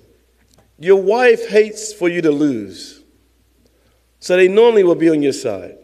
Your 0.80 1.02
wife 1.02 1.50
hates 1.50 1.92
for 1.92 2.08
you 2.08 2.22
to 2.22 2.32
lose, 2.32 3.02
so 4.22 4.38
they 4.38 4.48
normally 4.48 4.86
will 4.86 4.96
be 4.96 5.10
on 5.10 5.22
your 5.22 5.34
side. 5.34 5.78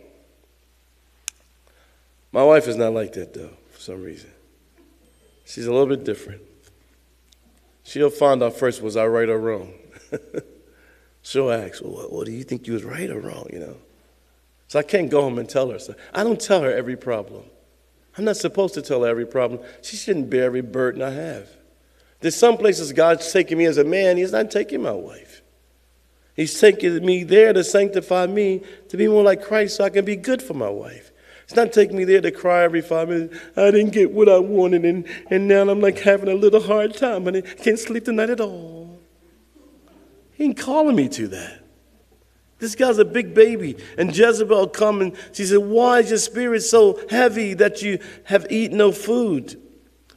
My 2.32 2.44
wife 2.44 2.70
is 2.70 2.78
not 2.78 2.94
like 2.94 3.12
that, 3.14 3.34
though, 3.34 3.52
for 3.72 3.80
some 3.80 4.02
reason. 4.02 4.32
She's 5.44 5.66
a 5.66 5.72
little 5.72 5.86
bit 5.88 6.06
different. 6.06 6.42
She'll 7.84 8.10
find 8.10 8.42
out 8.42 8.56
first, 8.56 8.82
was 8.82 8.96
I 8.96 9.06
right 9.06 9.28
or 9.28 9.38
wrong? 9.38 9.74
She'll 11.22 11.52
ask, 11.52 11.82
well, 11.84 12.08
what, 12.10 12.26
do 12.26 12.32
you 12.32 12.44
think 12.44 12.68
you 12.68 12.74
was 12.74 12.84
right 12.84 13.10
or 13.10 13.20
wrong, 13.20 13.48
you 13.52 13.60
know? 13.60 13.78
So 14.68 14.80
I 14.80 14.84
can't 14.84 15.10
go 15.10 15.22
home 15.22 15.38
and 15.38 15.50
tell 15.50 15.70
her. 15.70 15.80
So 15.80 15.96
I 16.14 16.24
don't 16.24 16.40
tell 16.40 16.62
her 16.62 16.72
every 16.72 16.96
problem. 16.96 17.44
I'm 18.18 18.26
not 18.26 18.38
supposed 18.38 18.74
to 18.74 18.82
tell 18.82 19.04
her 19.04 19.10
every 19.10 19.26
problem. 19.26 19.62
She 19.82 19.96
shouldn't 19.98 20.30
bear 20.30 20.46
every 20.46 20.62
burden 20.62 21.02
I 21.02 21.12
have. 21.12 21.50
There's 22.20 22.36
some 22.36 22.58
places 22.58 22.94
God's 22.94 23.32
taking 23.32 23.58
me 23.58 23.66
as 23.66 23.78
a 23.78 23.84
man, 23.84 24.18
He's 24.18 24.32
not 24.32 24.52
taking 24.52 24.82
my 24.82 24.92
wife. 24.92 25.42
He's 26.36 26.60
taking 26.60 27.06
me 27.06 27.24
there 27.24 27.52
to 27.54 27.64
sanctify 27.64 28.28
me 28.28 28.64
to 28.90 28.98
be 28.98 29.08
more 29.08 29.24
like 29.24 29.44
Christ 29.44 29.76
so 29.76 29.84
I 29.84 29.90
can 29.90 30.06
be 30.06 30.16
good 30.16 30.42
for 30.42 30.54
my 30.54 30.70
wife. 30.70 31.12
He's 31.48 31.56
not 31.56 31.74
taking 31.74 31.98
me 31.98 32.06
there 32.06 32.22
to 32.22 32.32
cry 32.32 32.64
every 32.64 32.82
five 32.82 33.10
minutes. 33.10 33.38
I 33.58 33.72
didn't 33.72 33.92
get 33.92 34.12
what 34.12 34.30
I 34.30 34.40
wanted, 34.40 34.86
and, 34.86 35.06
and 35.30 35.48
now 35.48 35.70
I'm 35.70 35.82
like 35.82 36.00
having 36.00 36.30
a 36.30 36.34
little 36.34 36.62
hard 36.62 36.96
time, 36.96 37.28
and 37.28 37.38
I 37.38 37.42
can't 37.42 37.78
sleep 37.78 38.06
tonight 38.06 38.30
at 38.30 38.40
all. 38.40 38.81
He 40.42 40.48
ain't 40.48 40.58
calling 40.58 40.96
me 40.96 41.08
to 41.08 41.28
that. 41.28 41.60
This 42.58 42.74
guy's 42.74 42.98
a 42.98 43.06
big 43.06 43.36
baby. 43.36 43.78
And 43.96 44.10
Jezebel 44.10 44.70
come 44.70 45.00
and 45.00 45.16
she 45.34 45.46
said, 45.46 45.60
Why 45.60 46.00
is 46.00 46.10
your 46.10 46.18
spirit 46.18 46.62
so 46.62 47.00
heavy 47.12 47.54
that 47.54 47.84
you 47.84 48.00
have 48.24 48.48
eaten 48.50 48.80
no 48.80 48.92
food? 48.92 49.62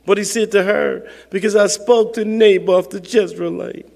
But 0.07 0.17
he 0.17 0.25
said 0.25 0.51
to 0.53 0.63
her, 0.63 1.07
Because 1.29 1.55
I 1.55 1.67
spoke 1.67 2.15
to 2.15 2.25
Naboth 2.25 2.89
the 2.89 3.03
Jezreelite. 3.03 3.87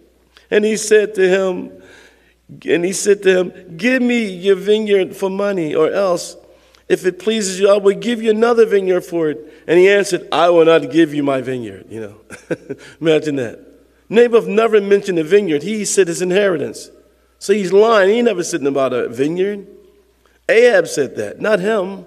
And 0.51 0.67
he 0.67 0.77
said 0.77 1.15
to 1.15 1.27
him, 1.27 1.73
and 2.67 2.85
he 2.85 2.93
said 2.93 3.23
to 3.23 3.39
him, 3.39 3.79
Give 3.79 4.03
me 4.03 4.27
your 4.27 4.57
vineyard 4.57 5.17
for 5.17 5.31
money, 5.31 5.75
or 5.75 5.91
else, 5.91 6.37
if 6.91 7.07
it 7.07 7.19
pleases 7.19 7.59
you, 7.59 7.71
I 7.71 7.79
will 7.79 7.97
give 7.97 8.23
you 8.23 8.29
another 8.29 8.67
vineyard 8.67 9.01
for 9.01 9.31
it. 9.31 9.65
And 9.67 9.79
he 9.79 9.89
answered, 9.89 10.29
I 10.31 10.51
will 10.51 10.67
not 10.67 10.91
give 10.91 11.15
you 11.15 11.23
my 11.23 11.41
vineyard. 11.41 11.87
You 11.89 12.01
know, 12.03 12.21
imagine 13.01 13.37
that. 13.37 13.68
Naboth 14.09 14.47
never 14.47 14.81
mentioned 14.81 15.19
a 15.19 15.25
vineyard. 15.25 15.63
He 15.63 15.85
said 15.85 16.09
his 16.09 16.23
inheritance. 16.23 16.91
So 17.39 17.53
he's 17.53 17.73
lying. 17.73 18.11
He 18.11 18.23
never 18.23 18.43
said 18.43 18.65
about 18.65 18.93
a 18.93 19.09
vineyard. 19.09 19.67
Ahab 20.49 20.89
said 20.89 21.17
that, 21.17 21.41
not 21.41 21.61
him. 21.61 22.07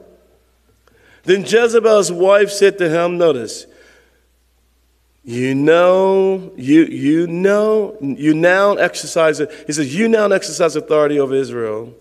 Then 1.23 1.41
Jezebel's 1.41 2.11
wife 2.11 2.49
said 2.49 2.79
to 2.79 2.89
him, 2.89 3.19
Notice, 3.19 3.67
you 5.23 5.53
know, 5.53 6.51
you, 6.57 6.85
you 6.85 7.27
know, 7.27 7.95
you 8.01 8.33
now 8.33 8.73
exercise. 8.73 9.37
He 9.67 9.73
says, 9.73 9.95
You 9.95 10.07
now 10.07 10.25
exercise 10.31 10.75
authority 10.75 11.19
over 11.19 11.35
Israel. 11.35 11.93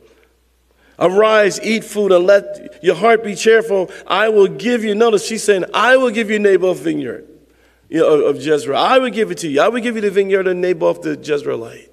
Arise, 0.98 1.61
eat 1.62 1.84
food, 1.84 2.12
and 2.12 2.26
let 2.26 2.82
your 2.82 2.94
heart 2.94 3.22
be 3.22 3.34
cheerful. 3.34 3.90
I 4.07 4.30
will 4.30 4.48
give 4.48 4.82
you, 4.84 4.94
notice 4.94 5.26
she's 5.26 5.44
saying, 5.44 5.64
I 5.74 5.98
will 5.98 6.11
give 6.11 6.30
you 6.30 6.38
Naboth 6.38 6.78
vineyard 6.78 7.30
you 7.91 7.99
know, 7.99 8.26
of 8.26 8.36
Jezreel. 8.36 8.78
I 8.78 8.99
would 8.99 9.12
give 9.12 9.30
it 9.32 9.38
to 9.38 9.49
you. 9.49 9.61
I 9.61 9.68
would 9.68 9.82
give 9.82 9.97
you 9.97 10.01
the 10.01 10.12
vineyard 10.12 10.47
of 10.47 10.57
Naboth 10.57 11.03
the 11.03 11.16
Jezreelite. 11.16 11.88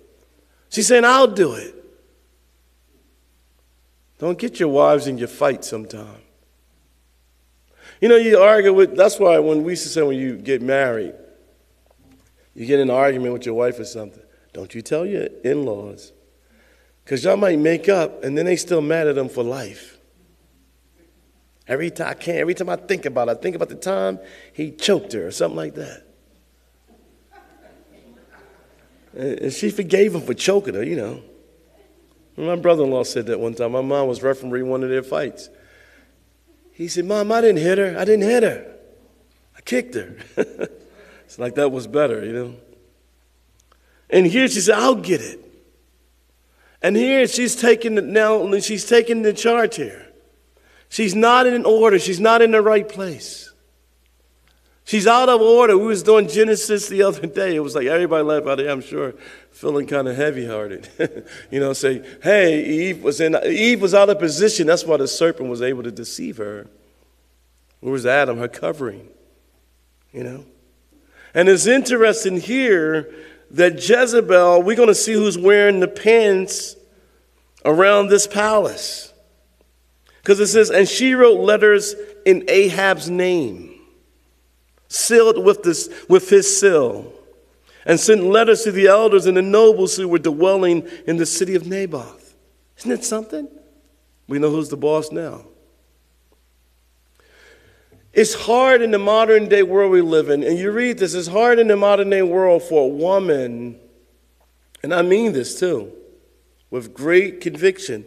She's 0.70 0.88
saying, 0.88 1.04
I'll 1.04 1.28
do 1.28 1.54
it. 1.54 1.74
Don't 4.20 4.38
get 4.38 4.60
your 4.60 4.70
wives 4.70 5.08
in 5.08 5.18
your 5.18 5.28
fight 5.28 5.66
sometime. 5.66 6.22
You 8.00 8.10
know, 8.10 8.16
you 8.16 8.38
argue 8.38 8.74
with, 8.74 8.96
that's 8.96 9.20
why 9.20 9.40
when 9.40 9.64
we 9.64 9.72
used 9.72 9.84
to 9.84 9.90
say 9.90 10.04
when 10.04 10.18
you 10.18 10.38
get 10.38 10.62
married, 10.62 11.16
you 12.54 12.68
get 12.68 12.80
in 12.80 12.90
an 12.90 12.96
argument 12.96 13.34
with 13.34 13.46
your 13.46 13.56
wife 13.56 13.80
or 13.80 13.86
something, 13.86 14.24
don't 14.54 14.74
you 14.76 14.84
tell 14.84 15.06
your 15.06 15.28
in 15.44 15.66
laws. 15.66 16.12
Because 17.04 17.24
y'all 17.24 17.38
might 17.38 17.58
make 17.58 17.90
up 17.90 18.24
and 18.24 18.38
then 18.38 18.46
they 18.46 18.56
still 18.56 18.82
mad 18.82 19.08
at 19.08 19.16
them 19.16 19.30
for 19.30 19.44
life. 19.44 19.97
Every 21.68 21.92
time 21.92 22.08
I 22.10 22.14
can, 22.14 22.38
every 22.38 22.54
time 22.54 22.70
I 22.70 22.78
think 22.78 23.06
about 23.06 23.28
it, 23.28 23.32
I 23.32 23.36
think 23.36 23.56
about 23.56 23.70
the 23.70 23.76
time 23.76 24.20
he 24.54 24.72
choked 24.72 25.14
her 25.14 25.28
or 25.28 25.32
something 25.32 25.58
like 25.58 25.76
that. 25.76 26.04
And 29.14 29.52
she 29.52 29.70
forgave 29.72 30.14
him 30.16 30.22
for 30.22 30.34
choking 30.34 30.76
her, 30.76 30.84
you 30.84 30.96
know. 30.96 31.22
My 32.38 32.56
brother 32.56 32.84
in 32.84 32.92
law 32.92 33.04
said 33.04 33.26
that 33.26 33.40
one 33.40 33.56
time. 33.56 33.72
My 33.72 33.82
mom 33.82 34.08
was 34.08 34.22
refereeing 34.22 34.70
one 34.70 34.84
of 34.84 34.90
their 34.90 35.02
fights. 35.02 35.50
He 36.72 36.88
said, 36.88 37.06
Mom, 37.06 37.32
I 37.32 37.42
didn't 37.42 37.62
hit 37.62 37.80
her. 37.80 37.98
I 37.98 38.06
didn't 38.06 38.30
hit 38.30 38.44
her. 38.44 38.76
I 39.58 39.62
kicked 39.62 39.96
her. 39.96 40.18
it's 41.26 41.40
like 41.40 41.56
that 41.56 41.72
was 41.72 41.88
better, 41.88 42.24
you 42.24 42.34
know. 42.34 42.56
And 44.12 44.28
here 44.28 44.48
she 44.48 44.62
said, 44.62 44.76
I'll 44.76 44.96
get 44.96 45.20
it. 45.20 45.44
And 46.84 46.96
here 46.96 47.28
she's 47.28 47.56
taking 47.56 47.96
the, 47.96 48.04
now 48.04 48.56
she's 48.60 48.86
taking 48.86 49.24
the 49.24 49.34
charge 49.34 49.78
here. 49.78 50.07
She's 50.90 51.16
not 51.16 51.48
in 51.48 51.66
order. 51.66 52.00
She's 52.00 52.20
not 52.20 52.42
in 52.42 52.52
the 52.52 52.62
right 52.62 52.88
place. 52.88 53.52
She's 54.88 55.06
out 55.06 55.28
of 55.28 55.42
order. 55.42 55.78
We 55.78 55.88
was 55.88 56.02
doing 56.02 56.30
Genesis 56.30 56.88
the 56.88 57.04
other 57.04 57.28
day. 57.28 57.56
It 57.56 57.60
was 57.60 57.76
like 57.76 57.88
everybody 57.88 58.24
left 58.24 58.48
out 58.48 58.58
there, 58.58 58.70
I'm 58.70 58.80
sure, 58.80 59.16
feeling 59.52 59.86
kind 59.86 60.08
of 60.08 60.16
heavy-hearted. 60.16 61.26
you 61.52 61.60
know, 61.60 61.74
say, 61.74 62.06
hey, 62.24 62.64
Eve 62.64 63.04
was 63.04 63.20
in 63.20 63.36
Eve 63.46 63.82
was 63.82 63.94
out 63.94 64.10
of 64.10 64.18
position. 64.18 64.68
That's 64.68 64.86
why 64.86 64.96
the 64.96 65.08
serpent 65.08 65.50
was 65.50 65.62
able 65.62 65.84
to 65.84 65.92
deceive 65.92 66.38
her. 66.38 66.68
Where 67.82 67.92
was 67.92 68.06
Adam, 68.06 68.38
her 68.38 68.48
covering? 68.48 69.10
You 70.14 70.24
know? 70.24 70.46
And 71.34 71.50
it's 71.50 71.68
interesting 71.68 72.40
here 72.40 73.14
that 73.52 73.76
Jezebel, 73.76 74.64
we're 74.64 74.78
going 74.78 74.88
to 74.88 74.96
see 74.96 75.14
who's 75.14 75.38
wearing 75.38 75.82
the 75.82 75.88
pants 75.90 76.78
around 77.66 78.08
this 78.08 78.26
palace. 78.26 79.14
Because 80.28 80.42
it 80.42 80.48
says, 80.48 80.70
and 80.70 80.90
she 80.90 81.14
wrote 81.14 81.40
letters 81.40 81.96
in 82.26 82.44
Ahab's 82.50 83.10
name 83.10 83.80
sealed 84.90 85.42
with, 85.42 85.64
this, 85.64 85.90
with 86.10 86.30
his 86.30 86.60
seal, 86.60 87.14
and 87.86 87.98
sent 87.98 88.26
letters 88.26 88.64
to 88.64 88.74
the 88.74 88.88
elders 88.88 89.26
and 89.26 89.38
the 89.38 89.42
nobles 89.42 89.96
who 89.96 90.06
were 90.06 90.20
dwelling 90.20 90.86
in 91.08 91.16
the 91.16 91.26
city 91.26 91.56
of 91.56 91.66
Naboth. 91.66 92.36
Isn't 92.78 92.92
it 92.92 93.06
something? 93.06 93.48
We 94.28 94.38
know 94.38 94.50
who's 94.50 94.68
the 94.68 94.76
boss 94.76 95.14
now. 95.14 95.46
It's 98.12 98.34
hard 98.34 98.82
in 98.82 98.92
the 98.92 99.00
modern 99.00 99.48
day 99.48 99.64
world 99.64 99.94
we 99.94 100.02
live 100.02 100.30
in, 100.30 100.44
and 100.44 100.60
you 100.60 100.72
read 100.72 100.98
this, 100.98 101.14
it's 101.14 101.30
hard 101.30 101.58
in 101.58 101.70
the 101.70 101.78
modern 101.78 102.10
day 102.10 102.22
world 102.22 102.64
for 102.64 102.84
a 102.84 102.94
woman, 102.94 103.80
and 104.84 104.94
I 104.94 105.04
mean 105.04 105.32
this 105.32 105.58
too, 105.58 105.94
with 106.70 106.94
great 106.94 107.40
conviction. 107.40 108.06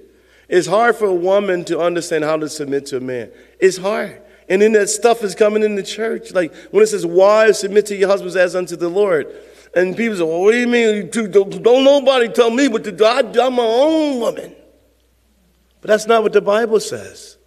It's 0.51 0.67
hard 0.67 0.97
for 0.97 1.07
a 1.07 1.15
woman 1.15 1.65
to 1.67 1.79
understand 1.79 2.25
how 2.25 2.37
to 2.37 2.49
submit 2.49 2.87
to 2.87 2.97
a 2.97 3.01
man. 3.01 3.31
It's 3.61 3.77
hard. 3.77 4.21
And 4.49 4.61
then 4.61 4.73
that 4.73 4.89
stuff 4.89 5.23
is 5.23 5.37
coming 5.37 5.63
in 5.63 5.77
the 5.77 5.83
church. 5.85 6.33
Like 6.33 6.53
when 6.73 6.83
it 6.83 6.89
says, 6.89 7.07
Wives, 7.07 7.61
submit 7.61 7.87
to 7.87 7.97
your 7.97 8.09
husbands 8.09 8.35
as 8.35 8.57
unto 8.57 8.75
the 8.75 8.89
Lord. 8.89 9.33
And 9.77 9.97
people 9.97 10.17
say, 10.17 10.25
well, 10.25 10.41
What 10.41 10.51
do 10.51 10.59
you 10.59 10.67
mean? 10.67 11.09
Don't, 11.09 11.63
nobody 11.63 12.29
tell 12.29 12.51
me 12.51 12.67
what 12.67 12.83
to 12.83 12.91
do. 12.91 13.05
I, 13.05 13.21
I'm 13.21 13.55
my 13.55 13.63
own 13.63 14.19
woman. 14.19 14.57
But 15.81 15.89
that's 15.89 16.09
not 16.09 16.25
what 16.25 16.33
the 16.33 16.43
Bible 16.43 16.81
says. 16.81 17.39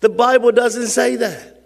The 0.00 0.10
Bible 0.10 0.52
doesn't 0.52 0.88
say 0.88 1.16
that. 1.16 1.56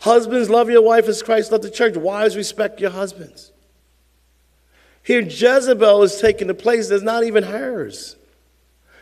Husbands, 0.00 0.50
love 0.50 0.68
your 0.68 0.82
wife 0.82 1.08
as 1.08 1.22
Christ 1.22 1.50
loved 1.50 1.64
the 1.64 1.70
church. 1.70 1.96
Wives, 1.96 2.36
respect 2.36 2.78
your 2.78 2.90
husbands. 2.90 3.51
Here, 5.02 5.20
Jezebel 5.20 6.02
is 6.02 6.20
taking 6.20 6.46
the 6.46 6.54
place 6.54 6.88
that's 6.88 7.02
not 7.02 7.24
even 7.24 7.44
hers. 7.44 8.16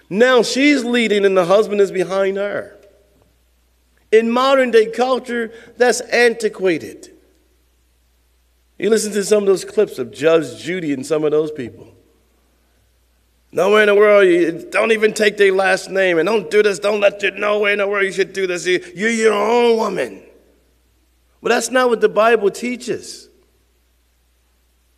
Now 0.09 0.43
she's 0.43 0.85
leading 0.85 1.25
and 1.25 1.37
the 1.37 1.45
husband 1.45 1.81
is 1.81 1.93
behind 1.93 2.37
her. 2.37 2.77
In 4.11 4.31
modern 4.31 4.71
day 4.71 4.87
culture, 4.87 5.53
that's 5.77 6.01
antiquated. 6.01 7.17
You 8.79 8.91
listen 8.91 9.13
to 9.13 9.23
some 9.23 9.45
of 9.45 9.47
those 9.47 9.65
clips 9.65 9.99
of 9.99 10.11
Judge 10.11 10.61
Judy 10.61 10.93
and 10.93 11.07
some 11.07 11.23
of 11.23 11.31
those 11.31 11.53
people. 11.53 11.95
Nowhere 13.53 13.83
in 13.83 13.87
the 13.87 13.95
world, 13.95 14.27
you 14.27 14.67
don't 14.71 14.93
even 14.93 15.13
take 15.13 15.37
their 15.37 15.53
last 15.53 15.91
name 15.91 16.19
and 16.19 16.27
don't 16.27 16.51
do 16.51 16.63
this, 16.63 16.79
don't 16.79 17.01
let 17.01 17.23
you, 17.23 17.33
nowhere 17.33 17.73
in 17.73 17.79
the 17.79 17.87
world 17.87 18.05
you 18.05 18.13
should 18.13 18.33
do 18.33 18.47
this. 18.47 18.67
You're 18.67 19.11
your 19.11 19.33
own 19.33 19.77
woman. 19.77 20.23
But 21.43 21.51
that's 21.51 21.71
not 21.71 21.89
what 21.89 22.01
the 22.01 22.09
Bible 22.09 22.51
teaches. 22.51 23.30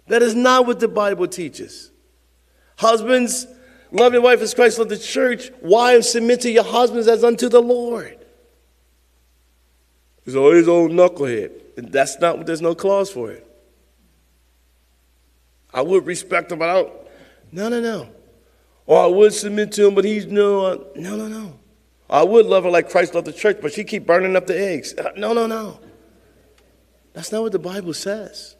That 0.08 0.22
is 0.22 0.34
not 0.34 0.66
what 0.66 0.80
the 0.80 0.88
Bible 0.88 1.28
teaches. 1.28 1.90
Husbands, 2.76 3.46
Love 3.92 4.14
your 4.14 4.22
wife 4.22 4.40
as 4.40 4.54
Christ 4.54 4.78
loved 4.78 4.90
the 4.90 4.98
church. 4.98 5.50
Wives, 5.60 6.08
submit 6.10 6.40
to 6.40 6.50
your 6.50 6.64
husbands 6.64 7.06
as 7.06 7.22
unto 7.22 7.50
the 7.50 7.60
Lord. 7.60 8.18
He's 10.24 10.34
always 10.34 10.66
old 10.66 10.92
knucklehead. 10.92 11.52
And 11.76 11.92
that's 11.92 12.18
not 12.18 12.38
what 12.38 12.46
there's 12.46 12.62
no 12.62 12.74
clause 12.74 13.10
for 13.10 13.30
it. 13.30 13.46
I 15.74 15.82
would 15.82 16.06
respect 16.06 16.50
him, 16.50 16.58
but 16.58 16.70
I 16.70 16.74
don't. 16.74 16.92
No, 17.50 17.68
no, 17.68 17.80
no. 17.80 18.08
Or 18.86 19.04
I 19.04 19.06
would 19.06 19.34
submit 19.34 19.72
to 19.72 19.86
him, 19.86 19.94
but 19.94 20.04
he's 20.04 20.26
no, 20.26 20.66
uh, 20.66 20.78
no, 20.96 21.16
no, 21.16 21.28
no. 21.28 21.58
I 22.08 22.22
would 22.22 22.46
love 22.46 22.64
her 22.64 22.70
like 22.70 22.90
Christ 22.90 23.14
loved 23.14 23.26
the 23.26 23.32
church, 23.32 23.58
but 23.60 23.72
she 23.72 23.84
keep 23.84 24.06
burning 24.06 24.36
up 24.36 24.46
the 24.46 24.58
eggs. 24.58 24.94
Uh, 24.94 25.12
no, 25.16 25.32
no, 25.32 25.46
no. 25.46 25.80
That's 27.12 27.30
not 27.30 27.42
what 27.42 27.52
the 27.52 27.58
Bible 27.58 27.94
says. 27.94 28.56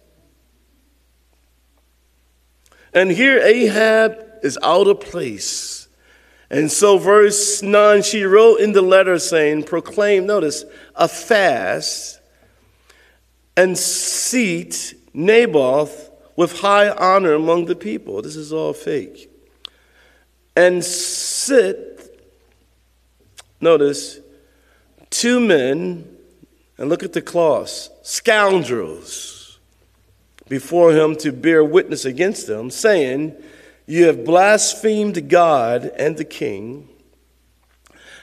And 2.92 3.10
here 3.10 3.38
Ahab 3.38 4.24
is 4.42 4.58
out 4.62 4.86
of 4.86 5.00
place. 5.00 5.88
And 6.50 6.70
so, 6.70 6.98
verse 6.98 7.62
9, 7.62 8.02
she 8.02 8.24
wrote 8.24 8.56
in 8.56 8.72
the 8.72 8.82
letter 8.82 9.18
saying, 9.18 9.64
Proclaim, 9.64 10.26
notice, 10.26 10.64
a 10.94 11.08
fast 11.08 12.20
and 13.56 13.76
seat 13.78 14.94
Naboth 15.14 16.10
with 16.36 16.60
high 16.60 16.90
honor 16.90 17.32
among 17.32 17.66
the 17.66 17.74
people. 17.74 18.20
This 18.20 18.36
is 18.36 18.52
all 18.52 18.74
fake. 18.74 19.30
And 20.54 20.84
sit, 20.84 22.22
notice, 23.60 24.20
two 25.08 25.40
men, 25.40 26.16
and 26.76 26.88
look 26.90 27.02
at 27.02 27.14
the 27.14 27.22
clause, 27.22 27.90
scoundrels, 28.02 29.41
before 30.52 30.92
him 30.92 31.16
to 31.16 31.32
bear 31.32 31.64
witness 31.64 32.04
against 32.04 32.46
them, 32.46 32.68
saying, 32.68 33.34
you 33.86 34.04
have 34.04 34.22
blasphemed 34.22 35.30
God 35.30 35.90
and 35.96 36.18
the 36.18 36.26
king. 36.26 36.90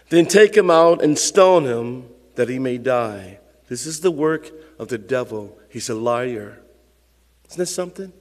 Then 0.10 0.28
take 0.28 0.56
him 0.56 0.70
out 0.70 1.04
and 1.04 1.18
stone 1.18 1.66
him 1.66 2.08
that 2.36 2.48
he 2.48 2.60
may 2.60 2.78
die. 2.78 3.40
This 3.68 3.88
is 3.88 4.02
the 4.02 4.12
work 4.12 4.52
of 4.78 4.90
the 4.90 5.00
devil. 5.00 5.58
He's 5.70 5.90
a 5.90 5.96
liar. 5.96 6.62
Isn't 7.48 7.58
that 7.58 7.66
something? 7.66 8.14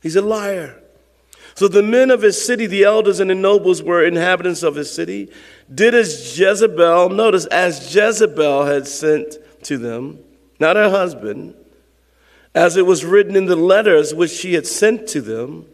He's 0.00 0.16
a 0.16 0.22
liar. 0.22 0.80
So 1.56 1.68
the 1.68 1.82
men 1.82 2.10
of 2.10 2.22
his 2.22 2.42
city, 2.42 2.64
the 2.64 2.84
elders 2.84 3.20
and 3.20 3.28
the 3.28 3.34
nobles 3.34 3.82
were 3.82 4.02
inhabitants 4.02 4.62
of 4.62 4.76
his 4.76 4.90
city, 4.90 5.30
did 5.74 5.94
as 5.94 6.38
Jezebel, 6.38 7.10
notice, 7.10 7.44
as 7.48 7.94
Jezebel 7.94 8.64
had 8.64 8.86
sent 8.86 9.36
to 9.64 9.76
them, 9.76 10.20
not 10.58 10.76
her 10.76 10.88
husband, 10.88 11.54
as 12.58 12.76
it 12.76 12.84
was 12.84 13.04
written 13.04 13.36
in 13.36 13.46
the 13.46 13.54
letters 13.54 14.12
which 14.12 14.32
she 14.32 14.54
had 14.54 14.66
sent 14.66 15.06
to 15.06 15.20
them. 15.20 15.64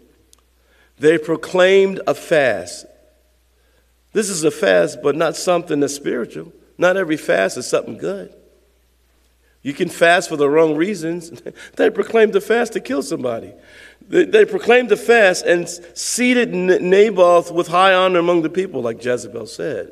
They 0.98 1.16
proclaimed 1.16 2.02
a 2.06 2.14
fast. 2.14 2.84
This 4.12 4.28
is 4.28 4.44
a 4.44 4.50
fast, 4.50 4.98
but 5.02 5.16
not 5.16 5.34
something 5.34 5.80
that's 5.80 5.94
spiritual. 5.94 6.52
Not 6.76 6.98
every 6.98 7.16
fast 7.16 7.56
is 7.56 7.66
something 7.66 7.96
good. 7.96 8.34
You 9.62 9.72
can 9.72 9.88
fast 9.88 10.28
for 10.28 10.36
the 10.36 10.46
wrong 10.46 10.76
reasons. 10.76 11.32
they 11.76 11.88
proclaimed 11.88 12.36
a 12.36 12.40
fast 12.42 12.74
to 12.74 12.80
kill 12.80 13.02
somebody. 13.02 13.54
They, 14.06 14.26
they 14.26 14.44
proclaimed 14.44 14.92
a 14.92 14.98
fast 14.98 15.46
and 15.46 15.66
seated 15.94 16.52
Naboth 16.52 17.50
with 17.50 17.68
high 17.68 17.94
honor 17.94 18.18
among 18.18 18.42
the 18.42 18.50
people, 18.50 18.82
like 18.82 19.02
Jezebel 19.02 19.46
said. 19.46 19.90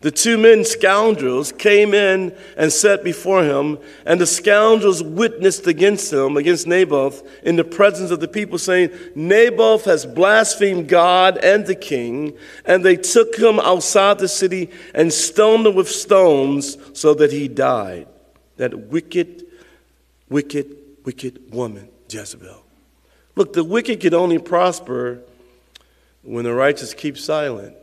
The 0.00 0.12
two 0.12 0.38
men, 0.38 0.64
scoundrels, 0.64 1.50
came 1.50 1.92
in 1.92 2.36
and 2.56 2.72
sat 2.72 3.02
before 3.02 3.42
him, 3.42 3.78
and 4.06 4.20
the 4.20 4.26
scoundrels 4.26 5.02
witnessed 5.02 5.66
against 5.66 6.12
him, 6.12 6.36
against 6.36 6.68
Naboth, 6.68 7.24
in 7.42 7.56
the 7.56 7.64
presence 7.64 8.12
of 8.12 8.20
the 8.20 8.28
people, 8.28 8.58
saying, 8.58 8.90
Naboth 9.16 9.86
has 9.86 10.06
blasphemed 10.06 10.88
God 10.88 11.38
and 11.38 11.66
the 11.66 11.74
king. 11.74 12.36
And 12.64 12.84
they 12.84 12.94
took 12.94 13.34
him 13.34 13.58
outside 13.58 14.20
the 14.20 14.28
city 14.28 14.70
and 14.94 15.12
stoned 15.12 15.66
him 15.66 15.74
with 15.74 15.88
stones 15.88 16.78
so 16.92 17.12
that 17.14 17.32
he 17.32 17.48
died. 17.48 18.06
That 18.56 18.78
wicked, 18.78 19.46
wicked, 20.28 20.76
wicked 21.04 21.52
woman, 21.52 21.88
Jezebel. 22.08 22.62
Look, 23.34 23.52
the 23.52 23.64
wicked 23.64 24.00
can 24.00 24.14
only 24.14 24.38
prosper 24.38 25.22
when 26.22 26.44
the 26.44 26.54
righteous 26.54 26.94
keep 26.94 27.18
silent. 27.18 27.74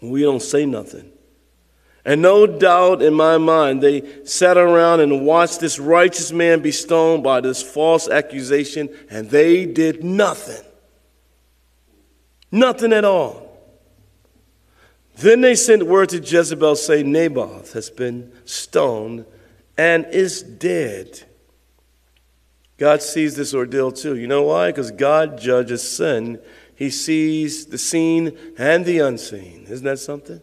We 0.00 0.22
don't 0.22 0.42
say 0.42 0.66
nothing. 0.66 1.12
And 2.04 2.22
no 2.22 2.46
doubt 2.46 3.02
in 3.02 3.14
my 3.14 3.36
mind, 3.36 3.82
they 3.82 4.24
sat 4.24 4.56
around 4.56 5.00
and 5.00 5.26
watched 5.26 5.58
this 5.58 5.80
righteous 5.80 6.30
man 6.30 6.60
be 6.60 6.70
stoned 6.70 7.24
by 7.24 7.40
this 7.40 7.62
false 7.62 8.08
accusation, 8.08 8.88
and 9.10 9.28
they 9.28 9.66
did 9.66 10.04
nothing. 10.04 10.64
Nothing 12.52 12.92
at 12.92 13.04
all. 13.04 13.46
Then 15.16 15.40
they 15.40 15.54
sent 15.54 15.82
word 15.82 16.10
to 16.10 16.18
Jezebel 16.18 16.76
saying, 16.76 17.10
Naboth 17.10 17.72
has 17.72 17.90
been 17.90 18.32
stoned 18.44 19.24
and 19.76 20.06
is 20.06 20.42
dead. 20.42 21.22
God 22.78 23.02
sees 23.02 23.34
this 23.34 23.54
ordeal 23.54 23.90
too. 23.90 24.16
You 24.16 24.26
know 24.26 24.42
why? 24.42 24.70
Because 24.70 24.90
God 24.90 25.40
judges 25.40 25.88
sin. 25.88 26.38
He 26.76 26.90
sees 26.90 27.66
the 27.66 27.78
seen 27.78 28.36
and 28.58 28.84
the 28.84 29.00
unseen. 29.00 29.66
Isn't 29.68 29.84
that 29.84 29.98
something? 29.98 30.40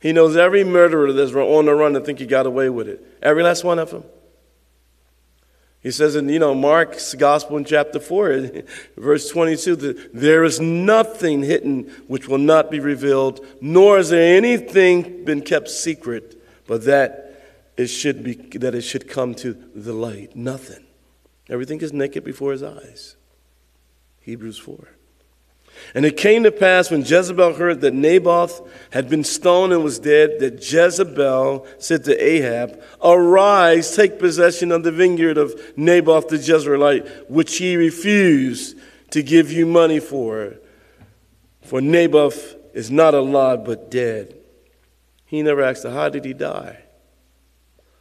He 0.00 0.12
knows 0.12 0.36
every 0.36 0.62
murderer 0.62 1.12
that's 1.12 1.32
on 1.32 1.64
the 1.66 1.74
run 1.74 1.94
to 1.94 2.00
think 2.00 2.20
he 2.20 2.26
got 2.26 2.46
away 2.46 2.70
with 2.70 2.88
it. 2.88 3.18
Every 3.20 3.42
last 3.42 3.64
one 3.64 3.80
of 3.80 3.90
them. 3.90 4.04
He 5.82 5.90
says 5.90 6.16
in, 6.16 6.28
you 6.28 6.38
know, 6.38 6.54
Mark's 6.54 7.14
gospel 7.14 7.56
in 7.56 7.64
chapter 7.64 8.00
4, 8.00 8.50
verse 8.96 9.28
22, 9.30 9.76
that 9.76 10.14
there 10.14 10.44
is 10.44 10.60
nothing 10.60 11.42
hidden 11.42 11.92
which 12.06 12.28
will 12.28 12.38
not 12.38 12.70
be 12.70 12.80
revealed, 12.80 13.44
nor 13.60 13.98
is 13.98 14.10
there 14.10 14.36
anything 14.36 15.24
been 15.24 15.42
kept 15.42 15.68
secret, 15.68 16.40
but 16.66 16.84
that 16.84 17.26
it 17.76 17.86
should 17.86 18.24
be 18.24 18.34
that 18.58 18.74
it 18.74 18.82
should 18.82 19.08
come 19.08 19.34
to 19.36 19.52
the 19.74 19.92
light. 19.92 20.34
Nothing. 20.34 20.84
Everything 21.48 21.80
is 21.80 21.92
naked 21.92 22.24
before 22.24 22.52
his 22.52 22.62
eyes. 22.62 23.16
Hebrews 24.22 24.58
4. 24.58 24.88
And 25.94 26.04
it 26.04 26.16
came 26.16 26.42
to 26.42 26.52
pass 26.52 26.90
when 26.90 27.02
Jezebel 27.02 27.54
heard 27.54 27.80
that 27.80 27.94
Naboth 27.94 28.60
had 28.90 29.08
been 29.08 29.24
stoned 29.24 29.72
and 29.72 29.82
was 29.82 29.98
dead, 29.98 30.38
that 30.40 30.54
Jezebel 30.60 31.66
said 31.78 32.04
to 32.04 32.22
Ahab, 32.22 32.82
Arise, 33.02 33.94
take 33.94 34.18
possession 34.18 34.72
of 34.72 34.82
the 34.82 34.92
vineyard 34.92 35.38
of 35.38 35.60
Naboth 35.76 36.28
the 36.28 36.36
Jezreelite, 36.36 37.30
which 37.30 37.58
he 37.58 37.76
refused 37.76 38.78
to 39.10 39.22
give 39.22 39.52
you 39.52 39.66
money 39.66 40.00
for. 40.00 40.54
For 41.62 41.80
Naboth 41.80 42.56
is 42.74 42.90
not 42.90 43.14
alive, 43.14 43.64
but 43.64 43.90
dead. 43.90 44.36
He 45.24 45.42
never 45.42 45.62
asked 45.62 45.84
How 45.84 46.08
did 46.08 46.24
he 46.24 46.32
die? 46.32 46.85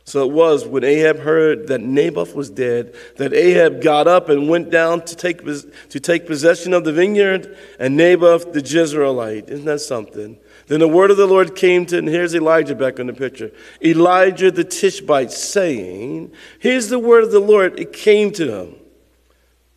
So 0.08 0.24
it 0.24 0.32
was 0.32 0.68
when 0.68 0.84
Ahab 0.84 1.18
heard 1.18 1.68
that 1.68 1.82
Naboth 1.82 2.36
was 2.36 2.52
dead 2.52 2.94
that 3.18 3.34
Ahab 3.34 3.82
got 3.82 4.08
up 4.08 4.30
and 4.30 4.48
went 4.48 4.70
down 4.70 5.02
to 5.06 5.16
take, 5.16 5.44
to 5.44 6.00
take 6.00 6.28
possession 6.28 6.74
of 6.74 6.84
the 6.84 6.94
vineyard 6.94 7.58
and 7.80 7.98
Naboth 7.98 8.54
the 8.54 8.62
Jezreelite. 8.62 9.50
Isn't 9.50 9.66
that 9.66 9.82
something? 9.82 10.38
Then 10.68 10.80
the 10.80 10.88
word 10.88 11.10
of 11.10 11.18
the 11.18 11.26
Lord 11.26 11.56
came 11.56 11.88
to, 11.88 11.98
and 11.98 12.08
here's 12.08 12.36
Elijah 12.36 12.76
back 12.76 13.00
in 13.00 13.08
the 13.08 13.14
picture. 13.14 13.52
Elijah 13.84 14.52
the 14.52 14.64
Tishbite 14.64 15.32
saying, 15.32 16.32
Here's 16.60 16.90
the 16.90 17.00
word 17.00 17.24
of 17.24 17.32
the 17.32 17.40
Lord. 17.40 17.80
It 17.80 17.92
came 17.92 18.32
to 18.34 18.62
him. 18.62 18.76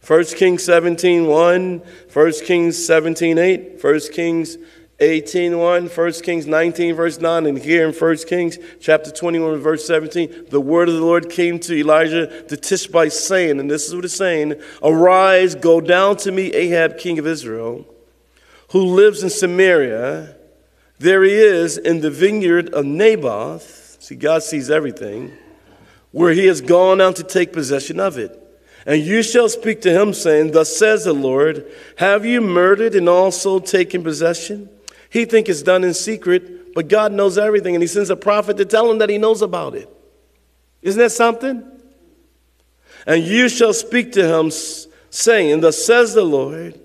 1 0.06 0.24
Kings 0.24 0.62
17 0.62 1.26
1, 1.26 1.82
1 2.12 2.32
Kings 2.44 2.86
17 2.86 3.38
8, 3.38 3.82
1 3.82 4.00
Kings 4.12 4.58
18 5.00 5.56
1, 5.56 5.86
1 5.86 6.12
Kings 6.24 6.46
19, 6.46 6.94
verse 6.96 7.20
9, 7.20 7.46
and 7.46 7.58
here 7.58 7.86
in 7.86 7.94
1 7.94 8.16
Kings 8.28 8.58
chapter 8.80 9.12
21, 9.12 9.58
verse 9.58 9.86
17, 9.86 10.46
the 10.50 10.60
word 10.60 10.88
of 10.88 10.96
the 10.96 11.00
Lord 11.00 11.30
came 11.30 11.60
to 11.60 11.76
Elijah 11.76 12.26
the 12.48 12.56
Tishbite, 12.56 13.12
saying, 13.12 13.60
and 13.60 13.70
this 13.70 13.86
is 13.86 13.94
what 13.94 14.04
it's 14.04 14.14
saying 14.14 14.60
Arise, 14.82 15.54
go 15.54 15.80
down 15.80 16.16
to 16.18 16.32
meet 16.32 16.52
Ahab, 16.54 16.98
king 16.98 17.18
of 17.20 17.28
Israel, 17.28 17.86
who 18.70 18.84
lives 18.84 19.22
in 19.22 19.30
Samaria. 19.30 20.34
There 20.98 21.22
he 21.22 21.32
is 21.32 21.78
in 21.78 22.00
the 22.00 22.10
vineyard 22.10 22.70
of 22.70 22.84
Naboth. 22.84 23.98
See, 24.00 24.16
God 24.16 24.42
sees 24.42 24.68
everything, 24.68 25.32
where 26.10 26.32
he 26.32 26.46
has 26.46 26.60
gone 26.60 27.00
out 27.00 27.14
to 27.16 27.22
take 27.22 27.52
possession 27.52 28.00
of 28.00 28.18
it. 28.18 28.36
And 28.84 29.00
you 29.00 29.22
shall 29.22 29.48
speak 29.48 29.80
to 29.82 29.92
him, 29.92 30.12
saying, 30.12 30.50
Thus 30.50 30.76
says 30.76 31.04
the 31.04 31.12
Lord, 31.12 31.70
Have 31.98 32.26
you 32.26 32.40
murdered 32.40 32.96
and 32.96 33.08
also 33.08 33.60
taken 33.60 34.02
possession? 34.02 34.70
He 35.10 35.24
think 35.24 35.48
it's 35.48 35.62
done 35.62 35.84
in 35.84 35.94
secret, 35.94 36.74
but 36.74 36.88
God 36.88 37.12
knows 37.12 37.38
everything, 37.38 37.74
and 37.74 37.82
he 37.82 37.88
sends 37.88 38.10
a 38.10 38.16
prophet 38.16 38.56
to 38.58 38.64
tell 38.64 38.90
him 38.90 38.98
that 38.98 39.08
he 39.08 39.18
knows 39.18 39.42
about 39.42 39.74
it. 39.74 39.88
Isn't 40.82 40.98
that 40.98 41.10
something? 41.10 41.64
And 43.06 43.24
you 43.24 43.48
shall 43.48 43.72
speak 43.72 44.12
to 44.12 44.26
him, 44.26 44.50
saying, 45.10 45.60
Thus 45.60 45.84
says 45.84 46.14
the 46.14 46.24
Lord, 46.24 46.78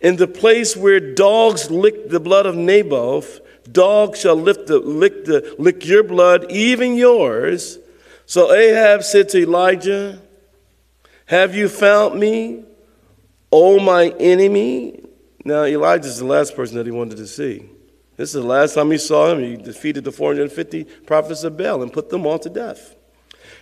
in 0.00 0.16
the 0.16 0.28
place 0.28 0.76
where 0.76 1.00
dogs 1.00 1.70
lick 1.70 2.10
the 2.10 2.20
blood 2.20 2.46
of 2.46 2.54
Naboth, 2.54 3.40
dogs 3.70 4.20
shall 4.20 4.36
lick, 4.36 4.66
the, 4.66 4.78
lick, 4.78 5.24
the, 5.24 5.54
lick 5.58 5.84
your 5.86 6.02
blood, 6.02 6.50
even 6.50 6.94
yours. 6.94 7.78
So 8.26 8.52
Ahab 8.52 9.02
said 9.02 9.28
to 9.30 9.38
Elijah, 9.38 10.20
Have 11.26 11.54
you 11.54 11.68
found 11.68 12.20
me, 12.20 12.64
O 13.50 13.80
my 13.80 14.10
enemy? 14.20 14.97
Now, 15.48 15.64
Elijah 15.64 16.08
is 16.08 16.18
the 16.18 16.26
last 16.26 16.54
person 16.54 16.76
that 16.76 16.84
he 16.84 16.92
wanted 16.92 17.16
to 17.16 17.26
see. 17.26 17.64
This 18.18 18.34
is 18.34 18.42
the 18.42 18.46
last 18.46 18.74
time 18.74 18.90
he 18.90 18.98
saw 18.98 19.32
him. 19.32 19.40
He 19.40 19.56
defeated 19.56 20.04
the 20.04 20.12
450 20.12 20.84
prophets 21.06 21.42
of 21.42 21.56
Baal 21.56 21.82
and 21.82 21.90
put 21.90 22.10
them 22.10 22.26
all 22.26 22.38
to 22.40 22.50
death. 22.50 22.94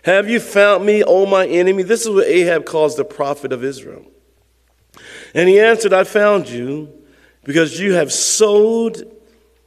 Have 0.03 0.29
you 0.29 0.41
found 0.41 0.85
me, 0.85 1.05
O 1.05 1.27
my 1.27 1.47
enemy? 1.47 1.85
This 1.85 2.03
is 2.03 2.11
what 2.11 2.27
Ahab 2.27 2.67
calls 2.67 2.97
the 2.97 3.05
prophet 3.05 3.53
of 3.53 3.63
Israel. 3.63 4.05
And 5.33 5.49
he 5.49 5.61
answered, 5.61 5.93
I 5.93 6.03
found 6.03 6.49
you 6.49 6.93
because 7.45 7.79
you 7.79 7.93
have 7.93 8.13
sowed, 8.13 9.09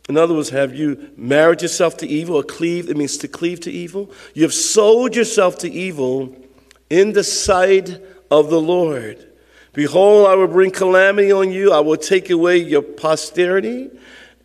in 0.09 0.17
other 0.17 0.33
words, 0.33 0.49
have 0.49 0.75
you 0.75 1.11
married 1.15 1.61
yourself 1.61 1.95
to 1.97 2.07
evil 2.07 2.35
or 2.35 2.43
cleave? 2.43 2.89
It 2.89 2.97
means 2.97 3.17
to 3.19 3.29
cleave 3.29 3.61
to 3.61 3.71
evil. 3.71 4.11
You 4.33 4.43
have 4.43 4.53
sold 4.53 5.15
yourself 5.15 5.57
to 5.59 5.71
evil 5.71 6.35
in 6.89 7.13
the 7.13 7.23
sight 7.23 7.97
of 8.29 8.49
the 8.49 8.59
Lord. 8.59 9.28
Behold, 9.73 10.27
I 10.27 10.35
will 10.35 10.47
bring 10.47 10.71
calamity 10.71 11.31
on 11.31 11.51
you. 11.51 11.71
I 11.71 11.79
will 11.79 11.97
take 11.97 12.29
away 12.29 12.57
your 12.57 12.81
posterity. 12.81 13.89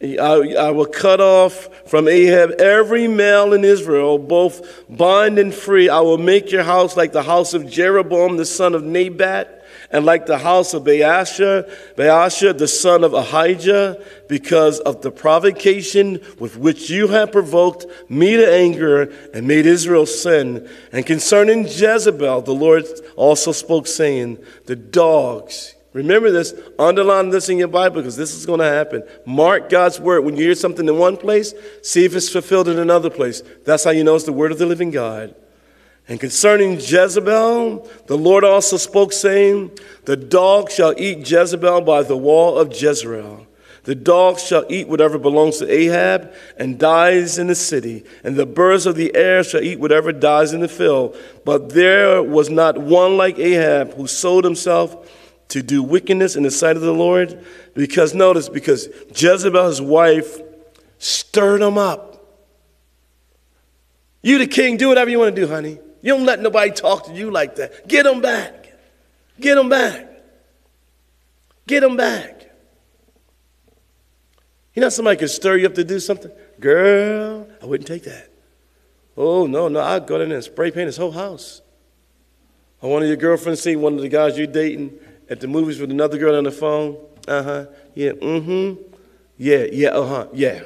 I, 0.02 0.54
I, 0.58 0.70
will 0.70 0.86
cut 0.86 1.20
off 1.20 1.88
from 1.88 2.08
Ahab 2.08 2.52
every 2.60 3.08
male 3.08 3.54
in 3.54 3.64
Israel, 3.64 4.18
both 4.18 4.84
bond 4.88 5.38
and 5.38 5.54
free. 5.54 5.88
I 5.88 6.00
will 6.00 6.18
make 6.18 6.50
your 6.50 6.64
house 6.64 6.96
like 6.96 7.12
the 7.12 7.22
house 7.22 7.54
of 7.54 7.70
Jeroboam, 7.70 8.36
the 8.36 8.44
son 8.44 8.74
of 8.74 8.84
Nebat 8.84 9.63
and 9.90 10.04
like 10.04 10.26
the 10.26 10.38
house 10.38 10.74
of 10.74 10.84
Baasha, 10.84 11.70
Baasha 11.96 12.56
the 12.56 12.68
son 12.68 13.04
of 13.04 13.14
Ahijah, 13.14 14.02
because 14.28 14.80
of 14.80 15.02
the 15.02 15.10
provocation 15.10 16.20
with 16.38 16.56
which 16.56 16.90
you 16.90 17.08
have 17.08 17.32
provoked 17.32 17.86
me 18.08 18.36
to 18.36 18.52
anger 18.52 19.02
and 19.32 19.46
made 19.46 19.66
Israel 19.66 20.06
sin. 20.06 20.68
And 20.92 21.04
concerning 21.04 21.64
Jezebel, 21.64 22.42
the 22.42 22.54
Lord 22.54 22.86
also 23.16 23.52
spoke, 23.52 23.86
saying, 23.86 24.38
The 24.66 24.76
dogs, 24.76 25.74
remember 25.92 26.30
this, 26.30 26.54
underline 26.78 27.30
this 27.30 27.48
in 27.48 27.58
your 27.58 27.68
Bible 27.68 27.96
because 27.96 28.16
this 28.16 28.34
is 28.34 28.46
going 28.46 28.60
to 28.60 28.66
happen. 28.66 29.02
Mark 29.26 29.68
God's 29.68 30.00
word. 30.00 30.24
When 30.24 30.36
you 30.36 30.44
hear 30.44 30.54
something 30.54 30.88
in 30.88 30.98
one 30.98 31.16
place, 31.16 31.54
see 31.82 32.04
if 32.04 32.14
it's 32.14 32.30
fulfilled 32.30 32.68
in 32.68 32.78
another 32.78 33.10
place. 33.10 33.42
That's 33.64 33.84
how 33.84 33.90
you 33.90 34.04
know 34.04 34.14
it's 34.14 34.24
the 34.24 34.32
word 34.32 34.52
of 34.52 34.58
the 34.58 34.66
living 34.66 34.90
God. 34.90 35.34
And 36.06 36.20
concerning 36.20 36.74
Jezebel, 36.74 37.88
the 38.06 38.18
Lord 38.18 38.44
also 38.44 38.76
spoke, 38.76 39.12
saying, 39.12 39.70
The 40.04 40.16
dog 40.16 40.70
shall 40.70 40.94
eat 40.98 41.30
Jezebel 41.30 41.80
by 41.80 42.02
the 42.02 42.16
wall 42.16 42.58
of 42.58 42.72
Jezreel. 42.72 43.46
The 43.84 43.94
dog 43.94 44.38
shall 44.38 44.64
eat 44.68 44.88
whatever 44.88 45.18
belongs 45.18 45.58
to 45.58 45.70
Ahab 45.70 46.32
and 46.58 46.78
dies 46.78 47.38
in 47.38 47.46
the 47.48 47.54
city, 47.54 48.04
and 48.22 48.34
the 48.36 48.46
birds 48.46 48.86
of 48.86 48.96
the 48.96 49.14
air 49.14 49.44
shall 49.44 49.62
eat 49.62 49.78
whatever 49.78 50.10
dies 50.10 50.52
in 50.52 50.60
the 50.60 50.68
field. 50.68 51.16
But 51.44 51.70
there 51.70 52.22
was 52.22 52.48
not 52.48 52.78
one 52.78 53.16
like 53.16 53.38
Ahab 53.38 53.94
who 53.94 54.06
sold 54.06 54.44
himself 54.44 55.10
to 55.48 55.62
do 55.62 55.82
wickedness 55.82 56.34
in 56.36 56.42
the 56.42 56.50
sight 56.50 56.76
of 56.76 56.82
the 56.82 56.94
Lord, 56.94 57.44
because 57.74 58.14
notice, 58.14 58.48
because 58.48 58.88
Jezebel, 59.14 59.66
his 59.66 59.82
wife, 59.82 60.40
stirred 60.98 61.60
him 61.60 61.76
up. 61.76 62.26
You, 64.22 64.38
the 64.38 64.46
king, 64.46 64.78
do 64.78 64.88
whatever 64.88 65.10
you 65.10 65.18
want 65.18 65.34
to 65.34 65.40
do, 65.42 65.46
honey. 65.46 65.78
You 66.04 66.14
don't 66.14 66.26
let 66.26 66.38
nobody 66.38 66.70
talk 66.70 67.06
to 67.06 67.14
you 67.14 67.30
like 67.30 67.56
that. 67.56 67.88
Get 67.88 68.02
them 68.02 68.20
back. 68.20 68.74
Get 69.40 69.54
them 69.54 69.70
back. 69.70 70.06
Get 71.66 71.80
them 71.80 71.96
back. 71.96 72.50
You 74.74 74.82
know, 74.82 74.90
somebody 74.90 75.16
can 75.16 75.28
stir 75.28 75.56
you 75.56 75.66
up 75.66 75.72
to 75.76 75.82
do 75.82 75.98
something. 75.98 76.30
Girl, 76.60 77.48
I 77.62 77.64
wouldn't 77.64 77.88
take 77.88 78.02
that. 78.02 78.28
Oh, 79.16 79.46
no, 79.46 79.68
no, 79.68 79.80
I'd 79.80 80.06
go 80.06 80.20
in 80.20 80.28
there 80.28 80.36
and 80.36 80.44
spray 80.44 80.70
paint 80.70 80.88
his 80.88 80.98
whole 80.98 81.10
house. 81.10 81.62
Or 82.82 82.92
one 82.92 83.00
of 83.00 83.08
your 83.08 83.16
girlfriends 83.16 83.62
see 83.62 83.74
one 83.74 83.94
of 83.94 84.02
the 84.02 84.10
guys 84.10 84.36
you're 84.36 84.46
dating 84.46 84.98
at 85.30 85.40
the 85.40 85.48
movies 85.48 85.80
with 85.80 85.90
another 85.90 86.18
girl 86.18 86.36
on 86.36 86.44
the 86.44 86.50
phone. 86.50 86.98
Uh 87.26 87.42
huh. 87.42 87.66
Yeah. 87.94 88.12
Mm 88.12 88.44
hmm. 88.44 88.82
Yeah. 89.38 89.64
Yeah. 89.72 89.88
Uh 89.88 90.06
huh. 90.06 90.26
Yeah. 90.34 90.64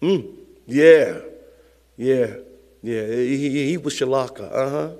Mm. 0.00 0.38
Yeah. 0.66 1.20
Yeah. 1.96 2.34
Yeah, 2.82 3.06
he, 3.06 3.70
he 3.70 3.76
was 3.76 3.94
Shalaka, 3.94 4.52
uh 4.52 4.70
huh. 4.70 4.90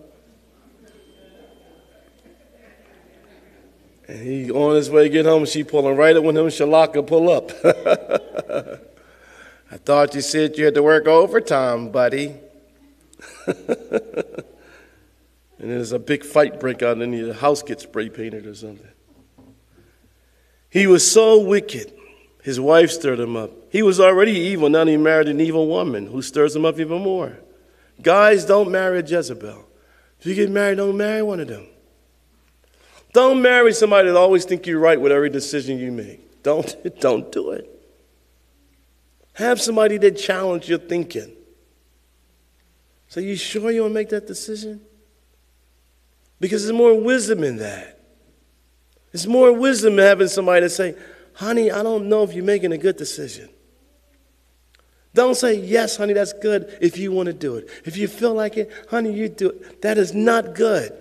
And 4.07 4.23
he 4.23 4.51
on 4.51 4.77
his 4.77 4.91
way 4.91 5.05
to 5.05 5.09
get 5.09 5.27
home, 5.27 5.47
she 5.47 5.65
pulling 5.65 5.97
right 5.97 6.17
up 6.17 6.23
when 6.23 6.37
him 6.37 6.47
Shalaka 6.47 7.07
pull 7.07 7.31
up. 7.31 7.51
I 9.73 9.79
thought 9.79 10.15
you 10.15 10.21
said 10.21 10.59
you 10.59 10.67
had 10.67 10.75
to 10.75 10.83
work 10.83 11.07
overtime, 11.07 11.91
buddy. 11.91 12.35
and 13.47 13.57
there's 15.59 15.93
a 15.93 15.99
big 15.99 16.25
fight 16.25 16.61
break 16.61 16.83
out, 16.83 16.99
and 16.99 17.13
the 17.15 17.35
house 17.35 17.63
gets 17.63 17.85
spray 17.85 18.11
painted 18.11 18.47
or 18.47 18.55
something. 18.55 18.87
He 20.69 20.87
was 20.87 21.11
so 21.11 21.41
wicked. 21.41 21.93
His 22.43 22.61
wife 22.61 22.91
stirred 22.91 23.21
him 23.21 23.37
up. 23.37 23.51
He 23.71 23.83
was 23.83 23.99
already 23.99 24.33
evil. 24.33 24.69
Now 24.69 24.85
he 24.85 24.97
married 24.97 25.29
an 25.29 25.41
evil 25.41 25.69
woman 25.69 26.07
who 26.07 26.23
stirs 26.23 26.55
him 26.55 26.65
up 26.65 26.79
even 26.79 27.03
more. 27.03 27.39
Guys, 28.01 28.45
don't 28.45 28.71
marry 28.71 28.99
a 28.99 29.03
Jezebel. 29.03 29.65
If 30.21 30.27
you 30.27 30.35
get 30.35 30.51
married, 30.51 30.77
don't 30.77 30.97
marry 30.97 31.23
one 31.23 31.41
of 31.41 31.49
them. 31.49 31.67
Don't 33.13 33.43
marry 33.43 33.75
somebody 33.75 34.09
that 34.09 34.17
always 34.17 34.45
think 34.45 34.67
you're 34.67 34.79
right 34.79 35.01
with 35.01 35.13
every 35.13 35.29
decision 35.29 35.79
you 35.79 35.93
make. 35.93 36.43
Don't, 36.43 36.75
don't 37.01 37.31
do 37.31 37.51
it. 37.51 37.69
Have 39.35 39.61
somebody 39.61 39.99
that 39.99 40.13
challenge 40.13 40.69
your 40.69 40.79
thinking. 40.79 41.33
So 43.09 43.21
you 43.21 43.37
sure 43.37 43.71
you 43.71 43.83
want 43.83 43.91
to 43.91 43.95
make 43.95 44.09
that 44.11 44.27
decision? 44.27 44.81
Because 46.41 46.65
there's 46.65 46.77
more 46.77 46.99
wisdom 46.99 47.45
in 47.45 47.57
that. 47.59 48.01
There's 49.13 49.27
more 49.27 49.53
wisdom 49.53 49.95
in 49.95 49.99
having 49.99 50.29
somebody 50.29 50.63
that 50.63 50.71
say, 50.71 50.95
honey, 51.35 51.71
I 51.71 51.83
don't 51.83 52.09
know 52.09 52.23
if 52.23 52.33
you're 52.33 52.45
making 52.45 52.73
a 52.73 52.79
good 52.79 52.97
decision. 52.97 53.49
Don't 55.15 55.35
say, 55.35 55.55
yes, 55.55 55.97
honey, 55.97 56.15
that's 56.15 56.33
good 56.33 56.77
if 56.81 56.97
you 56.97 57.13
want 57.13 57.27
to 57.27 57.35
do 57.35 57.57
it. 57.57 57.69
If 57.85 57.97
you 57.97 58.09
feel 58.09 58.35
like 58.35 58.57
it, 58.57 58.71
honey, 58.89 59.13
you 59.13 59.29
do 59.29 59.51
it. 59.51 59.83
That 59.83 59.99
is 59.99 60.15
not 60.15 60.55
good. 60.55 60.97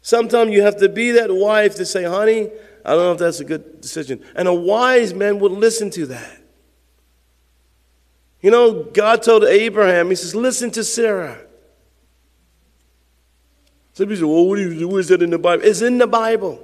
Sometimes 0.00 0.52
you 0.52 0.62
have 0.62 0.78
to 0.78 0.88
be 0.88 1.12
that 1.12 1.32
wife 1.32 1.76
to 1.76 1.84
say, 1.86 2.04
honey, 2.04 2.50
I 2.84 2.90
don't 2.90 3.04
know 3.04 3.12
if 3.12 3.18
that's 3.18 3.40
a 3.40 3.44
good 3.44 3.80
decision. 3.80 4.24
And 4.34 4.46
a 4.46 4.54
wise 4.54 5.14
man 5.14 5.40
would 5.40 5.52
listen 5.52 5.90
to 5.90 6.06
that. 6.06 6.40
You 8.40 8.50
know, 8.50 8.82
God 8.84 9.22
told 9.22 9.44
Abraham, 9.44 10.10
He 10.10 10.16
says, 10.16 10.34
listen 10.34 10.70
to 10.72 10.82
Sarah. 10.82 11.40
Some 13.92 14.08
people 14.08 14.16
say, 14.16 14.24
well, 14.24 14.46
what 14.48 14.58
is, 14.98 15.08
that 15.08 15.22
in 15.22 15.30
the 15.30 15.38
Bible? 15.38 15.64
It's 15.64 15.82
in 15.82 15.98
the 15.98 16.06
Bible. 16.06 16.60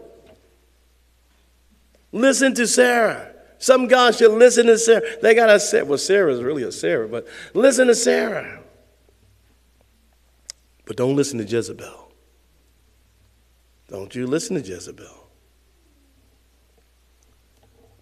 Listen 2.11 2.55
to 2.55 2.67
Sarah. 2.67 3.28
Some 3.59 3.89
guys 3.89 4.19
should 4.19 4.33
listen 4.33 4.67
to 4.67 4.79
Sarah. 4.79 5.03
They 5.21 5.35
got 5.35 5.51
a 5.51 5.59
Sarah. 5.59 5.85
Well, 5.85 5.99
Sarah 5.99 6.33
is 6.33 6.43
really 6.43 6.63
a 6.63 6.73
Sarah, 6.73 7.09
but 7.09 7.27
listen 7.55 7.89
to 7.89 7.95
Sarah. 7.95 8.61
But 10.87 10.97
don't 10.97 11.17
listen 11.17 11.39
to 11.39 11.45
Jezebel. 11.45 12.13
Don't 13.89 14.15
you 14.15 14.27
listen 14.27 14.57
to 14.57 14.63
Jezebel. 14.63 15.29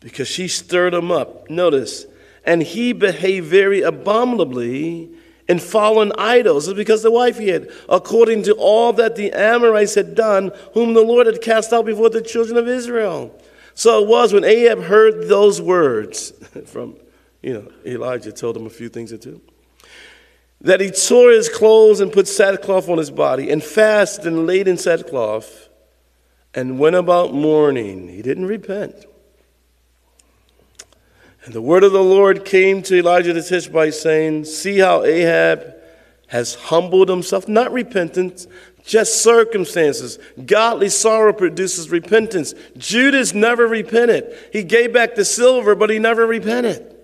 Because 0.00 0.28
she 0.28 0.46
stirred 0.46 0.94
him 0.94 1.11
up. 1.11 1.48
Notice, 1.50 2.07
and 2.44 2.62
he 2.62 2.92
behaved 2.92 3.46
very 3.46 3.82
abominably 3.82 5.11
in 5.48 5.59
fallen 5.59 6.12
idols. 6.18 6.68
It's 6.68 6.76
because 6.76 7.02
the 7.02 7.11
wife 7.11 7.38
he 7.38 7.48
had, 7.48 7.70
according 7.88 8.42
to 8.44 8.52
all 8.54 8.92
that 8.94 9.16
the 9.16 9.32
Amorites 9.32 9.94
had 9.94 10.14
done, 10.14 10.52
whom 10.74 10.94
the 10.94 11.02
Lord 11.02 11.26
had 11.26 11.40
cast 11.40 11.72
out 11.72 11.86
before 11.86 12.11
the 12.11 12.20
children 12.20 12.57
of 12.57 12.68
Israel. 12.68 13.36
So 13.76 14.02
it 14.02 14.08
was 14.08 14.32
when 14.32 14.42
Ahab 14.42 14.82
heard 14.82 15.28
those 15.28 15.60
words 15.60 16.30
from, 16.66 16.96
you 17.42 17.52
know, 17.52 17.72
Elijah 17.84 18.32
told 18.32 18.56
him 18.56 18.66
a 18.66 18.70
few 18.70 18.88
things 18.88 19.10
to 19.10 19.18
do 19.18 19.40
that 20.62 20.80
he 20.80 20.90
tore 20.90 21.30
his 21.30 21.50
clothes 21.50 22.00
and 22.00 22.10
put 22.10 22.26
sackcloth 22.26 22.88
on 22.88 22.96
his 22.96 23.10
body 23.10 23.50
and 23.50 23.62
fasted 23.62 24.26
and 24.26 24.46
laid 24.46 24.66
in 24.66 24.78
sackcloth 24.78 25.68
and 26.54 26.78
went 26.78 26.96
about 26.96 27.34
mourning. 27.34 28.08
He 28.08 28.22
didn't 28.22 28.46
repent. 28.46 29.04
And 31.44 31.52
the 31.52 31.60
word 31.60 31.84
of 31.84 31.92
the 31.92 32.02
Lord 32.02 32.46
came 32.46 32.82
to 32.84 32.96
Elijah 32.96 33.34
the 33.34 33.42
Tishbite, 33.42 33.92
saying, 33.92 34.46
See 34.46 34.78
how 34.78 35.04
Ahab 35.04 35.74
has 36.28 36.54
humbled 36.54 37.10
himself, 37.10 37.46
not 37.46 37.70
repentance, 37.70 38.46
just 38.87 39.22
circumstances. 39.22 40.18
Godly 40.45 40.89
sorrow 40.89 41.32
produces 41.32 41.91
repentance. 41.91 42.55
Judas 42.78 43.34
never 43.34 43.66
repented. 43.66 44.32
He 44.53 44.62
gave 44.62 44.93
back 44.93 45.16
the 45.16 45.24
silver, 45.24 45.74
but 45.74 45.91
he 45.91 45.99
never 45.99 46.26
repented. 46.26 46.95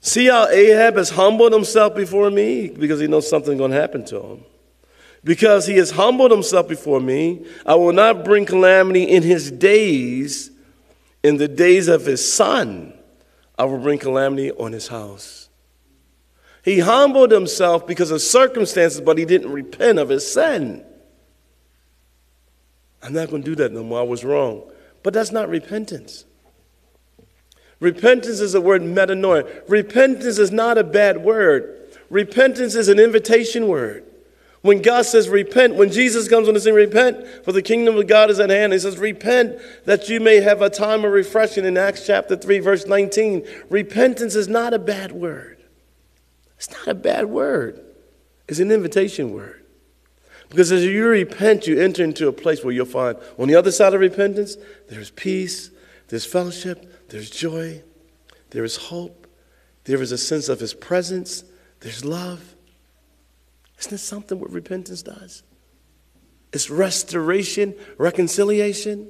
See 0.00 0.26
how 0.26 0.48
Ahab 0.48 0.96
has 0.96 1.10
humbled 1.10 1.52
himself 1.52 1.94
before 1.94 2.30
me 2.30 2.68
because 2.68 2.98
he 2.98 3.06
knows 3.06 3.28
something's 3.28 3.58
going 3.58 3.72
to 3.72 3.80
happen 3.80 4.04
to 4.06 4.20
him. 4.20 4.44
Because 5.22 5.66
he 5.66 5.76
has 5.76 5.90
humbled 5.90 6.30
himself 6.30 6.66
before 6.66 7.00
me, 7.00 7.44
I 7.66 7.74
will 7.74 7.92
not 7.92 8.24
bring 8.24 8.46
calamity 8.46 9.04
in 9.04 9.22
his 9.22 9.50
days. 9.50 10.50
In 11.22 11.36
the 11.36 11.48
days 11.48 11.88
of 11.88 12.06
his 12.06 12.32
son, 12.32 12.94
I 13.58 13.64
will 13.64 13.78
bring 13.78 13.98
calamity 13.98 14.50
on 14.52 14.72
his 14.72 14.88
house. 14.88 15.39
He 16.62 16.80
humbled 16.80 17.30
himself 17.30 17.86
because 17.86 18.10
of 18.10 18.20
circumstances, 18.20 19.00
but 19.00 19.18
he 19.18 19.24
didn't 19.24 19.52
repent 19.52 19.98
of 19.98 20.08
his 20.08 20.30
sin. 20.30 20.84
I'm 23.02 23.14
not 23.14 23.30
going 23.30 23.42
to 23.42 23.50
do 23.50 23.54
that 23.56 23.72
no 23.72 23.82
more. 23.82 24.00
I 24.00 24.04
was 24.04 24.24
wrong. 24.24 24.70
But 25.02 25.14
that's 25.14 25.32
not 25.32 25.48
repentance. 25.48 26.26
Repentance 27.80 28.40
is 28.40 28.54
a 28.54 28.60
word 28.60 28.82
metanoia. 28.82 29.62
Repentance 29.68 30.38
is 30.38 30.50
not 30.50 30.76
a 30.76 30.84
bad 30.84 31.24
word. 31.24 31.88
Repentance 32.10 32.74
is 32.74 32.88
an 32.88 32.98
invitation 32.98 33.68
word. 33.68 34.04
When 34.62 34.82
God 34.82 35.06
says 35.06 35.30
repent, 35.30 35.76
when 35.76 35.90
Jesus 35.90 36.28
comes 36.28 36.46
on 36.46 36.52
the 36.52 36.60
scene, 36.60 36.74
repent, 36.74 37.26
for 37.44 37.52
the 37.52 37.62
kingdom 37.62 37.96
of 37.96 38.06
God 38.06 38.28
is 38.28 38.38
at 38.38 38.50
hand. 38.50 38.74
He 38.74 38.78
says, 38.78 38.98
repent 38.98 39.58
that 39.86 40.10
you 40.10 40.20
may 40.20 40.42
have 40.42 40.60
a 40.60 40.68
time 40.68 41.06
of 41.06 41.12
refreshing 41.12 41.64
in 41.64 41.78
Acts 41.78 42.06
chapter 42.06 42.36
3, 42.36 42.58
verse 42.58 42.86
19. 42.86 43.46
Repentance 43.70 44.34
is 44.34 44.48
not 44.48 44.74
a 44.74 44.78
bad 44.78 45.12
word. 45.12 45.59
It's 46.60 46.70
not 46.70 46.88
a 46.88 46.94
bad 46.94 47.24
word. 47.24 47.80
It's 48.46 48.58
an 48.58 48.70
invitation 48.70 49.32
word. 49.32 49.64
Because 50.50 50.70
as 50.70 50.84
you 50.84 51.06
repent, 51.06 51.66
you 51.66 51.80
enter 51.80 52.04
into 52.04 52.28
a 52.28 52.34
place 52.34 52.62
where 52.62 52.74
you'll 52.74 52.84
find 52.84 53.16
on 53.38 53.48
the 53.48 53.54
other 53.54 53.72
side 53.72 53.94
of 53.94 54.00
repentance, 54.00 54.58
there's 54.90 55.10
peace, 55.10 55.70
there's 56.08 56.26
fellowship, 56.26 57.08
there's 57.08 57.30
joy, 57.30 57.82
there 58.50 58.62
is 58.62 58.76
hope, 58.76 59.26
there 59.84 60.02
is 60.02 60.12
a 60.12 60.18
sense 60.18 60.50
of 60.50 60.60
his 60.60 60.74
presence, 60.74 61.44
there's 61.80 62.04
love. 62.04 62.56
Isn't 63.78 63.92
this 63.92 64.02
something 64.02 64.38
what 64.38 64.52
repentance 64.52 65.00
does? 65.00 65.42
It's 66.52 66.68
restoration, 66.68 67.74
reconciliation. 67.96 69.08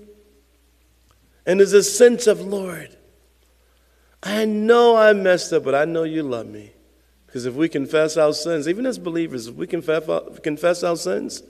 And 1.46 1.58
there's 1.58 1.72
a 1.72 1.82
sense 1.82 2.28
of, 2.28 2.42
Lord, 2.42 2.96
I 4.22 4.44
know 4.44 4.94
I 4.94 5.14
messed 5.14 5.52
up, 5.52 5.64
but 5.64 5.74
I 5.74 5.84
know 5.84 6.04
you 6.04 6.22
love 6.22 6.46
me. 6.46 6.74
Because 7.30 7.46
if 7.46 7.54
we 7.54 7.68
confess 7.68 8.16
our 8.16 8.32
sins, 8.32 8.66
even 8.66 8.86
as 8.86 8.98
believers, 8.98 9.46
if 9.46 9.54
we 9.54 9.66
uh, 9.66 10.20
confess 10.42 10.82
our 10.82 10.96
sins, 10.96 11.44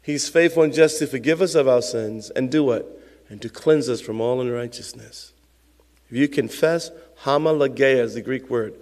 He's 0.00 0.28
faithful 0.28 0.62
and 0.62 0.72
just 0.72 1.00
to 1.00 1.06
forgive 1.08 1.42
us 1.42 1.56
of 1.56 1.66
our 1.66 1.82
sins 1.82 2.30
and 2.30 2.50
do 2.50 2.62
what? 2.62 3.02
And 3.28 3.42
to 3.42 3.48
cleanse 3.48 3.88
us 3.88 4.00
from 4.00 4.20
all 4.20 4.40
unrighteousness. 4.40 5.32
If 6.08 6.16
you 6.16 6.28
confess, 6.28 6.92
homologeia 7.24 8.04
is 8.04 8.14
the 8.14 8.22
Greek 8.22 8.48
word 8.48 8.74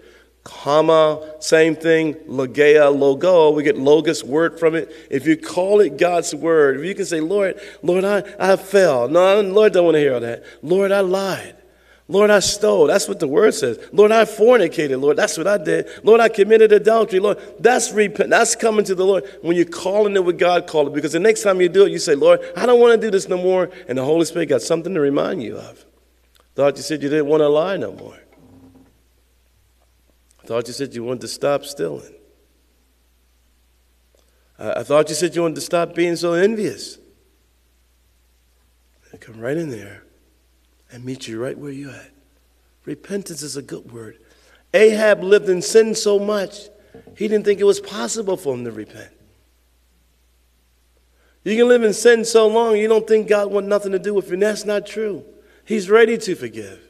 comma, 0.44 1.34
same 1.40 1.74
thing, 1.74 2.14
logea, 2.28 2.94
logo, 2.94 3.50
we 3.50 3.62
get 3.62 3.78
logos 3.78 4.22
word 4.22 4.60
from 4.60 4.74
it. 4.74 4.92
If 5.10 5.26
you 5.26 5.36
call 5.36 5.80
it 5.80 5.96
God's 5.96 6.34
word, 6.34 6.78
if 6.78 6.84
you 6.84 6.94
can 6.94 7.06
say, 7.06 7.20
Lord, 7.20 7.58
Lord, 7.82 8.04
I, 8.04 8.22
I 8.38 8.56
fell. 8.56 9.08
No, 9.08 9.40
Lord 9.40 9.72
don't 9.72 9.86
want 9.86 9.94
to 9.96 10.00
hear 10.00 10.14
all 10.14 10.20
that. 10.20 10.44
Lord, 10.62 10.92
I 10.92 11.00
lied. 11.00 11.56
Lord, 12.06 12.30
I 12.30 12.40
stole. 12.40 12.86
That's 12.86 13.08
what 13.08 13.18
the 13.18 13.26
word 13.26 13.54
says. 13.54 13.78
Lord, 13.90 14.12
I 14.12 14.26
fornicated. 14.26 15.00
Lord, 15.00 15.16
that's 15.16 15.38
what 15.38 15.46
I 15.46 15.56
did. 15.56 15.88
Lord, 16.02 16.20
I 16.20 16.28
committed 16.28 16.70
adultery. 16.70 17.18
Lord, 17.18 17.38
that's 17.58 17.92
repent. 17.92 18.28
That's 18.28 18.54
coming 18.54 18.84
to 18.84 18.94
the 18.94 19.06
Lord. 19.06 19.24
When 19.40 19.56
you're 19.56 19.64
calling 19.64 20.14
it 20.14 20.22
what 20.22 20.36
God 20.36 20.66
called 20.66 20.88
it, 20.88 20.94
because 20.94 21.12
the 21.12 21.20
next 21.20 21.42
time 21.42 21.62
you 21.62 21.68
do 21.70 21.86
it, 21.86 21.92
you 21.92 21.98
say, 21.98 22.14
Lord, 22.14 22.40
I 22.56 22.66
don't 22.66 22.78
want 22.78 23.00
to 23.00 23.06
do 23.06 23.10
this 23.10 23.26
no 23.26 23.38
more. 23.38 23.70
And 23.88 23.96
the 23.96 24.04
Holy 24.04 24.26
Spirit 24.26 24.50
got 24.50 24.60
something 24.60 24.92
to 24.92 25.00
remind 25.00 25.42
you 25.42 25.56
of. 25.56 25.86
Thought 26.54 26.76
you 26.76 26.82
said 26.82 27.02
you 27.02 27.08
didn't 27.08 27.26
want 27.26 27.40
to 27.40 27.48
lie 27.48 27.78
no 27.78 27.92
more. 27.92 28.18
I 30.42 30.46
thought 30.46 30.66
you 30.66 30.74
said 30.74 30.94
you 30.94 31.04
wanted 31.04 31.22
to 31.22 31.28
stop 31.28 31.64
stealing. 31.64 32.14
I, 34.58 34.80
I 34.80 34.82
thought 34.82 35.08
you 35.08 35.14
said 35.14 35.34
you 35.34 35.40
wanted 35.40 35.56
to 35.56 35.62
stop 35.62 35.94
being 35.94 36.16
so 36.16 36.34
envious. 36.34 36.98
I 39.10 39.16
come 39.16 39.40
right 39.40 39.56
in 39.56 39.70
there 39.70 40.03
and 40.94 41.04
meet 41.04 41.26
you 41.26 41.42
right 41.42 41.58
where 41.58 41.72
you're 41.72 41.90
at. 41.90 42.12
Repentance 42.84 43.42
is 43.42 43.56
a 43.56 43.62
good 43.62 43.90
word. 43.90 44.16
Ahab 44.72 45.24
lived 45.24 45.48
in 45.48 45.60
sin 45.60 45.94
so 45.94 46.20
much, 46.20 46.68
he 47.16 47.26
didn't 47.26 47.44
think 47.44 47.60
it 47.60 47.64
was 47.64 47.80
possible 47.80 48.36
for 48.36 48.54
him 48.54 48.64
to 48.64 48.70
repent. 48.70 49.10
You 51.42 51.56
can 51.56 51.68
live 51.68 51.82
in 51.82 51.92
sin 51.92 52.24
so 52.24 52.46
long, 52.46 52.76
you 52.76 52.86
don't 52.86 53.08
think 53.08 53.28
God 53.28 53.50
want 53.50 53.66
nothing 53.66 53.90
to 53.92 53.98
do 53.98 54.14
with 54.14 54.28
you. 54.28 54.34
And 54.34 54.42
that's 54.42 54.64
not 54.64 54.86
true. 54.86 55.24
He's 55.64 55.90
ready 55.90 56.16
to 56.16 56.34
forgive. 56.36 56.80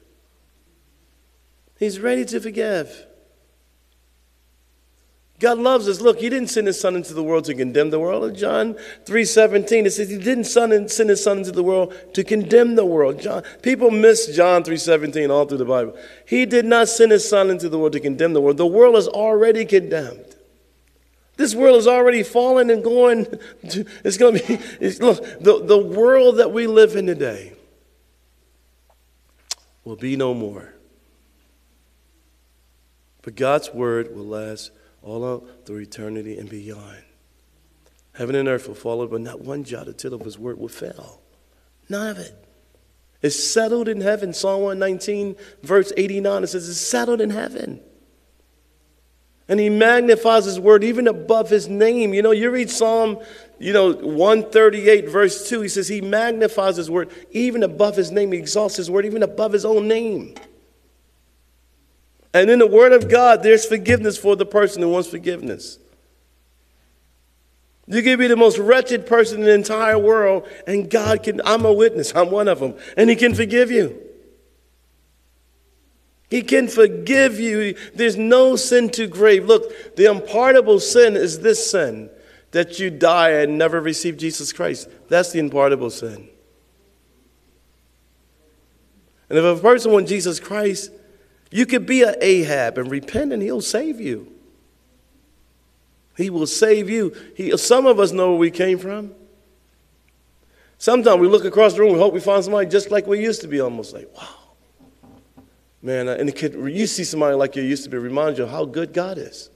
He's 1.78 1.98
ready 1.98 2.24
to 2.26 2.40
forgive. 2.40 3.06
God 5.44 5.58
loves 5.58 5.88
us. 5.88 6.00
Look, 6.00 6.20
he 6.20 6.30
didn't 6.30 6.48
send 6.48 6.66
his 6.66 6.80
son 6.80 6.96
into 6.96 7.12
the 7.12 7.22
world 7.22 7.44
to 7.44 7.54
condemn 7.54 7.90
the 7.90 8.00
world. 8.00 8.34
John 8.34 8.76
3.17, 9.04 9.84
it 9.84 9.90
says 9.90 10.08
he 10.08 10.16
didn't 10.16 10.44
send 10.44 10.72
his 10.72 11.22
son 11.22 11.38
into 11.38 11.52
the 11.52 11.62
world 11.62 11.92
to 12.14 12.24
condemn 12.24 12.76
the 12.76 12.84
world. 12.86 13.20
John, 13.20 13.42
people 13.60 13.90
miss 13.90 14.34
John 14.34 14.64
3.17 14.64 15.28
all 15.28 15.44
through 15.44 15.58
the 15.58 15.66
Bible. 15.66 15.98
He 16.26 16.46
did 16.46 16.64
not 16.64 16.88
send 16.88 17.12
his 17.12 17.28
son 17.28 17.50
into 17.50 17.68
the 17.68 17.78
world 17.78 17.92
to 17.92 18.00
condemn 18.00 18.32
the 18.32 18.40
world. 18.40 18.56
The 18.56 18.64
world 18.64 18.96
is 18.96 19.06
already 19.06 19.66
condemned. 19.66 20.34
This 21.36 21.54
world 21.54 21.76
is 21.76 21.86
already 21.86 22.22
fallen 22.22 22.70
and 22.70 22.82
going. 22.82 23.26
To, 23.68 23.84
it's 24.02 24.16
going 24.16 24.38
to 24.38 24.46
be, 24.46 24.90
look, 24.92 25.22
the, 25.40 25.62
the 25.62 25.76
world 25.76 26.38
that 26.38 26.52
we 26.52 26.66
live 26.66 26.96
in 26.96 27.04
today 27.04 27.52
will 29.84 29.96
be 29.96 30.16
no 30.16 30.32
more. 30.32 30.72
But 33.20 33.36
God's 33.36 33.74
word 33.74 34.16
will 34.16 34.24
last 34.24 34.70
all 35.04 35.24
out 35.24 35.46
through 35.64 35.80
eternity 35.80 36.38
and 36.38 36.48
beyond. 36.48 37.02
Heaven 38.14 38.34
and 38.34 38.48
earth 38.48 38.68
will 38.68 38.74
fall, 38.74 39.06
but 39.06 39.20
not 39.20 39.40
one 39.40 39.64
jot 39.64 39.88
or 39.88 39.92
tittle 39.92 40.20
of 40.20 40.24
his 40.24 40.38
word 40.38 40.58
will 40.58 40.68
fail. 40.68 41.20
None 41.88 42.08
of 42.08 42.18
it. 42.18 42.44
It's 43.22 43.42
settled 43.42 43.88
in 43.88 44.00
heaven. 44.00 44.32
Psalm 44.32 44.62
119, 44.62 45.36
verse 45.62 45.92
89, 45.96 46.44
it 46.44 46.46
says, 46.48 46.68
It's 46.68 46.78
settled 46.78 47.20
in 47.20 47.30
heaven. 47.30 47.80
And 49.48 49.60
he 49.60 49.68
magnifies 49.68 50.46
his 50.46 50.58
word 50.58 50.84
even 50.84 51.06
above 51.06 51.50
his 51.50 51.68
name. 51.68 52.14
You 52.14 52.22
know, 52.22 52.30
you 52.30 52.50
read 52.50 52.70
Psalm, 52.70 53.18
you 53.58 53.72
know, 53.72 53.92
138, 53.92 55.08
verse 55.08 55.48
2. 55.48 55.60
He 55.62 55.68
says 55.68 55.86
he 55.86 56.00
magnifies 56.00 56.76
his 56.76 56.90
word 56.90 57.10
even 57.30 57.62
above 57.62 57.96
his 57.96 58.10
name. 58.10 58.32
He 58.32 58.38
exalts 58.38 58.76
his 58.76 58.90
word 58.90 59.04
even 59.04 59.22
above 59.22 59.52
his 59.52 59.66
own 59.66 59.86
name. 59.86 60.34
And 62.34 62.50
in 62.50 62.58
the 62.58 62.66
word 62.66 62.92
of 62.92 63.08
God, 63.08 63.44
there's 63.44 63.64
forgiveness 63.64 64.18
for 64.18 64.34
the 64.34 64.44
person 64.44 64.82
who 64.82 64.88
wants 64.88 65.08
forgiveness. 65.08 65.78
You 67.86 68.02
can 68.02 68.18
be 68.18 68.26
the 68.26 68.36
most 68.36 68.58
wretched 68.58 69.06
person 69.06 69.40
in 69.40 69.44
the 69.44 69.54
entire 69.54 69.98
world, 69.98 70.48
and 70.66 70.90
God 70.90 71.22
can, 71.22 71.40
I'm 71.44 71.64
a 71.64 71.72
witness, 71.72 72.12
I'm 72.14 72.30
one 72.30 72.48
of 72.48 72.58
them, 72.58 72.74
and 72.96 73.08
He 73.08 73.14
can 73.14 73.34
forgive 73.34 73.70
you. 73.70 74.00
He 76.28 76.42
can 76.42 76.66
forgive 76.66 77.38
you. 77.38 77.76
There's 77.94 78.16
no 78.16 78.56
sin 78.56 78.90
too 78.90 79.06
grave. 79.06 79.44
Look, 79.44 79.94
the 79.94 80.06
unpardonable 80.06 80.80
sin 80.80 81.14
is 81.14 81.38
this 81.38 81.70
sin 81.70 82.10
that 82.50 82.80
you 82.80 82.90
die 82.90 83.30
and 83.30 83.58
never 83.58 83.80
receive 83.80 84.16
Jesus 84.16 84.52
Christ. 84.52 84.88
That's 85.08 85.30
the 85.30 85.38
unpardonable 85.38 85.90
sin. 85.90 86.28
And 89.28 89.38
if 89.38 89.44
a 89.44 89.60
person 89.60 89.92
wants 89.92 90.08
Jesus 90.08 90.40
Christ, 90.40 90.90
you 91.54 91.66
could 91.66 91.86
be 91.86 92.02
an 92.02 92.16
Ahab 92.20 92.78
and 92.78 92.90
repent, 92.90 93.32
and 93.32 93.40
he'll 93.40 93.60
save 93.60 94.00
you. 94.00 94.26
He 96.16 96.28
will 96.28 96.48
save 96.48 96.90
you. 96.90 97.14
He, 97.36 97.56
some 97.56 97.86
of 97.86 98.00
us 98.00 98.10
know 98.10 98.30
where 98.30 98.40
we 98.40 98.50
came 98.50 98.76
from. 98.76 99.14
Sometimes 100.78 101.20
we 101.20 101.28
look 101.28 101.44
across 101.44 101.74
the 101.74 101.80
room, 101.82 101.92
we 101.92 102.00
hope 102.00 102.12
we 102.12 102.18
find 102.18 102.42
somebody 102.42 102.68
just 102.68 102.90
like 102.90 103.06
we 103.06 103.22
used 103.22 103.40
to 103.42 103.46
be, 103.46 103.60
almost 103.60 103.94
like, 103.94 104.12
wow. 104.16 104.34
Man, 105.80 106.08
and 106.08 106.28
the 106.28 106.32
kid, 106.32 106.54
you 106.54 106.88
see 106.88 107.04
somebody 107.04 107.36
like 107.36 107.54
you 107.54 107.62
used 107.62 107.84
to 107.84 107.88
be, 107.88 107.98
remind 107.98 108.36
you 108.36 108.46
how 108.46 108.64
good 108.64 108.92
God 108.92 109.16
is. 109.16 109.48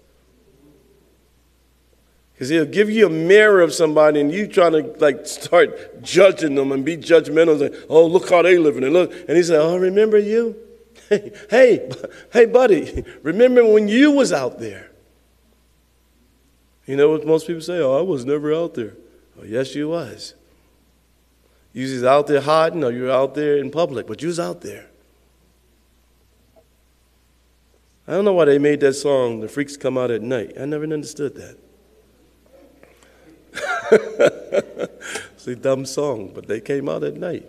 Because 2.33 2.49
he'll 2.49 2.65
give 2.65 2.89
you 2.89 3.07
a 3.07 3.11
mirror 3.11 3.61
of 3.61 3.75
somebody 3.75 4.21
and 4.21 4.31
you 4.31 4.47
trying 4.47 4.71
to 4.71 4.83
like 5.01 5.27
start 5.27 6.01
judging 6.05 6.55
them 6.55 6.71
and 6.71 6.85
be 6.85 6.97
judgmental. 6.97 7.61
Like, 7.61 7.75
oh, 7.89 8.07
look 8.07 8.31
how 8.31 8.43
they 8.43 8.57
living. 8.57 8.85
And 8.85 8.93
look. 8.93 9.11
And 9.27 9.37
he 9.37 9.43
said, 9.43 9.61
oh, 9.61 9.77
remember 9.77 10.17
you? 10.17 10.55
Hey, 11.09 11.33
hey, 11.49 11.91
hey, 12.33 12.45
buddy, 12.45 13.05
remember 13.23 13.65
when 13.65 13.89
you 13.89 14.11
was 14.11 14.33
out 14.33 14.59
there? 14.59 14.91
You 16.87 16.97
know 16.97 17.11
what 17.11 17.27
most 17.27 17.47
people 17.47 17.63
say? 17.63 17.79
Oh, 17.81 17.99
I 17.99 18.03
was 18.03 18.25
never 18.25 18.53
out 18.53 18.75
there. 18.75 18.95
Oh, 19.39 19.45
yes, 19.45 19.75
you 19.75 19.89
was. 19.89 20.35
You 21.73 21.85
was 21.85 22.05
out 22.05 22.27
there 22.27 22.41
hiding 22.41 22.85
or 22.85 22.91
you 22.91 23.05
were 23.05 23.11
out 23.11 23.35
there 23.35 23.57
in 23.57 23.71
public, 23.71 24.07
but 24.07 24.21
you 24.21 24.29
was 24.29 24.41
out 24.41 24.61
there. 24.61 24.87
I 28.07 28.13
don't 28.13 28.25
know 28.25 28.33
why 28.33 28.47
they 28.47 28.59
made 28.59 28.81
that 28.81 28.95
song, 28.95 29.41
The 29.41 29.49
Freaks 29.49 29.77
Come 29.77 29.99
Out 29.99 30.11
at 30.11 30.23
Night. 30.23 30.55
I 30.59 30.65
never 30.65 30.85
understood 30.85 31.35
that. 31.37 31.59
it's 35.35 35.47
a 35.47 35.57
dumb 35.57 35.85
song, 35.85 36.33
but 36.35 36.47
they 36.49 36.61
came 36.61 36.89
out 36.89 37.05
at 37.05 37.17
night. 37.17 37.47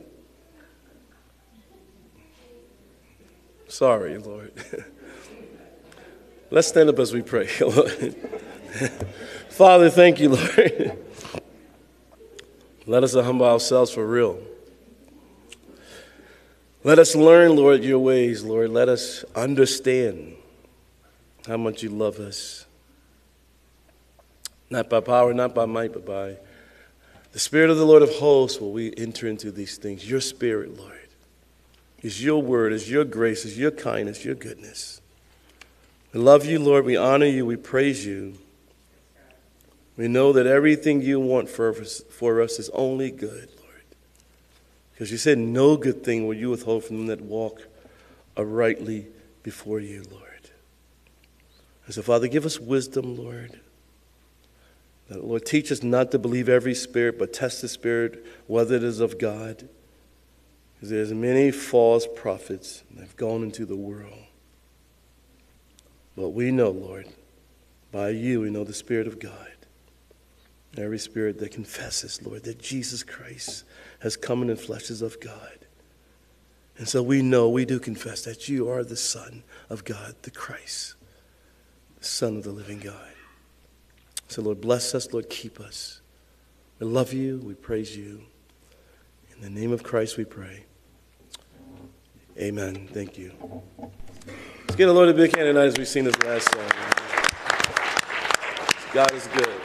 Sorry, 3.80 4.17
Lord. 4.17 4.51
Let's 6.51 6.67
stand 6.67 6.89
up 6.89 6.99
as 6.99 7.13
we 7.13 7.21
pray. 7.21 7.47
Father, 9.51 9.89
thank 9.89 10.19
you, 10.19 10.32
Lord. 10.32 10.97
Let 12.86 13.05
us 13.05 13.13
humble 13.13 13.45
ourselves 13.45 13.89
for 13.89 14.05
real. 14.05 14.41
Let 16.84 16.99
us 16.99 17.15
learn, 17.15 17.55
Lord, 17.55 17.86
your 17.86 17.99
ways, 17.99 18.43
Lord. 18.43 18.71
Let 18.71 18.89
us 18.89 19.23
understand 19.34 20.36
how 21.47 21.55
much 21.55 21.82
you 21.82 21.88
love 21.88 22.19
us. 22.19 22.65
Not 24.69 24.89
by 24.89 24.99
power, 24.99 25.34
not 25.34 25.55
by 25.55 25.63
might, 25.63 25.93
but 25.93 26.05
by 26.05 26.36
the 27.32 27.39
Spirit 27.39 27.69
of 27.69 27.77
the 27.77 27.86
Lord 27.86 28.01
of 28.01 28.13
hosts 28.15 28.59
will 28.59 28.73
we 28.73 28.93
enter 28.97 29.25
into 29.25 29.51
these 29.51 29.77
things. 29.77 30.05
Your 30.05 30.19
Spirit, 30.19 30.77
Lord, 30.77 30.99
is 32.02 32.24
your 32.24 32.41
word, 32.41 32.74
is 32.74 32.89
your 32.89 33.04
grace, 33.04 33.45
is 33.45 33.58
your 33.58 33.72
kindness, 33.72 34.24
your 34.24 34.36
goodness. 34.36 35.02
We 36.14 36.20
love 36.20 36.45
you, 36.45 36.60
Lord. 36.60 36.86
We 36.86 36.97
honor 36.97 37.26
you. 37.26 37.45
We 37.45 37.56
praise 37.56 38.06
you. 38.06 38.38
We 39.97 40.08
know 40.08 40.32
that 40.34 40.47
everything 40.47 41.02
you 41.02 41.20
want 41.20 41.50
for 41.50 41.70
us, 41.70 42.02
for 42.10 42.41
us 42.41 42.58
is 42.58 42.70
only 42.70 43.12
good, 43.12 43.50
Lord. 43.60 43.84
Because 44.93 45.12
you 45.12 45.18
said, 45.18 45.38
No 45.38 45.76
good 45.76 46.04
thing 46.04 46.26
will 46.26 46.36
you 46.36 46.50
withhold 46.50 46.86
from 46.86 46.97
them 46.97 47.08
that 47.08 47.22
walk 47.22 47.68
uprightly 48.38 49.08
before 49.43 49.80
you, 49.80 50.04
Lord. 50.10 50.24
And 51.86 51.93
so, 51.93 52.02
Father, 52.02 52.28
give 52.28 52.45
us 52.45 52.60
wisdom, 52.60 53.18
Lord. 53.18 53.60
That, 55.10 55.26
Lord, 55.26 55.45
teach 55.45 55.72
us 55.72 55.84
not 55.84 56.12
to 56.12 56.20
believe 56.20 56.47
every 56.47 56.76
spirit, 56.76 57.20
but 57.20 57.34
test 57.34 57.62
the 57.62 57.68
spirit 57.68 58.26
whether 58.47 58.76
it 58.76 58.84
is 58.84 59.00
of 59.00 59.18
God. 59.18 59.68
Because 60.80 60.91
there's 60.91 61.13
many 61.13 61.51
false 61.51 62.07
prophets 62.15 62.84
that 62.95 63.01
have 63.01 63.17
gone 63.17 63.43
into 63.43 63.65
the 63.65 63.75
world. 63.75 64.23
But 66.15 66.30
we 66.30 66.51
know, 66.51 66.69
Lord, 66.69 67.07
by 67.91 68.09
you 68.09 68.39
we 68.41 68.49
know 68.49 68.63
the 68.63 68.73
Spirit 68.73 69.05
of 69.05 69.19
God. 69.19 69.47
Every 70.77 70.99
spirit 70.99 71.39
that 71.39 71.51
confesses, 71.51 72.21
Lord, 72.21 72.43
that 72.43 72.59
Jesus 72.59 73.03
Christ 73.03 73.65
has 73.99 74.15
come 74.15 74.41
in 74.41 74.47
the 74.47 74.55
flesh 74.55 74.89
of 74.89 75.19
God. 75.19 75.57
And 76.77 76.88
so 76.88 77.03
we 77.03 77.21
know, 77.21 77.49
we 77.49 77.65
do 77.65 77.80
confess 77.80 78.23
that 78.23 78.47
you 78.47 78.69
are 78.69 78.84
the 78.86 78.95
Son 78.95 79.43
of 79.69 79.84
God, 79.84 80.15
the 80.21 80.32
Christ. 80.32 80.95
The 81.97 82.05
Son 82.05 82.38
of 82.38 82.43
the 82.43 82.51
living 82.51 82.80
God. 82.80 83.11
So, 84.30 84.41
Lord, 84.43 84.61
bless 84.61 84.95
us. 84.95 85.11
Lord, 85.11 85.30
keep 85.30 85.59
us. 85.59 85.99
We 86.80 86.86
love 86.86 87.11
you. 87.11 87.41
We 87.43 87.55
praise 87.55 87.97
you. 87.97 88.21
In 89.36 89.41
the 89.41 89.49
name 89.49 89.73
of 89.73 89.84
Christ, 89.84 90.15
we 90.15 90.23
pray. 90.23 90.65
Amen. 92.39 92.87
Thank 92.93 93.17
you. 93.17 93.33
Let's 94.61 94.75
get 94.77 94.87
a 94.87 94.93
Lord 94.93 95.09
a 95.09 95.13
big 95.13 95.35
hand 95.35 95.47
tonight 95.47 95.65
as 95.65 95.77
we've 95.77 95.87
seen 95.87 96.05
this 96.05 96.17
last 96.23 96.49
song. 96.53 96.69
God 98.93 99.13
is 99.13 99.27
good. 99.27 99.59